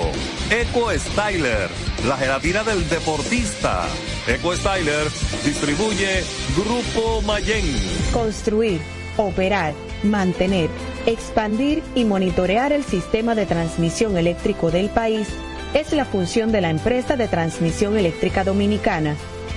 Eco 0.50 0.90
Styler, 0.90 1.68
la 2.08 2.16
gelatina 2.16 2.64
del 2.64 2.88
deportista. 2.88 3.84
Eco 4.26 4.56
Styler 4.56 5.06
distribuye 5.44 6.24
Grupo 6.56 7.20
Mayen. 7.26 7.66
Construir, 8.10 8.80
operar, 9.18 9.74
mantener, 10.02 10.70
expandir 11.04 11.82
y 11.94 12.06
monitorear 12.06 12.72
el 12.72 12.84
sistema 12.84 13.34
de 13.34 13.44
transmisión 13.44 14.16
eléctrico 14.16 14.70
del 14.70 14.88
país 14.88 15.28
es 15.74 15.92
la 15.92 16.06
función 16.06 16.52
de 16.52 16.62
la 16.62 16.70
empresa 16.70 17.16
de 17.16 17.28
transmisión 17.28 17.98
eléctrica 17.98 18.44
dominicana 18.44 19.14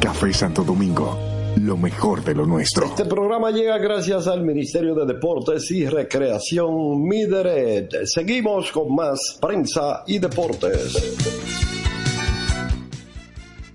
Café 0.00 0.32
Santo 0.32 0.62
Domingo, 0.62 1.18
lo 1.56 1.76
mejor 1.76 2.22
de 2.22 2.34
lo 2.34 2.46
nuestro. 2.46 2.86
Este 2.86 3.04
programa 3.04 3.50
llega 3.50 3.78
gracias 3.78 4.26
al 4.26 4.42
Ministerio 4.42 4.94
de 4.94 5.06
Deportes 5.06 5.70
y 5.70 5.86
Recreación 5.86 7.02
Mideret. 7.02 8.04
Seguimos 8.04 8.70
con 8.72 8.94
más 8.94 9.38
prensa 9.40 10.04
y 10.06 10.18
deportes. 10.18 11.16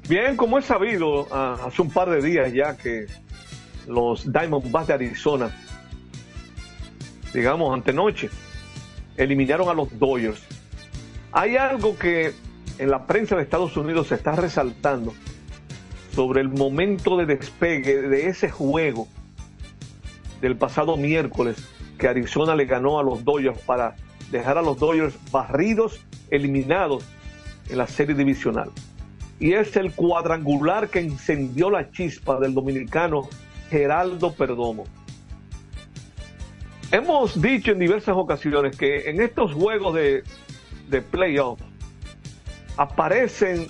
Bien, 0.08 0.38
como 0.38 0.58
es 0.60 0.66
sabido, 0.66 1.28
ah, 1.32 1.58
hace 1.66 1.82
un 1.82 1.90
par 1.90 2.10
de 2.10 2.22
días 2.22 2.54
ya 2.54 2.78
que 2.78 3.08
los 3.88 4.32
Diamondbacks 4.32 4.88
de 4.88 4.94
Arizona, 4.94 5.58
digamos, 7.34 7.74
antenoche, 7.74 8.30
eliminaron 9.18 9.70
a 9.70 9.74
los 9.74 9.88
Dodgers. 9.98 10.42
Hay 11.32 11.58
algo 11.58 11.98
que 11.98 12.34
en 12.78 12.92
la 12.92 13.06
prensa 13.08 13.36
de 13.36 13.44
Estados 13.44 13.76
Unidos 13.76 14.08
se 14.08 14.16
está 14.16 14.34
resaltando 14.34 15.14
sobre 16.14 16.42
el 16.42 16.50
momento 16.50 17.18
de 17.18 17.26
despegue 17.26 18.02
de 18.02 18.28
ese 18.28 18.50
juego 18.50 19.08
del 20.42 20.58
pasado 20.58 20.98
miércoles 20.98 21.58
que 21.98 22.08
Arizona 22.08 22.56
le 22.56 22.66
ganó 22.66 23.00
a 23.00 23.04
los 23.04 23.24
Dodgers 23.24 23.60
para 23.60 23.96
dejar 24.32 24.58
a 24.58 24.62
los 24.62 24.78
Dodgers 24.80 25.16
barridos, 25.32 26.00
eliminados 26.30 27.06
en 27.70 27.78
la 27.78 27.88
serie 27.88 28.16
divisional. 28.16 28.72
Y 29.40 29.54
es 29.54 29.76
el 29.76 29.94
cuadrangular 29.94 30.90
que 30.90 31.00
encendió 31.00 31.70
la 31.70 31.92
chispa 31.92 32.40
del 32.40 32.54
dominicano 32.54 33.28
Geraldo 33.70 34.34
Perdomo. 34.34 34.86
Hemos 36.92 37.42
dicho 37.42 37.72
en 37.72 37.80
diversas 37.80 38.16
ocasiones 38.18 38.76
que 38.76 39.10
en 39.10 39.22
estos 39.22 39.54
juegos 39.54 39.96
de, 39.96 40.24
de 40.90 41.02
playoff 41.02 41.60
aparecen 42.78 43.68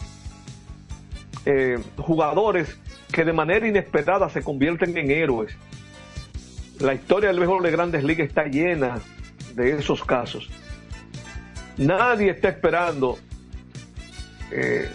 eh, 1.46 1.80
jugadores 1.98 2.80
que 3.12 3.26
de 3.26 3.34
manera 3.34 3.68
inesperada 3.68 4.30
se 4.30 4.44
convierten 4.44 4.96
en 4.98 5.12
héroes. 5.12 5.56
La 6.80 6.94
historia 6.94 7.30
del 7.30 7.40
béisbol 7.40 7.64
de 7.64 7.72
grandes 7.72 8.04
ligas 8.04 8.28
está 8.28 8.46
llena 8.46 9.00
de 9.56 9.72
esos 9.72 10.04
casos. 10.04 10.50
Nadie 11.78 12.32
está 12.32 12.50
esperando 12.50 13.18
eh, 14.52 14.90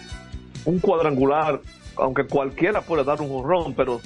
un 0.65 0.79
cuadrangular, 0.79 1.61
aunque 1.95 2.25
cualquiera 2.25 2.81
puede 2.81 3.03
dar 3.03 3.21
un 3.21 3.31
honrón, 3.31 3.73
pero 3.73 4.01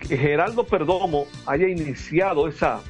que 0.00 0.16
Geraldo 0.16 0.64
Perdomo 0.64 1.26
haya 1.46 1.68
iniciado 1.68 2.48
esa 2.48 2.80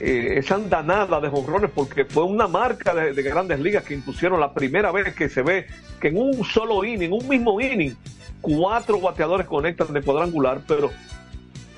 eh, 0.00 0.38
esa 0.38 0.54
andanada 0.54 1.20
de 1.20 1.28
jonrones 1.28 1.70
porque 1.70 2.04
fue 2.06 2.24
una 2.24 2.48
marca 2.48 2.94
de, 2.94 3.12
de, 3.12 3.22
grandes 3.22 3.60
ligas 3.60 3.84
que 3.84 3.94
impusieron 3.94 4.40
la 4.40 4.54
primera 4.54 4.90
vez 4.90 5.14
que 5.14 5.28
se 5.28 5.42
ve 5.42 5.66
que 6.00 6.08
en 6.08 6.16
un 6.16 6.42
solo 6.44 6.82
inning, 6.84 7.12
un 7.12 7.28
mismo 7.28 7.60
inning, 7.60 7.94
cuatro 8.40 9.00
bateadores 9.00 9.46
conectan 9.46 9.92
de 9.92 10.02
cuadrangular, 10.02 10.62
pero 10.66 10.90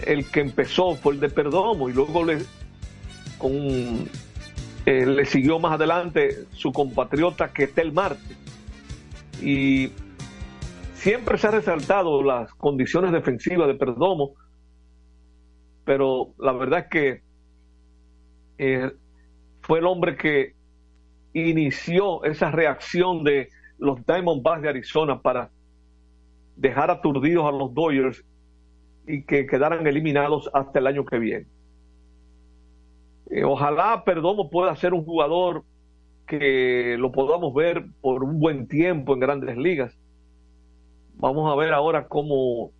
el 0.06 0.30
que 0.30 0.40
empezó 0.40 0.94
fue 0.94 1.14
el 1.14 1.20
de 1.20 1.28
Perdomo 1.30 1.88
y 1.88 1.92
luego 1.92 2.24
le, 2.24 2.38
con, 3.38 3.52
eh, 4.86 5.06
le 5.06 5.24
siguió 5.24 5.58
más 5.58 5.72
adelante 5.72 6.46
su 6.52 6.72
compatriota 6.72 7.52
Ketel 7.52 7.92
Marte. 7.92 8.36
Y 9.40 9.90
siempre 10.94 11.38
se 11.38 11.48
ha 11.48 11.50
resaltado 11.50 12.22
las 12.22 12.52
condiciones 12.54 13.12
defensivas 13.12 13.66
de 13.66 13.74
Perdomo, 13.74 14.34
pero 15.84 16.32
la 16.38 16.52
verdad 16.52 16.80
es 16.80 16.86
que 16.86 17.31
eh, 18.64 18.92
fue 19.62 19.80
el 19.80 19.86
hombre 19.86 20.16
que 20.16 20.54
inició 21.32 22.22
esa 22.22 22.52
reacción 22.52 23.24
de 23.24 23.48
los 23.78 24.06
Diamondbacks 24.06 24.62
de 24.62 24.68
Arizona 24.68 25.20
para 25.20 25.50
dejar 26.54 26.88
aturdidos 26.92 27.44
a 27.44 27.50
los 27.50 27.74
Dodgers 27.74 28.24
y 29.08 29.24
que 29.24 29.46
quedaran 29.46 29.84
eliminados 29.84 30.48
hasta 30.54 30.78
el 30.78 30.86
año 30.86 31.04
que 31.04 31.18
viene. 31.18 31.46
Eh, 33.30 33.42
ojalá 33.42 34.04
Perdomo 34.04 34.48
pueda 34.48 34.76
ser 34.76 34.94
un 34.94 35.04
jugador 35.04 35.64
que 36.28 36.94
lo 37.00 37.10
podamos 37.10 37.52
ver 37.54 37.84
por 38.00 38.22
un 38.22 38.38
buen 38.38 38.68
tiempo 38.68 39.12
en 39.12 39.18
grandes 39.18 39.56
ligas. 39.56 39.98
Vamos 41.14 41.52
a 41.52 41.56
ver 41.56 41.72
ahora 41.72 42.06
cómo, 42.06 42.70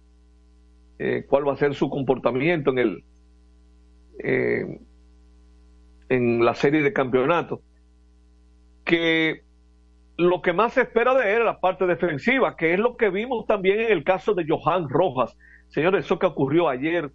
eh, 1.01 1.26
cuál 1.28 1.49
va 1.49 1.55
a 1.55 1.57
ser 1.57 1.74
su 1.74 1.91
comportamiento 1.91 2.70
en 2.70 2.78
el, 2.78 3.05
en 6.12 6.44
la 6.44 6.54
serie 6.54 6.82
de 6.82 6.92
campeonatos. 6.92 7.60
Que 8.84 9.42
lo 10.18 10.42
que 10.42 10.52
más 10.52 10.74
se 10.74 10.82
espera 10.82 11.14
de 11.14 11.32
él 11.32 11.38
es 11.40 11.44
la 11.46 11.60
parte 11.60 11.86
defensiva, 11.86 12.56
que 12.56 12.74
es 12.74 12.78
lo 12.78 12.96
que 12.96 13.08
vimos 13.08 13.46
también 13.46 13.80
en 13.80 13.92
el 13.92 14.04
caso 14.04 14.34
de 14.34 14.44
Johan 14.46 14.88
Rojas. 14.88 15.36
Señores, 15.68 16.04
eso 16.04 16.18
que 16.18 16.26
ocurrió 16.26 16.68
ayer. 16.68 17.10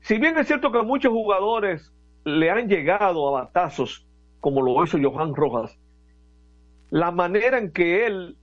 Si 0.00 0.18
bien 0.18 0.38
es 0.38 0.46
cierto 0.46 0.72
que 0.72 0.82
muchos 0.82 1.12
jugadores 1.12 1.92
le 2.24 2.50
han 2.50 2.68
llegado 2.68 3.28
a 3.28 3.42
batazos, 3.42 4.06
como 4.40 4.62
lo 4.62 4.82
hizo 4.82 4.98
Johan 4.98 5.34
Rojas, 5.34 5.78
la 6.90 7.10
manera 7.10 7.58
en 7.58 7.70
que 7.70 8.06
él 8.06 8.36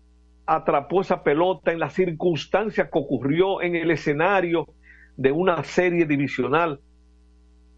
atrapó 0.45 1.01
esa 1.01 1.23
pelota, 1.23 1.71
en 1.71 1.79
las 1.79 1.93
circunstancias 1.93 2.89
que 2.91 2.99
ocurrió 2.99 3.61
en 3.61 3.75
el 3.75 3.89
escenario 3.89 4.67
de 5.15 5.31
una 5.31 5.63
serie 5.63 6.05
divisional, 6.05 6.79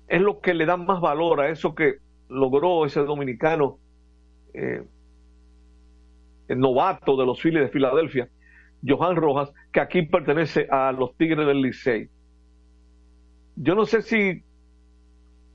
es 0.08 0.22
lo 0.22 0.40
que 0.40 0.54
le 0.54 0.66
da 0.66 0.78
más 0.78 1.02
valor 1.02 1.42
a 1.42 1.50
eso 1.50 1.74
que 1.76 1.96
logró 2.30 2.86
ese 2.86 3.02
dominicano 3.02 3.78
eh, 4.54 4.84
novato 6.50 7.18
de 7.18 7.26
los 7.26 7.42
Phillies 7.42 7.64
de 7.64 7.70
Filadelfia, 7.70 8.30
Johan 8.86 9.16
Rojas, 9.16 9.52
que 9.72 9.80
aquí 9.80 10.04
pertenece 10.04 10.68
a 10.70 10.92
los 10.92 11.16
Tigres 11.18 11.48
del 11.48 11.62
Licey. 11.62 12.10
Yo 13.56 13.74
no 13.74 13.86
sé 13.86 14.02
si 14.02 14.44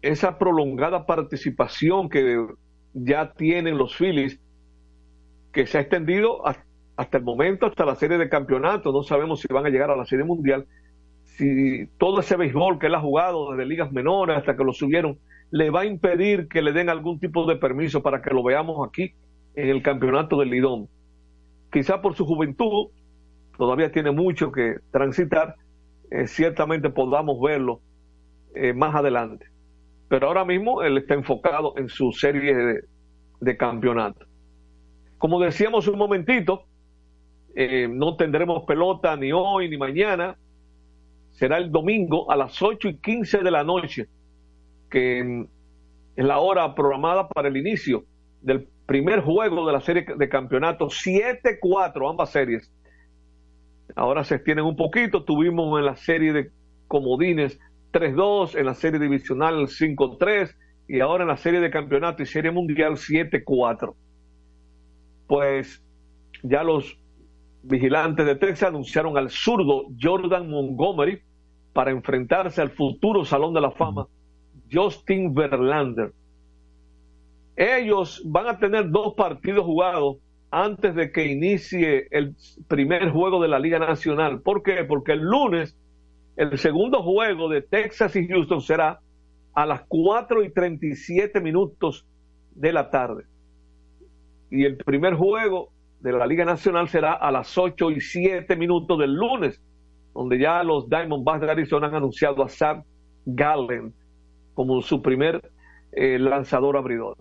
esa 0.02 0.38
prolongada 0.38 1.06
participación 1.06 2.08
que 2.08 2.46
ya 2.94 3.32
tienen 3.32 3.78
los 3.78 3.96
Phillies 3.96 4.40
que 5.52 5.66
se 5.66 5.78
ha 5.78 5.80
extendido 5.82 6.46
hasta 6.96 7.18
el 7.18 7.24
momento, 7.24 7.66
hasta 7.66 7.84
la 7.84 7.96
serie 7.96 8.18
de 8.18 8.28
campeonatos. 8.28 8.92
No 8.92 9.02
sabemos 9.02 9.40
si 9.40 9.48
van 9.52 9.66
a 9.66 9.70
llegar 9.70 9.90
a 9.90 9.96
la 9.96 10.06
serie 10.06 10.24
mundial. 10.24 10.66
Si 11.40 11.86
todo 11.96 12.20
ese 12.20 12.36
béisbol 12.36 12.78
que 12.78 12.88
él 12.88 12.94
ha 12.94 13.00
jugado 13.00 13.52
desde 13.52 13.64
ligas 13.64 13.90
menores 13.92 14.36
hasta 14.36 14.58
que 14.58 14.62
lo 14.62 14.74
subieron, 14.74 15.18
le 15.50 15.70
va 15.70 15.80
a 15.80 15.84
impedir 15.86 16.48
que 16.48 16.60
le 16.60 16.72
den 16.72 16.90
algún 16.90 17.18
tipo 17.18 17.46
de 17.46 17.56
permiso 17.56 18.02
para 18.02 18.20
que 18.20 18.28
lo 18.28 18.42
veamos 18.42 18.86
aquí 18.86 19.14
en 19.54 19.70
el 19.70 19.82
campeonato 19.82 20.38
del 20.38 20.50
Lidón. 20.50 20.88
Quizá 21.72 22.02
por 22.02 22.14
su 22.14 22.26
juventud, 22.26 22.88
todavía 23.56 23.90
tiene 23.90 24.10
mucho 24.10 24.52
que 24.52 24.80
transitar, 24.90 25.54
eh, 26.10 26.26
ciertamente 26.26 26.90
podamos 26.90 27.40
verlo 27.40 27.80
eh, 28.54 28.74
más 28.74 28.94
adelante. 28.94 29.46
Pero 30.10 30.26
ahora 30.26 30.44
mismo 30.44 30.82
él 30.82 30.98
está 30.98 31.14
enfocado 31.14 31.72
en 31.78 31.88
su 31.88 32.12
serie 32.12 32.54
de, 32.54 32.80
de 33.40 33.56
campeonato. 33.56 34.26
Como 35.16 35.40
decíamos 35.40 35.88
un 35.88 35.96
momentito, 35.96 36.66
eh, 37.54 37.88
no 37.90 38.16
tendremos 38.16 38.64
pelota 38.66 39.16
ni 39.16 39.32
hoy 39.32 39.70
ni 39.70 39.78
mañana. 39.78 40.36
Será 41.40 41.56
el 41.56 41.72
domingo 41.72 42.30
a 42.30 42.36
las 42.36 42.60
8 42.60 42.86
y 42.86 42.96
15 42.98 43.38
de 43.38 43.50
la 43.50 43.64
noche, 43.64 44.08
que 44.90 45.20
es 46.14 46.24
la 46.26 46.38
hora 46.38 46.74
programada 46.74 47.28
para 47.28 47.48
el 47.48 47.56
inicio 47.56 48.04
del 48.42 48.68
primer 48.84 49.22
juego 49.22 49.66
de 49.66 49.72
la 49.72 49.80
serie 49.80 50.04
de 50.18 50.28
campeonato. 50.28 50.88
7-4 50.88 52.10
ambas 52.10 52.28
series. 52.28 52.70
Ahora 53.96 54.22
se 54.22 54.34
extienden 54.34 54.66
un 54.66 54.76
poquito. 54.76 55.24
Tuvimos 55.24 55.78
en 55.78 55.86
la 55.86 55.96
serie 55.96 56.34
de 56.34 56.50
comodines 56.88 57.58
3-2, 57.94 58.58
en 58.58 58.66
la 58.66 58.74
serie 58.74 59.00
divisional 59.00 59.66
5-3 59.66 60.54
y 60.88 61.00
ahora 61.00 61.24
en 61.24 61.28
la 61.28 61.38
serie 61.38 61.60
de 61.60 61.70
campeonato 61.70 62.22
y 62.22 62.26
serie 62.26 62.50
mundial 62.50 62.98
7-4. 62.98 63.94
Pues 65.26 65.82
ya 66.42 66.62
los 66.64 66.98
vigilantes 67.62 68.26
de 68.26 68.34
Texas 68.34 68.68
anunciaron 68.68 69.16
al 69.16 69.30
zurdo 69.30 69.86
Jordan 69.98 70.50
Montgomery 70.50 71.22
para 71.72 71.90
enfrentarse 71.90 72.60
al 72.60 72.70
futuro 72.70 73.24
Salón 73.24 73.54
de 73.54 73.60
la 73.60 73.70
Fama 73.70 74.06
Justin 74.72 75.34
Verlander. 75.34 76.12
Ellos 77.56 78.22
van 78.24 78.46
a 78.48 78.58
tener 78.58 78.90
dos 78.90 79.14
partidos 79.14 79.64
jugados 79.64 80.16
antes 80.50 80.94
de 80.94 81.12
que 81.12 81.26
inicie 81.26 82.08
el 82.10 82.34
primer 82.68 83.10
juego 83.10 83.40
de 83.42 83.48
la 83.48 83.58
Liga 83.58 83.78
Nacional. 83.78 84.40
¿Por 84.40 84.62
qué? 84.62 84.84
Porque 84.84 85.12
el 85.12 85.20
lunes 85.20 85.76
el 86.36 86.56
segundo 86.56 87.02
juego 87.02 87.50
de 87.50 87.60
Texas 87.60 88.16
y 88.16 88.26
Houston 88.26 88.62
será 88.62 89.00
a 89.52 89.66
las 89.66 89.82
4 89.88 90.42
y 90.42 90.50
37 90.50 91.38
minutos 91.40 92.06
de 92.54 92.72
la 92.72 92.88
tarde. 92.88 93.24
Y 94.50 94.64
el 94.64 94.78
primer 94.78 95.14
juego 95.14 95.70
de 96.00 96.12
la 96.12 96.26
Liga 96.26 96.46
Nacional 96.46 96.88
será 96.88 97.12
a 97.12 97.30
las 97.30 97.58
8 97.58 97.90
y 97.90 98.00
7 98.00 98.56
minutos 98.56 98.98
del 98.98 99.12
lunes, 99.12 99.60
donde 100.14 100.38
ya 100.38 100.62
los 100.62 100.88
Diamondbacks 100.88 101.42
de 101.42 101.50
Arizona 101.50 101.86
han 101.86 101.94
anunciado 101.94 102.42
a 102.42 102.48
Sam 102.48 102.82
Gallen 103.24 103.94
como 104.54 104.82
su 104.82 105.00
primer 105.02 105.50
eh, 105.92 106.18
lanzador 106.18 106.76
abridor. 106.76 107.16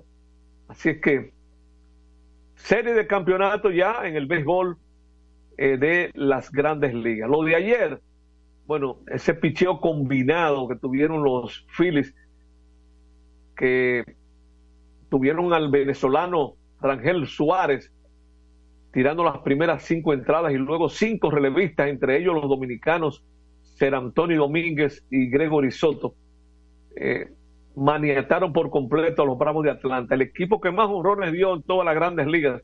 Así 0.67 0.89
es 0.89 1.01
que 1.01 1.33
serie 2.55 2.93
de 2.93 3.07
campeonato 3.07 3.71
ya 3.71 4.01
en 4.03 4.15
el 4.15 4.25
béisbol 4.25 4.77
eh, 5.57 5.77
de 5.77 6.11
las 6.13 6.51
grandes 6.51 6.93
ligas. 6.93 7.29
Lo 7.29 7.43
de 7.43 7.55
ayer, 7.55 8.01
bueno, 8.65 8.97
ese 9.07 9.33
picheo 9.33 9.79
combinado 9.79 10.67
que 10.67 10.75
tuvieron 10.75 11.23
los 11.23 11.65
Phillies, 11.75 12.13
que 13.55 14.03
tuvieron 15.09 15.53
al 15.53 15.69
venezolano 15.69 16.55
Rangel 16.81 17.27
Suárez 17.27 17.91
tirando 18.91 19.23
las 19.23 19.39
primeras 19.39 19.83
cinco 19.83 20.13
entradas 20.13 20.51
y 20.51 20.57
luego 20.57 20.89
cinco 20.89 21.29
relevistas, 21.29 21.87
entre 21.87 22.17
ellos 22.17 22.35
los 22.35 22.49
dominicanos 22.49 23.23
Ser 23.61 23.95
Antonio 23.95 24.41
Domínguez 24.41 25.05
y 25.09 25.29
Gregory 25.29 25.71
Soto, 25.71 26.15
eh, 26.95 27.29
maniataron 27.75 28.51
por 28.51 28.69
completo 28.69 29.21
a 29.21 29.25
los 29.25 29.37
Bravos 29.37 29.63
de 29.63 29.71
Atlanta, 29.71 30.15
el 30.15 30.21
equipo 30.21 30.59
que 30.59 30.71
más 30.71 30.87
honrones 30.89 31.31
dio 31.31 31.55
en 31.55 31.63
todas 31.63 31.85
las 31.85 31.95
grandes 31.95 32.27
ligas 32.27 32.61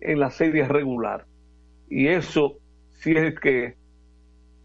en 0.00 0.20
la 0.20 0.30
serie 0.30 0.66
regular. 0.68 1.24
Y 1.88 2.08
eso 2.08 2.58
sí 2.90 3.12
es 3.12 3.38
que 3.38 3.76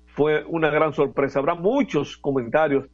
fue 0.07 0.43
una 0.45 0.69
gran 0.69 0.93
sorpresa. 0.93 1.39
Habrá 1.39 1.55
muchos 1.55 2.17
comentarios 2.17 2.87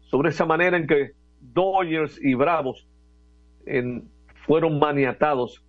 sobre 0.00 0.30
esa 0.30 0.46
manera 0.46 0.78
en 0.78 0.86
que 0.86 1.10
Dodgers 1.40 2.18
y 2.22 2.34
Bravos 2.34 2.86
fueron 4.46 4.78
maniatados 4.78 5.62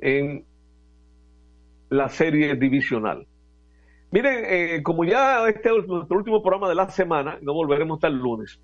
en 0.00 0.44
la 1.92 2.08
serie 2.08 2.54
divisional. 2.54 3.26
Miren, 4.10 4.44
eh, 4.46 4.82
como 4.82 5.04
ya 5.04 5.46
este 5.48 5.68
es 5.68 5.86
nuestro 5.86 6.16
último 6.16 6.42
programa 6.42 6.68
de 6.68 6.74
la 6.74 6.88
semana, 6.88 7.38
no 7.42 7.52
volveremos 7.52 7.96
hasta 7.96 8.08
el 8.08 8.16
lunes. 8.16 8.58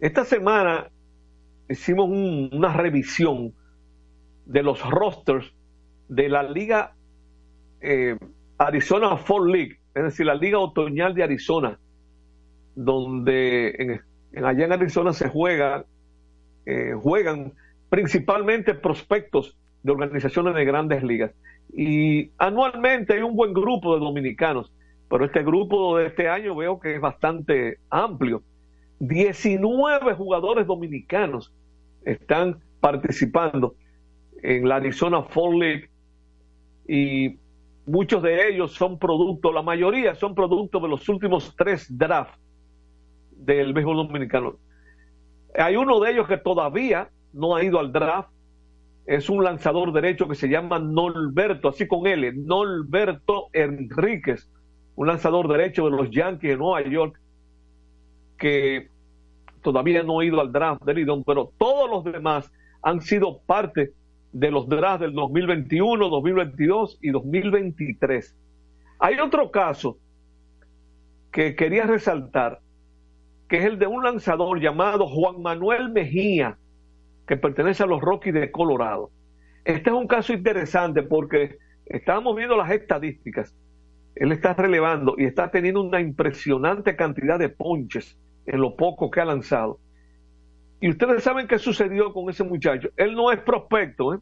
Esta 0.00 0.24
semana 0.24 0.90
hicimos 1.68 2.08
una 2.08 2.72
revisión 2.72 3.54
de 4.46 4.62
los 4.62 4.82
rosters 4.90 5.52
de 6.08 6.28
la 6.28 6.42
Liga 6.42 6.94
eh, 7.80 8.16
Arizona 8.58 9.16
Fall 9.16 9.52
League, 9.52 9.78
es 9.94 10.02
decir, 10.02 10.26
la 10.26 10.34
Liga 10.34 10.58
Otoñal 10.58 11.14
de 11.14 11.22
Arizona, 11.22 11.78
donde 12.74 14.00
en, 14.32 14.44
allá 14.44 14.64
en 14.64 14.72
Arizona 14.72 15.12
se 15.12 15.28
juega, 15.28 15.84
eh, 16.66 16.94
juegan 17.00 17.52
principalmente 17.90 18.74
prospectos 18.74 19.56
de 19.88 19.92
organizaciones 19.92 20.54
de 20.54 20.64
grandes 20.64 21.02
ligas. 21.02 21.32
Y 21.72 22.30
anualmente 22.38 23.14
hay 23.14 23.22
un 23.22 23.34
buen 23.34 23.52
grupo 23.52 23.94
de 23.94 24.00
dominicanos, 24.00 24.70
pero 25.08 25.24
este 25.24 25.42
grupo 25.42 25.96
de 25.96 26.06
este 26.06 26.28
año 26.28 26.54
veo 26.54 26.78
que 26.78 26.94
es 26.94 27.00
bastante 27.00 27.78
amplio. 27.88 28.42
19 29.00 30.14
jugadores 30.14 30.66
dominicanos 30.66 31.54
están 32.04 32.58
participando 32.80 33.74
en 34.42 34.68
la 34.68 34.76
Arizona 34.76 35.22
Fall 35.22 35.58
League 35.58 35.88
y 36.86 37.38
muchos 37.86 38.22
de 38.22 38.48
ellos 38.48 38.72
son 38.74 38.98
producto, 38.98 39.52
la 39.52 39.62
mayoría 39.62 40.14
son 40.14 40.34
producto 40.34 40.80
de 40.80 40.88
los 40.88 41.08
últimos 41.08 41.54
tres 41.56 41.86
drafts 41.96 42.38
del 43.32 43.72
béisbol 43.72 43.96
dominicano. 43.96 44.56
Hay 45.56 45.76
uno 45.76 45.98
de 46.00 46.12
ellos 46.12 46.28
que 46.28 46.36
todavía 46.36 47.08
no 47.32 47.56
ha 47.56 47.64
ido 47.64 47.78
al 47.78 47.92
draft, 47.92 48.28
es 49.08 49.30
un 49.30 49.42
lanzador 49.42 49.90
derecho 49.94 50.28
que 50.28 50.34
se 50.34 50.50
llama 50.50 50.78
Norberto, 50.78 51.70
así 51.70 51.88
con 51.88 52.06
L, 52.06 52.30
Norberto 52.34 53.48
Enríquez, 53.54 54.50
un 54.96 55.06
lanzador 55.06 55.48
derecho 55.48 55.86
de 55.86 55.92
los 55.92 56.10
Yankees 56.10 56.50
de 56.50 56.56
Nueva 56.58 56.86
York, 56.86 57.18
que 58.36 58.90
todavía 59.62 60.02
no 60.02 60.20
ha 60.20 60.26
ido 60.26 60.42
al 60.42 60.52
draft 60.52 60.82
del 60.84 60.96
Lidón, 60.96 61.24
pero 61.24 61.50
todos 61.56 61.88
los 61.88 62.04
demás 62.04 62.52
han 62.82 63.00
sido 63.00 63.38
parte 63.46 63.94
de 64.32 64.50
los 64.50 64.68
drafts 64.68 65.00
del 65.00 65.14
2021, 65.14 66.06
2022 66.06 66.98
y 67.00 67.10
2023. 67.10 68.36
Hay 68.98 69.18
otro 69.20 69.50
caso 69.50 69.96
que 71.32 71.56
quería 71.56 71.84
resaltar, 71.84 72.60
que 73.48 73.56
es 73.56 73.64
el 73.64 73.78
de 73.78 73.86
un 73.86 74.04
lanzador 74.04 74.60
llamado 74.60 75.06
Juan 75.06 75.40
Manuel 75.40 75.88
Mejía, 75.88 76.58
que 77.28 77.36
pertenece 77.36 77.82
a 77.82 77.86
los 77.86 78.00
Rockies 78.00 78.34
de 78.34 78.50
Colorado. 78.50 79.10
Este 79.64 79.90
es 79.90 79.96
un 79.96 80.08
caso 80.08 80.32
interesante 80.32 81.02
porque 81.02 81.58
estamos 81.84 82.34
viendo 82.34 82.56
las 82.56 82.70
estadísticas. 82.70 83.54
Él 84.14 84.32
está 84.32 84.54
relevando 84.54 85.14
y 85.18 85.26
está 85.26 85.50
teniendo 85.50 85.82
una 85.82 86.00
impresionante 86.00 86.96
cantidad 86.96 87.38
de 87.38 87.50
ponches 87.50 88.18
en 88.46 88.60
lo 88.60 88.74
poco 88.74 89.10
que 89.10 89.20
ha 89.20 89.26
lanzado. 89.26 89.78
Y 90.80 90.88
ustedes 90.88 91.22
saben 91.22 91.46
qué 91.46 91.58
sucedió 91.58 92.14
con 92.14 92.30
ese 92.30 92.44
muchacho. 92.44 92.88
Él 92.96 93.14
no 93.14 93.30
es 93.30 93.40
prospecto, 93.40 94.14
¿eh? 94.14 94.18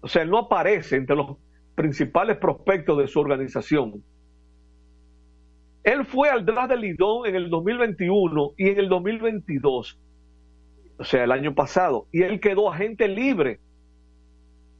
o 0.00 0.06
sea, 0.06 0.22
él 0.22 0.30
no 0.30 0.38
aparece 0.38 0.96
entre 0.96 1.16
los 1.16 1.36
principales 1.74 2.36
prospectos 2.36 2.98
de 2.98 3.08
su 3.08 3.18
organización. 3.18 4.04
Él 5.82 6.04
fue 6.06 6.30
al 6.30 6.46
draft 6.46 6.70
de 6.70 6.76
Lidón 6.76 7.26
en 7.26 7.34
el 7.34 7.50
2021 7.50 8.52
y 8.56 8.68
en 8.68 8.78
el 8.78 8.88
2022 8.88 9.98
o 10.98 11.04
sea, 11.04 11.24
el 11.24 11.32
año 11.32 11.54
pasado, 11.54 12.06
y 12.12 12.22
él 12.22 12.40
quedó 12.40 12.70
agente 12.70 13.08
libre 13.08 13.60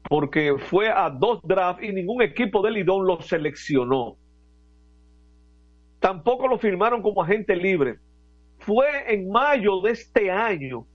porque 0.08 0.54
fue 0.58 0.90
a 0.90 1.08
dos 1.10 1.40
drafts 1.42 1.82
y 1.82 1.92
ningún 1.92 2.22
equipo 2.22 2.62
de 2.62 2.70
Lidón 2.70 3.06
lo 3.06 3.20
seleccionó. 3.22 4.16
Tampoco 5.98 6.46
lo 6.46 6.58
firmaron 6.58 7.00
como 7.00 7.22
agente 7.22 7.56
libre. 7.56 7.98
Fue 8.58 8.86
en 9.12 9.30
mayo 9.30 9.80
de 9.80 9.92
este 9.92 10.30
año, 10.30 10.86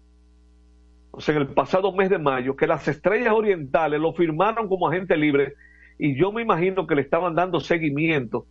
o 1.11 1.19
sea, 1.19 1.35
en 1.35 1.41
el 1.41 1.47
pasado 1.47 1.91
mes 1.91 2.09
de 2.09 2.19
mayo, 2.19 2.55
que 2.55 2.67
las 2.67 2.87
estrellas 2.87 3.33
orientales 3.33 3.99
lo 3.99 4.13
firmaron 4.13 4.67
como 4.67 4.87
agente 4.87 5.17
libre 5.17 5.53
y 5.97 6.15
yo 6.15 6.31
me 6.31 6.41
imagino 6.41 6.87
que 6.87 6.95
le 6.95 7.01
estaban 7.01 7.35
dando 7.35 7.59
seguimiento 7.59 8.45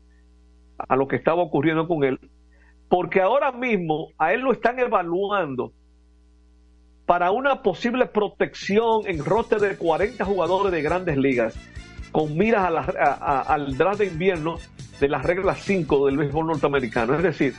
a 0.76 0.96
lo 0.96 1.08
que 1.08 1.16
estaba 1.16 1.42
ocurriendo 1.42 1.88
con 1.88 2.04
él, 2.04 2.18
porque 2.88 3.20
ahora 3.20 3.52
mismo 3.52 4.08
a 4.18 4.32
él 4.32 4.40
lo 4.40 4.52
están 4.52 4.78
evaluando 4.78 5.72
para 7.09 7.30
una 7.30 7.62
posible 7.62 8.04
protección 8.04 9.06
en 9.06 9.24
roster 9.24 9.59
de 9.61 9.76
40 9.76 10.22
jugadores 10.26 10.70
de 10.70 10.82
grandes 10.82 11.16
ligas, 11.16 11.54
con 12.12 12.36
miras 12.36 12.86
al 13.46 13.78
draft 13.78 14.00
de 14.00 14.06
invierno 14.09 14.59
de 15.00 15.09
las 15.09 15.24
reglas 15.24 15.59
5 15.62 16.04
del 16.04 16.18
béisbol 16.18 16.48
norteamericano. 16.48 17.14
Es 17.14 17.22
decir, 17.22 17.54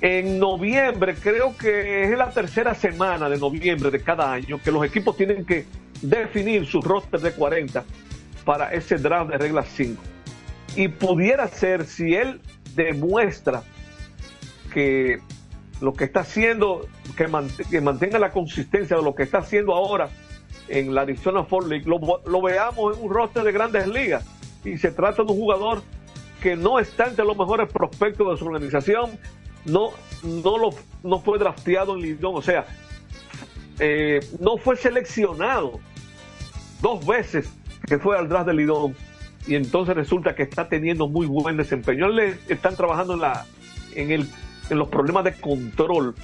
en 0.00 0.40
noviembre, 0.40 1.14
creo 1.14 1.56
que 1.56 2.02
es 2.02 2.18
la 2.18 2.30
tercera 2.30 2.74
semana 2.74 3.28
de 3.28 3.38
noviembre 3.38 3.92
de 3.92 4.02
cada 4.02 4.32
año, 4.32 4.60
que 4.60 4.72
los 4.72 4.84
equipos 4.84 5.16
tienen 5.16 5.44
que 5.44 5.64
definir 6.02 6.66
su 6.66 6.80
roster 6.80 7.20
de 7.20 7.30
40 7.30 7.84
para 8.44 8.72
ese 8.72 8.96
draft 8.96 9.30
de 9.30 9.38
reglas 9.38 9.68
5. 9.76 10.02
Y 10.74 10.88
pudiera 10.88 11.46
ser, 11.46 11.84
si 11.84 12.12
él 12.12 12.40
demuestra 12.74 13.62
que 14.74 15.20
lo 15.80 15.92
que 15.92 16.02
está 16.02 16.20
haciendo, 16.20 16.88
que, 17.16 17.28
mant- 17.28 17.68
que 17.68 17.80
mantenga 17.80 18.18
la 18.18 18.30
consistencia 18.32 18.96
de 18.96 19.02
lo 19.02 19.14
que 19.14 19.22
está 19.24 19.38
haciendo 19.38 19.74
ahora 19.74 20.08
en 20.68 20.94
la 20.94 21.02
Arizona 21.02 21.44
Fall 21.44 21.68
League, 21.68 21.84
lo, 21.86 21.98
lo 22.26 22.42
veamos 22.42 22.96
en 22.96 23.04
un 23.04 23.10
roster 23.12 23.42
de 23.42 23.52
grandes 23.52 23.86
ligas. 23.88 24.24
Y 24.64 24.76
se 24.76 24.90
trata 24.90 25.22
de 25.22 25.32
un 25.32 25.38
jugador 25.38 25.82
que 26.42 26.56
no 26.56 26.78
está 26.78 27.06
entre 27.06 27.24
los 27.24 27.36
mejores 27.36 27.72
prospectos 27.72 28.30
de 28.30 28.36
su 28.36 28.46
organización, 28.46 29.10
no, 29.64 29.90
no, 30.22 30.58
lo, 30.58 30.70
no 31.02 31.20
fue 31.20 31.38
drafteado 31.38 31.94
en 31.94 32.02
Lidón, 32.02 32.36
o 32.36 32.42
sea, 32.42 32.66
eh, 33.80 34.20
no 34.40 34.56
fue 34.56 34.76
seleccionado 34.76 35.80
dos 36.80 37.04
veces 37.06 37.50
que 37.86 37.98
fue 37.98 38.18
al 38.18 38.28
draft 38.28 38.46
de 38.46 38.54
Lidón 38.54 38.94
y 39.46 39.54
entonces 39.54 39.94
resulta 39.94 40.34
que 40.34 40.42
está 40.42 40.68
teniendo 40.68 41.08
muy 41.08 41.26
buen 41.26 41.56
desempeño. 41.56 42.08
Le 42.08 42.38
están 42.48 42.76
trabajando 42.76 43.14
en 43.14 43.20
la 43.20 43.46
en 43.94 44.10
el 44.10 44.28
en 44.70 44.78
los 44.78 44.88
problemas 44.88 45.24
de 45.24 45.32
control 45.32 46.14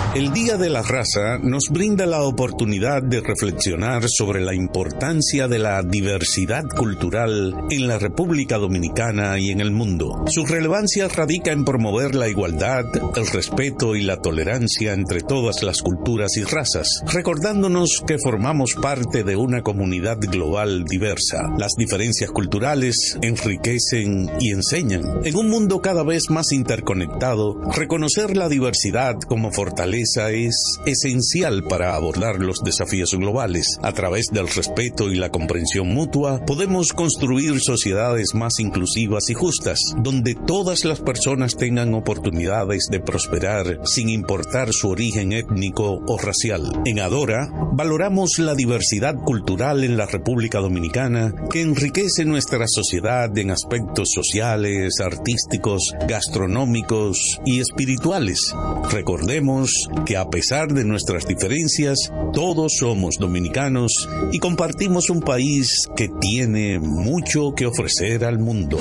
El 0.13 0.33
Día 0.33 0.57
de 0.57 0.69
la 0.69 0.81
Raza 0.81 1.37
nos 1.41 1.69
brinda 1.69 2.05
la 2.05 2.23
oportunidad 2.23 3.01
de 3.01 3.21
reflexionar 3.21 4.09
sobre 4.09 4.41
la 4.41 4.53
importancia 4.53 5.47
de 5.47 5.57
la 5.57 5.81
diversidad 5.83 6.65
cultural 6.65 7.55
en 7.69 7.87
la 7.87 7.97
República 7.97 8.57
Dominicana 8.57 9.39
y 9.39 9.51
en 9.51 9.61
el 9.61 9.71
mundo. 9.71 10.25
Su 10.27 10.45
relevancia 10.45 11.07
radica 11.07 11.53
en 11.53 11.63
promover 11.63 12.13
la 12.13 12.27
igualdad, 12.27 12.83
el 13.15 13.27
respeto 13.27 13.95
y 13.95 14.01
la 14.01 14.17
tolerancia 14.17 14.91
entre 14.91 15.21
todas 15.21 15.63
las 15.63 15.81
culturas 15.81 16.35
y 16.35 16.43
razas, 16.43 16.89
recordándonos 17.13 18.03
que 18.05 18.17
formamos 18.19 18.73
parte 18.73 19.23
de 19.23 19.37
una 19.37 19.61
comunidad 19.61 20.17
global 20.19 20.83
diversa. 20.83 21.43
Las 21.57 21.71
diferencias 21.77 22.31
culturales 22.31 23.17
enriquecen 23.21 24.29
y 24.41 24.51
enseñan. 24.51 25.21
En 25.23 25.37
un 25.37 25.49
mundo 25.49 25.79
cada 25.79 26.03
vez 26.03 26.29
más 26.29 26.51
interconectado, 26.51 27.61
reconocer 27.71 28.35
la 28.35 28.49
diversidad 28.49 29.15
como 29.25 29.53
fortaleza 29.53 30.00
es 30.01 30.79
esencial 30.85 31.63
para 31.63 31.95
abordar 31.95 32.39
los 32.39 32.63
desafíos 32.63 33.13
globales. 33.13 33.77
A 33.81 33.91
través 33.91 34.27
del 34.31 34.47
respeto 34.47 35.11
y 35.11 35.15
la 35.15 35.29
comprensión 35.29 35.89
mutua, 35.89 36.43
podemos 36.45 36.93
construir 36.93 37.59
sociedades 37.59 38.33
más 38.33 38.59
inclusivas 38.59 39.29
y 39.29 39.33
justas, 39.33 39.79
donde 39.97 40.35
todas 40.35 40.85
las 40.85 41.01
personas 41.01 41.55
tengan 41.55 41.93
oportunidades 41.93 42.87
de 42.89 42.99
prosperar 42.99 43.79
sin 43.85 44.09
importar 44.09 44.71
su 44.71 44.89
origen 44.89 45.33
étnico 45.33 46.01
o 46.07 46.17
racial. 46.17 46.81
En 46.85 46.99
Adora, 46.99 47.49
valoramos 47.73 48.39
la 48.39 48.55
diversidad 48.55 49.15
cultural 49.15 49.83
en 49.83 49.97
la 49.97 50.05
República 50.05 50.59
Dominicana 50.59 51.33
que 51.51 51.61
enriquece 51.61 52.25
nuestra 52.25 52.65
sociedad 52.67 53.37
en 53.37 53.51
aspectos 53.51 54.11
sociales, 54.13 54.99
artísticos, 54.99 55.93
gastronómicos 56.07 57.39
y 57.45 57.59
espirituales. 57.59 58.53
Recordemos 58.91 59.87
que 60.05 60.17
a 60.17 60.29
pesar 60.29 60.69
de 60.69 60.83
nuestras 60.83 61.25
diferencias, 61.25 62.11
todos 62.33 62.73
somos 62.79 63.15
dominicanos 63.19 64.09
y 64.31 64.39
compartimos 64.39 65.09
un 65.09 65.21
país 65.21 65.87
que 65.95 66.09
tiene 66.19 66.79
mucho 66.79 67.53
que 67.55 67.65
ofrecer 67.65 68.25
al 68.25 68.39
mundo. 68.39 68.77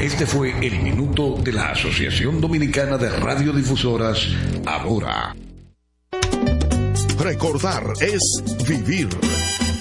Este 0.00 0.26
fue 0.26 0.54
el 0.64 0.82
minuto 0.82 1.36
de 1.42 1.52
la 1.52 1.70
Asociación 1.70 2.40
Dominicana 2.40 2.96
de 2.96 3.10
Radiodifusoras, 3.10 4.26
Ahora. 4.66 5.34
Recordar 7.18 7.92
es 8.00 8.42
vivir. 8.66 9.08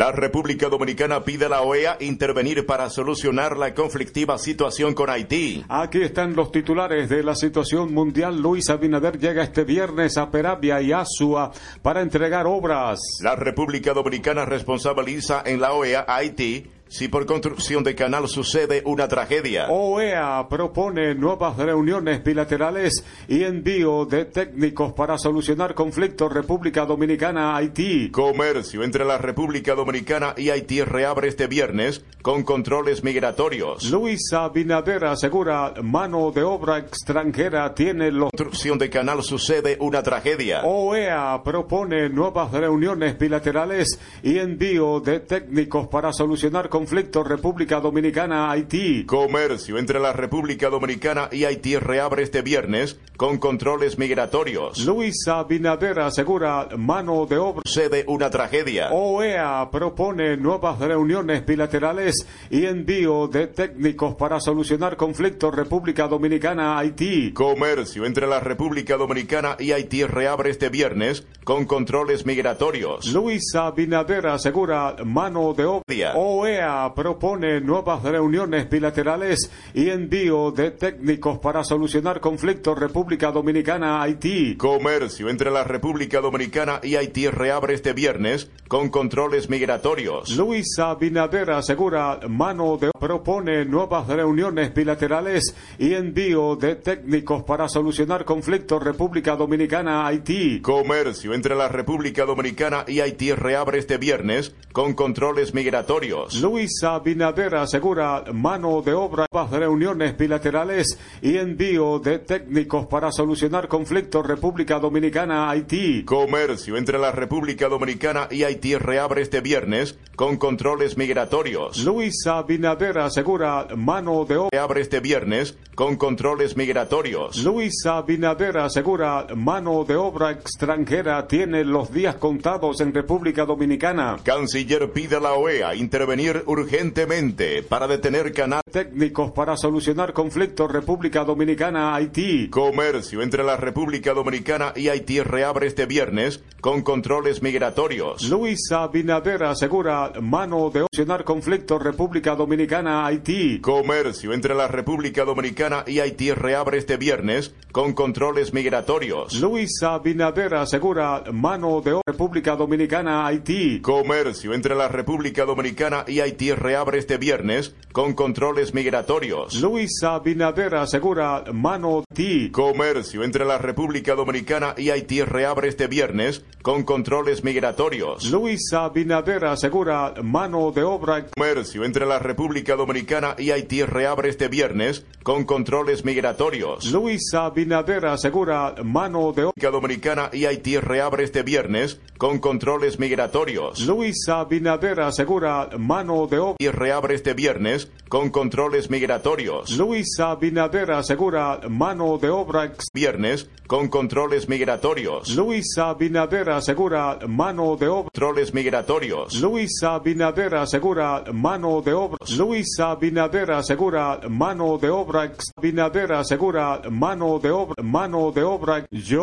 La 0.00 0.12
República 0.12 0.70
Dominicana 0.70 1.22
pide 1.24 1.44
a 1.44 1.50
la 1.50 1.60
OEA 1.60 1.98
intervenir 2.00 2.64
para 2.64 2.88
solucionar 2.88 3.58
la 3.58 3.74
conflictiva 3.74 4.38
situación 4.38 4.94
con 4.94 5.10
Haití. 5.10 5.62
Aquí 5.68 6.00
están 6.00 6.34
los 6.34 6.50
titulares 6.50 7.10
de 7.10 7.22
la 7.22 7.34
situación 7.34 7.92
mundial. 7.92 8.40
Luis 8.40 8.70
Abinader 8.70 9.18
llega 9.18 9.42
este 9.42 9.64
viernes 9.64 10.16
a 10.16 10.30
Peravia 10.30 10.80
y 10.80 10.90
Asua 10.92 11.52
para 11.82 12.00
entregar 12.00 12.46
obras. 12.46 12.98
La 13.22 13.36
República 13.36 13.92
Dominicana 13.92 14.46
responsabiliza 14.46 15.42
en 15.44 15.60
la 15.60 15.74
OEA 15.74 16.06
a 16.08 16.16
Haití 16.16 16.66
si 16.90 17.06
por 17.06 17.24
construcción 17.24 17.84
de 17.84 17.94
canal 17.94 18.28
sucede 18.28 18.82
una 18.84 19.06
tragedia. 19.06 19.68
OEA 19.70 20.48
propone 20.48 21.14
nuevas 21.14 21.56
reuniones 21.56 22.22
bilaterales 22.24 23.04
y 23.28 23.44
envío 23.44 24.04
de 24.06 24.24
técnicos 24.24 24.92
para 24.92 25.16
solucionar 25.16 25.74
conflictos 25.74 26.32
República 26.32 26.84
Dominicana-Haití. 26.84 28.10
Comercio 28.10 28.82
entre 28.82 29.04
la 29.04 29.18
República 29.18 29.76
Dominicana 29.76 30.34
y 30.36 30.50
Haití 30.50 30.82
reabre 30.82 31.28
este 31.28 31.46
viernes 31.46 32.04
con 32.22 32.42
controles 32.42 33.04
migratorios. 33.04 33.88
Luisa 33.88 34.48
Binader 34.48 35.04
asegura 35.04 35.74
mano 35.82 36.32
de 36.32 36.42
obra 36.42 36.78
extranjera 36.78 37.72
tiene 37.72 38.10
los... 38.10 38.30
Construcción 38.30 38.78
de 38.78 38.90
canal 38.90 39.22
sucede 39.22 39.76
una 39.80 40.02
tragedia. 40.02 40.62
OEA 40.64 41.40
propone 41.44 42.08
nuevas 42.08 42.50
reuniones 42.50 43.16
bilaterales 43.16 44.00
y 44.24 44.38
envío 44.38 44.98
de 44.98 45.20
técnicos 45.20 45.86
para 45.86 46.12
solucionar 46.12 46.68
conflictos 46.68 46.79
conflicto 46.80 47.22
República 47.22 47.78
Dominicana-Haití. 47.78 49.04
Comercio 49.04 49.76
entre 49.76 50.00
la 50.00 50.14
República 50.14 50.70
Dominicana 50.70 51.28
y 51.30 51.44
Haití 51.44 51.76
reabre 51.76 52.22
este 52.22 52.40
viernes 52.40 52.98
con 53.18 53.36
controles 53.36 53.98
migratorios. 53.98 54.82
Luisa 54.86 55.44
Binader 55.44 56.00
asegura 56.00 56.68
mano 56.78 57.26
de 57.26 57.36
obra. 57.36 57.60
Sucede 57.66 58.06
una 58.08 58.30
tragedia. 58.30 58.88
OEA 58.92 59.68
propone 59.70 60.38
nuevas 60.38 60.78
reuniones 60.78 61.44
bilaterales 61.44 62.26
y 62.48 62.64
envío 62.64 63.28
de 63.28 63.48
técnicos 63.48 64.14
para 64.14 64.40
solucionar 64.40 64.96
conflicto 64.96 65.50
República 65.50 66.08
Dominicana-Haití. 66.08 67.34
Comercio 67.34 68.06
entre 68.06 68.26
la 68.26 68.40
República 68.40 68.96
Dominicana 68.96 69.56
y 69.58 69.72
Haití 69.72 70.02
reabre 70.04 70.48
este 70.48 70.70
viernes 70.70 71.26
con 71.44 71.66
controles 71.66 72.24
migratorios. 72.24 73.12
Luisa 73.12 73.70
Binader 73.70 74.28
asegura 74.28 74.96
mano 75.04 75.52
de 75.52 75.66
obra. 75.66 76.14
OEA 76.14 76.69
propone 76.94 77.60
nuevas 77.60 78.02
reuniones 78.02 78.68
bilaterales 78.68 79.50
y 79.74 79.90
envío 79.90 80.50
de 80.50 80.70
técnicos 80.70 81.38
para 81.38 81.64
solucionar 81.64 82.20
conflictos 82.20 82.78
República 82.78 83.30
Dominicana-Haití. 83.30 84.56
Comercio 84.56 85.28
entre 85.28 85.50
la 85.50 85.64
República 85.64 86.20
Dominicana 86.20 86.80
y 86.82 86.96
Haití 86.96 87.28
reabre 87.28 87.74
este 87.74 87.92
viernes 87.92 88.50
con 88.68 88.88
controles 88.88 89.50
migratorios. 89.50 90.36
Luisa 90.36 90.94
Binader 90.94 91.50
asegura 91.50 92.20
mano 92.28 92.76
de 92.76 92.90
propone 92.98 93.64
nuevas 93.64 94.06
reuniones 94.06 94.72
bilaterales 94.74 95.54
y 95.78 95.94
envío 95.94 96.56
de 96.56 96.76
técnicos 96.76 97.42
para 97.44 97.68
solucionar 97.68 98.24
conflictos 98.24 98.82
República 98.82 99.36
Dominicana-Haití. 99.36 100.60
Comercio 100.60 101.34
entre 101.34 101.54
la 101.54 101.68
República 101.68 102.24
Dominicana 102.24 102.84
y 102.86 103.00
Haití 103.00 103.32
reabre 103.32 103.78
este 103.78 103.98
viernes 103.98 104.54
con 104.72 104.94
controles 104.94 105.54
migratorios. 105.54 106.40
Luisa 106.60 106.98
Binader 106.98 107.54
asegura 107.54 108.22
mano 108.34 108.82
de 108.82 108.92
obra, 108.92 109.24
reuniones 109.50 110.14
bilaterales 110.18 110.98
y 111.22 111.38
envío 111.38 111.98
de 112.00 112.18
técnicos 112.18 112.86
para 112.86 113.10
solucionar 113.10 113.66
conflictos 113.66 114.26
República 114.26 114.78
Dominicana-Haití. 114.78 116.04
Comercio 116.04 116.76
entre 116.76 116.98
la 116.98 117.12
República 117.12 117.66
Dominicana 117.66 118.28
y 118.30 118.42
Haití 118.42 118.76
reabre 118.76 119.22
este 119.22 119.40
viernes 119.40 119.98
con 120.16 120.36
controles 120.36 120.98
migratorios. 120.98 121.82
Luisa 121.82 122.42
Binader 122.42 122.98
asegura 122.98 123.68
mano 123.74 124.26
de 124.26 124.36
obra. 124.36 124.50
Reabre 124.52 124.82
este 124.82 125.00
viernes 125.00 125.56
con 125.80 125.96
controles 125.96 126.58
migratorios. 126.58 127.42
Luisa 127.42 128.02
Binader 128.02 128.58
asegura 128.58 129.28
mano 129.34 129.82
de 129.84 129.96
obra 129.96 130.30
extranjera 130.32 131.26
tiene 131.26 131.64
los 131.64 131.90
días 131.90 132.16
contados 132.16 132.82
en 132.82 132.92
República 132.92 133.46
Dominicana. 133.46 134.18
Canciller 134.22 134.92
pide 134.92 135.16
a 135.16 135.20
la 135.20 135.32
OEA 135.32 135.74
intervenir 135.74 136.42
urgentemente 136.50 137.62
para 137.62 137.86
detener 137.86 138.32
canales 138.32 138.64
técnicos 138.72 139.30
para 139.30 139.56
solucionar 139.56 140.12
conflictos 140.12 140.70
República 140.70 141.22
Dominicana-Haití. 141.22 142.48
Comercio 142.48 143.22
entre 143.22 143.44
la 143.44 143.56
República 143.56 144.12
Dominicana 144.12 144.72
y 144.74 144.88
Haití 144.88 145.20
reabre 145.20 145.68
este 145.68 145.86
viernes 145.86 146.42
con 146.60 146.82
controles 146.82 147.40
migratorios. 147.40 148.28
Luisa 148.28 148.88
Binader 148.88 149.44
asegura 149.44 150.12
mano 150.20 150.70
de 150.70 150.80
solucionar 150.80 151.22
conflictos 151.22 151.82
República 151.82 152.34
Dominicana-Haití. 152.34 153.60
Comercio 153.60 154.32
entre 154.32 154.56
la 154.56 154.66
República 154.66 155.24
Dominicana 155.24 155.84
y 155.86 156.00
Haití 156.00 156.32
reabre 156.32 156.78
este 156.78 156.96
viernes 156.96 157.54
con 157.70 157.92
controles 157.92 158.52
migratorios. 158.52 159.34
Luisa 159.34 159.98
Binader 159.98 160.54
asegura 160.54 161.22
mano 161.32 161.80
de 161.80 162.00
República 162.04 162.56
Dominicana-Haití. 162.56 163.80
Comercio 163.80 164.52
entre 164.52 164.74
la 164.74 164.88
República 164.88 165.44
Dominicana 165.44 166.04
y 166.08 166.18
Haití 166.18 166.29
reabre 166.38 166.98
este 166.98 167.18
viernes 167.18 167.74
con 167.92 168.14
controles 168.14 168.72
migratorios. 168.72 169.60
Luisa 169.60 170.18
Binader 170.20 170.76
asegura 170.76 171.44
mano 171.52 172.04
de 172.08 172.50
Comercio 172.52 173.24
entre 173.24 173.44
la 173.44 173.58
República 173.58 174.14
Dominicana 174.14 174.74
y 174.76 174.90
Haití 174.90 175.22
reabre 175.22 175.68
este 175.68 175.88
viernes 175.88 176.44
con 176.62 176.84
controles 176.84 177.42
migratorios. 177.42 178.30
Luisa 178.30 178.88
Binader 178.90 179.44
asegura 179.44 180.14
mano 180.22 180.70
de 180.72 180.82
obra. 180.82 181.26
Comercio 181.36 181.84
entre 181.84 182.06
la 182.06 182.18
República 182.18 182.76
Dominicana 182.76 183.34
y 183.38 183.50
Haití 183.50 183.82
reabre 183.82 184.28
este 184.28 184.48
viernes 184.48 185.04
con 185.22 185.44
controles 185.44 186.04
migratorios. 186.04 186.90
Luisa 186.92 187.50
Binader 187.50 188.06
asegura 188.06 188.74
mano 188.84 189.32
de 189.32 189.44
obra. 189.44 189.70
Dominicana 189.70 190.30
y 190.32 190.46
Haití 190.46 190.78
reabre 190.78 191.24
este 191.24 191.42
viernes 191.42 192.00
con 192.18 192.38
controles 192.38 192.98
migratorios. 192.98 193.80
Luisa 193.80 194.44
Binader 194.44 195.00
asegura 195.00 195.70
mano 195.78 196.19
de 196.26 196.38
obra. 196.38 196.56
Y 196.58 196.68
reabre 196.68 197.14
este 197.14 197.34
viernes 197.34 197.90
con 198.08 198.30
controles 198.30 198.90
migratorios. 198.90 199.70
Luisa 199.76 200.34
Binader 200.36 200.92
asegura 200.92 201.60
mano 201.68 202.18
de 202.18 202.30
obra. 202.30 202.72
Viernes 202.94 203.48
con 203.66 203.88
controles 203.88 204.48
migratorios. 204.48 205.34
Luisa 205.36 205.94
Binader 205.94 206.50
asegura 206.50 207.18
mano 207.28 207.76
de 207.76 207.88
obra. 207.88 208.10
Controles 208.12 208.52
migratorios. 208.52 209.40
Luisa 209.40 209.98
Binader 210.00 210.56
asegura 210.56 211.24
mano 211.32 211.80
de 211.80 211.92
obra. 211.92 212.18
Luisa 212.36 212.94
Binader 212.96 213.52
asegura 213.52 214.20
mano 214.28 214.78
de 214.78 214.90
obra. 214.90 215.32
Binader 215.60 216.12
asegura 216.12 216.82
mano 216.90 217.38
de 217.38 217.50
obra. 217.50 217.82
Mano 217.82 218.32
de 218.32 218.42
obra. 218.42 218.86
Yo 218.90 219.18